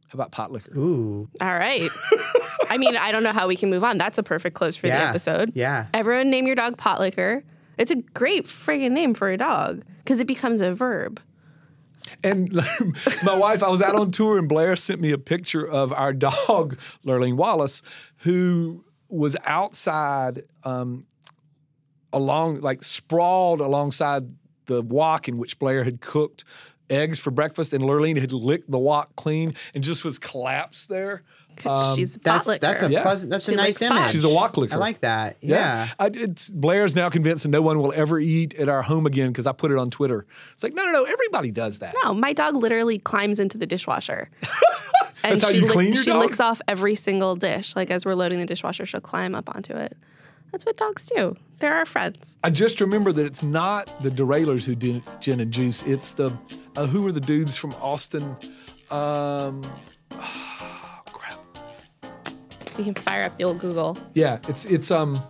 about 0.13 0.31
pot 0.31 0.51
liquor? 0.51 0.71
Ooh. 0.77 1.29
All 1.39 1.47
right. 1.57 1.89
I 2.69 2.77
mean, 2.77 2.95
I 2.97 3.11
don't 3.11 3.23
know 3.23 3.33
how 3.33 3.47
we 3.47 3.55
can 3.55 3.69
move 3.69 3.83
on. 3.83 3.97
That's 3.97 4.17
a 4.17 4.23
perfect 4.23 4.55
close 4.55 4.75
for 4.75 4.87
the 4.87 4.93
Yeah. 4.93 5.09
episode. 5.09 5.51
Yeah. 5.55 5.87
Everyone 5.93 6.29
name 6.29 6.47
your 6.47 6.55
dog 6.55 6.77
pot 6.77 6.99
liquor. 6.99 7.43
It's 7.77 7.91
a 7.91 7.95
great 7.95 8.45
friggin' 8.45 8.91
name 8.91 9.13
for 9.13 9.29
a 9.29 9.37
dog 9.37 9.83
because 9.99 10.19
it 10.19 10.27
becomes 10.27 10.61
a 10.61 10.73
verb. 10.73 11.19
And 12.23 12.51
my 13.23 13.35
wife, 13.35 13.63
I 13.63 13.69
was 13.69 13.81
out 13.81 13.95
on 13.95 14.11
tour, 14.11 14.37
and 14.37 14.47
Blair 14.49 14.75
sent 14.75 14.99
me 15.01 15.11
a 15.11 15.17
picture 15.17 15.65
of 15.65 15.91
our 15.93 16.13
dog, 16.13 16.77
Lurleen 17.05 17.35
Wallace, 17.35 17.81
who 18.17 18.83
was 19.09 19.35
outside, 19.45 20.43
um, 20.63 21.05
along 22.13 22.59
like 22.59 22.83
sprawled 22.83 23.61
alongside 23.61 24.23
the 24.65 24.81
wok 24.81 25.27
in 25.27 25.37
which 25.37 25.57
Blair 25.59 25.83
had 25.83 26.01
cooked 26.01 26.43
eggs 26.91 27.17
for 27.19 27.31
breakfast, 27.31 27.73
and 27.73 27.83
Lurleen 27.83 28.19
had 28.19 28.31
licked 28.33 28.69
the 28.69 28.77
wok 28.79 29.15
clean 29.15 29.55
and 29.73 29.83
just 29.83 30.03
was 30.05 30.19
collapsed 30.19 30.89
there. 30.89 31.23
She's 31.57 31.67
um, 31.67 31.73
a 31.75 31.95
pot 32.05 32.19
That's 32.23 32.47
licker. 32.47 32.59
that's 32.61 32.81
a 32.81 32.89
Yeah. 32.89 33.01
pleasant. 33.03 33.29
That's 33.29 33.45
She 33.45 33.53
a 33.53 33.55
nice 33.55 33.81
likes 33.81 33.91
pot. 33.91 33.99
image. 33.99 34.11
She's 34.13 34.23
a 34.23 34.29
wok 34.29 34.55
licker. 34.57 34.73
I 34.73 34.77
like 34.77 35.01
that. 35.01 35.35
Yeah. 35.41 35.89
I, 35.99 36.07
it's, 36.13 36.49
Blair's 36.49 36.95
now 36.95 37.09
convinced 37.09 37.43
that 37.43 37.49
no 37.49 37.61
one 37.61 37.77
will 37.79 37.91
ever 37.93 38.19
eat 38.19 38.53
at 38.55 38.69
our 38.69 38.81
home 38.81 39.05
again 39.05 39.27
because 39.27 39.45
I 39.45 39.51
put 39.51 39.69
it 39.69 39.77
on 39.77 39.89
Twitter. 39.89 40.25
It's 40.53 40.63
like, 40.63 40.73
no, 40.73 40.83
no, 40.85 40.91
no, 40.91 41.03
everybody 41.03 41.51
does 41.51 41.79
that. 41.79 41.93
No, 42.03 42.13
my 42.13 42.31
dog 42.33 42.55
literally 42.55 42.97
climbs 42.99 43.39
into 43.39 43.57
the 43.57 43.67
dishwasher. 43.67 44.29
and 45.25 45.39
how 45.41 45.49
she 45.51 45.57
you 45.57 45.67
clean 45.67 45.93
your 45.93 46.03
she 46.03 46.09
dog? 46.11 46.21
licks 46.21 46.39
off 46.39 46.61
every 46.69 46.95
single 46.95 47.35
dish. 47.35 47.75
Like 47.75 47.91
as 47.91 48.05
we're 48.05 48.15
loading 48.15 48.39
the 48.39 48.45
dishwasher, 48.45 48.85
she'll 48.85 49.01
climb 49.01 49.35
up 49.35 49.53
onto 49.53 49.73
it. 49.75 49.97
That's 50.51 50.65
what 50.65 50.77
dogs 50.77 51.05
do. 51.15 51.35
They're 51.59 51.75
our 51.75 51.85
friends. 51.85 52.37
I 52.43 52.49
just 52.49 52.81
remember 52.81 53.11
that 53.13 53.25
it's 53.25 53.43
not 53.43 54.01
the 54.03 54.09
derailers 54.09 54.65
who 54.65 54.75
did 54.75 55.03
gin 55.19 55.39
and 55.39 55.51
juice. 55.51 55.83
It's 55.83 56.11
the 56.13 56.37
uh, 56.75 56.87
who 56.87 57.03
were 57.03 57.11
the 57.11 57.21
dudes 57.21 57.55
from 57.57 57.73
Austin? 57.81 58.35
Um, 58.89 59.61
crap. 61.05 61.39
You 62.77 62.83
can 62.83 62.95
fire 62.95 63.23
up 63.23 63.37
the 63.37 63.43
old 63.43 63.59
Google. 63.59 63.97
Yeah, 64.13 64.39
it's 64.47 64.65
it's 64.65 64.91
um. 64.91 65.21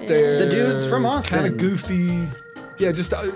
They're 0.00 0.38
The 0.44 0.48
dudes 0.48 0.86
from 0.86 1.04
Austin. 1.04 1.38
Kind 1.40 1.52
of 1.52 1.58
goofy. 1.58 2.28
Yeah, 2.78 2.92
just 2.92 3.12
uh, 3.12 3.30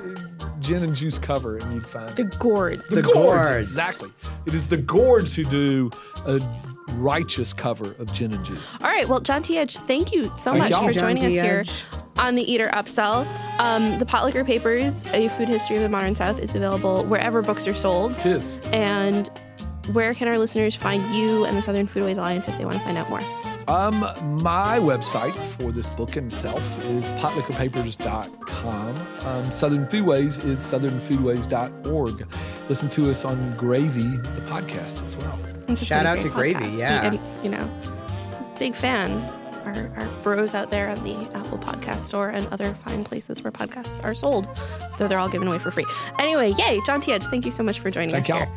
gin 0.70 0.84
and 0.84 0.94
juice 0.94 1.18
cover, 1.18 1.56
and 1.56 1.74
you'd 1.74 1.84
find 1.86 2.14
The 2.16 2.22
gourds. 2.24 2.86
the, 2.88 2.96
The 2.96 3.02
gourds. 3.12 3.48
Gourds. 3.50 3.68
Exactly. 3.72 4.10
It 4.46 4.54
is 4.54 4.68
the 4.68 4.76
gourds 4.76 5.34
who 5.34 5.42
do 5.44 5.90
a 6.26 6.40
righteous 6.92 7.52
cover 7.52 7.92
of 7.98 8.12
gin 8.12 8.32
and 8.32 8.44
juice. 8.44 8.78
All 8.80 8.88
right. 8.88 9.08
Well, 9.08 9.18
John 9.20 9.42
T. 9.42 9.58
Edge, 9.58 9.76
thank 9.78 10.12
you 10.12 10.32
so 10.36 10.52
Thank 10.52 10.58
much 10.58 10.70
y'all. 10.70 10.84
for 10.86 10.92
John 10.92 11.16
joining 11.16 11.24
us 11.26 11.32
T. 11.32 11.40
here 11.40 11.64
on 12.18 12.36
the 12.36 12.42
Eater 12.52 12.68
Upsell. 12.72 13.26
Um, 13.58 13.98
the 13.98 14.04
Potlikker 14.06 14.46
Papers, 14.46 15.04
A 15.06 15.26
Food 15.28 15.48
History 15.48 15.74
of 15.76 15.82
the 15.82 15.88
Modern 15.88 16.14
South, 16.14 16.38
is 16.38 16.54
available 16.54 17.04
wherever 17.04 17.42
books 17.42 17.66
are 17.66 17.74
sold. 17.74 18.16
Tis. 18.18 18.58
And 18.72 19.28
where 19.92 20.14
can 20.14 20.28
our 20.28 20.38
listeners 20.38 20.76
find 20.76 21.02
you 21.14 21.46
and 21.46 21.56
the 21.56 21.62
Southern 21.62 21.88
Foodways 21.88 22.16
Alliance 22.16 22.46
if 22.46 22.56
they 22.58 22.64
want 22.64 22.78
to 22.78 22.84
find 22.84 22.96
out 22.96 23.10
more? 23.10 23.22
Um, 23.70 24.00
my 24.42 24.78
website 24.78 25.34
for 25.56 25.70
this 25.70 25.88
book 25.90 26.16
itself 26.16 26.82
is 26.84 27.10
potlikkerpapers.com. 27.12 29.26
Um, 29.26 29.52
Southern 29.52 29.86
Foodways 29.86 30.44
is 30.44 30.58
southernfoodways.org. 30.58 32.26
Listen 32.68 32.90
to 32.90 33.10
us 33.10 33.24
on 33.24 33.56
Gravy, 33.56 34.02
the 34.16 34.42
podcast 34.46 35.04
as 35.04 35.16
well. 35.16 35.38
It's 35.68 35.84
Shout 35.84 36.06
out 36.06 36.20
to 36.22 36.28
great 36.28 36.56
Gravy, 36.56 36.76
podcast. 36.76 36.78
yeah. 36.78 37.10
We- 37.10 37.18
and, 37.18 37.44
you 37.44 37.50
know, 37.50 38.54
big 38.58 38.74
fan. 38.74 39.22
Our, 39.64 39.92
our 39.98 40.08
bros 40.22 40.54
out 40.54 40.70
there 40.70 40.88
on 40.88 41.04
the 41.04 41.14
Apple 41.36 41.58
Podcast 41.58 42.00
Store 42.00 42.30
and 42.30 42.46
other 42.48 42.74
fine 42.74 43.04
places 43.04 43.44
where 43.44 43.52
podcasts 43.52 44.02
are 44.02 44.14
sold, 44.14 44.48
though 44.96 45.06
they're 45.06 45.18
all 45.18 45.28
given 45.28 45.46
away 45.46 45.58
for 45.58 45.70
free. 45.70 45.84
Anyway, 46.18 46.54
yay, 46.58 46.80
John 46.86 47.02
T. 47.02 47.12
Edge, 47.12 47.24
thank 47.26 47.44
you 47.44 47.50
so 47.50 47.62
much 47.62 47.78
for 47.78 47.90
joining 47.90 48.10
Thank 48.10 48.24
us 48.24 48.28
y'all. 48.30 48.38
here. 48.38 48.48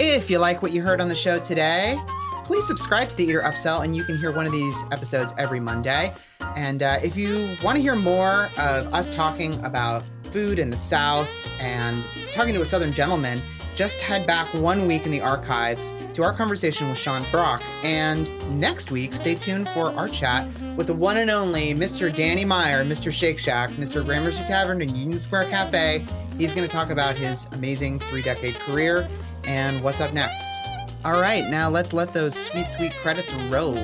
If 0.00 0.30
you 0.30 0.38
like 0.38 0.62
what 0.62 0.70
you 0.70 0.80
heard 0.80 1.00
on 1.00 1.08
the 1.08 1.16
show 1.16 1.40
today, 1.40 2.00
please 2.44 2.64
subscribe 2.64 3.08
to 3.08 3.16
the 3.16 3.24
Eater 3.24 3.40
Upsell, 3.40 3.82
and 3.82 3.96
you 3.96 4.04
can 4.04 4.16
hear 4.16 4.30
one 4.30 4.46
of 4.46 4.52
these 4.52 4.84
episodes 4.92 5.34
every 5.36 5.58
Monday. 5.58 6.14
And 6.54 6.84
uh, 6.84 7.00
if 7.02 7.16
you 7.16 7.56
want 7.64 7.74
to 7.74 7.82
hear 7.82 7.96
more 7.96 8.48
of 8.56 8.94
us 8.94 9.12
talking 9.12 9.62
about 9.64 10.04
food 10.30 10.60
in 10.60 10.70
the 10.70 10.76
South 10.76 11.28
and 11.60 12.04
talking 12.30 12.54
to 12.54 12.62
a 12.62 12.66
Southern 12.66 12.92
gentleman, 12.92 13.42
just 13.74 14.00
head 14.00 14.24
back 14.24 14.52
one 14.54 14.86
week 14.86 15.04
in 15.04 15.10
the 15.10 15.20
archives 15.20 15.94
to 16.12 16.22
our 16.22 16.32
conversation 16.32 16.88
with 16.88 16.98
Sean 16.98 17.24
Brock. 17.32 17.60
And 17.82 18.30
next 18.60 18.92
week, 18.92 19.14
stay 19.14 19.34
tuned 19.34 19.68
for 19.70 19.92
our 19.94 20.08
chat 20.08 20.48
with 20.76 20.86
the 20.86 20.94
one 20.94 21.16
and 21.16 21.28
only 21.28 21.74
Mr. 21.74 22.14
Danny 22.14 22.44
Meyer, 22.44 22.84
Mr. 22.84 23.12
Shake 23.12 23.40
Shack, 23.40 23.70
Mr. 23.70 24.04
Gramercy 24.04 24.44
Tavern 24.44 24.80
and 24.80 24.96
Union 24.96 25.18
Square 25.18 25.50
Cafe. 25.50 26.04
He's 26.36 26.54
going 26.54 26.66
to 26.66 26.72
talk 26.72 26.90
about 26.90 27.16
his 27.16 27.46
amazing 27.52 27.98
three 27.98 28.22
decade 28.22 28.54
career 28.60 29.08
and 29.48 29.82
what's 29.82 30.00
up 30.00 30.12
next. 30.12 30.50
All 31.04 31.20
right, 31.20 31.48
now 31.48 31.70
let's 31.70 31.92
let 31.92 32.12
those 32.12 32.38
sweet, 32.38 32.68
sweet 32.68 32.92
credits 32.92 33.32
roll. 33.50 33.74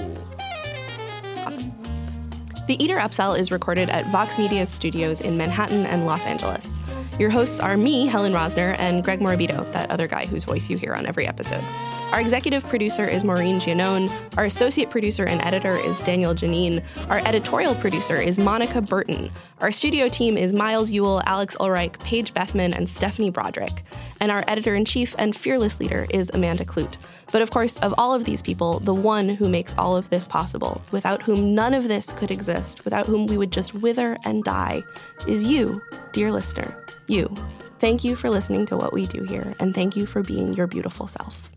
The 2.66 2.82
Eater 2.82 2.96
Upsell 2.96 3.38
is 3.38 3.50
recorded 3.50 3.90
at 3.90 4.06
Vox 4.08 4.38
Media 4.38 4.66
studios 4.66 5.20
in 5.20 5.36
Manhattan 5.36 5.86
and 5.86 6.06
Los 6.06 6.26
Angeles. 6.26 6.78
Your 7.18 7.30
hosts 7.30 7.60
are 7.60 7.76
me, 7.76 8.06
Helen 8.06 8.32
Rosner, 8.32 8.74
and 8.76 9.04
Greg 9.04 9.20
Morabito, 9.20 9.70
that 9.72 9.88
other 9.90 10.08
guy 10.08 10.26
whose 10.26 10.42
voice 10.42 10.68
you 10.68 10.76
hear 10.76 10.94
on 10.94 11.06
every 11.06 11.28
episode. 11.28 11.62
Our 12.10 12.20
executive 12.20 12.66
producer 12.68 13.06
is 13.06 13.22
Maureen 13.22 13.60
Gianone. 13.60 14.10
Our 14.36 14.46
associate 14.46 14.90
producer 14.90 15.24
and 15.24 15.40
editor 15.44 15.76
is 15.76 16.00
Daniel 16.00 16.34
Janine. 16.34 16.82
Our 17.08 17.18
editorial 17.18 17.76
producer 17.76 18.20
is 18.20 18.36
Monica 18.36 18.80
Burton. 18.82 19.30
Our 19.60 19.70
studio 19.70 20.08
team 20.08 20.36
is 20.36 20.52
Miles 20.52 20.90
Ewell, 20.90 21.22
Alex 21.26 21.56
Ulreich, 21.60 21.98
Paige 22.00 22.34
Bethman, 22.34 22.74
and 22.74 22.90
Stephanie 22.90 23.30
Broderick. 23.30 23.84
And 24.20 24.32
our 24.32 24.42
editor 24.48 24.74
in 24.74 24.84
chief 24.84 25.14
and 25.16 25.36
fearless 25.36 25.78
leader 25.78 26.08
is 26.10 26.30
Amanda 26.34 26.64
Kludt. 26.64 26.96
But 27.35 27.43
of 27.43 27.51
course, 27.51 27.78
of 27.78 27.93
all 27.99 28.14
of 28.14 28.24
these 28.24 28.43
people, 28.43 28.78
the 28.78 28.95
one 28.95 29.28
who 29.28 29.49
makes 29.49 29.74
all 29.76 29.97
of 29.97 30.09
this 30.09 30.28
possible, 30.28 30.80
without 30.93 31.20
whom 31.20 31.53
none 31.53 31.74
of 31.74 31.89
this 31.89 32.12
could 32.12 32.30
exist, 32.30 32.85
without 32.85 33.07
whom 33.07 33.26
we 33.26 33.37
would 33.37 33.51
just 33.51 33.74
wither 33.74 34.16
and 34.24 34.45
die, 34.45 34.85
is 35.26 35.45
you, 35.45 35.82
dear 36.12 36.30
listener. 36.30 36.87
You. 37.09 37.26
Thank 37.80 38.05
you 38.05 38.14
for 38.14 38.30
listening 38.30 38.66
to 38.66 38.76
what 38.76 38.93
we 38.93 39.09
do 39.09 39.24
here, 39.24 39.53
and 39.59 39.74
thank 39.74 39.97
you 39.97 40.07
for 40.07 40.22
being 40.22 40.55
your 40.55 40.68
beautiful 40.68 41.09
self. 41.09 41.51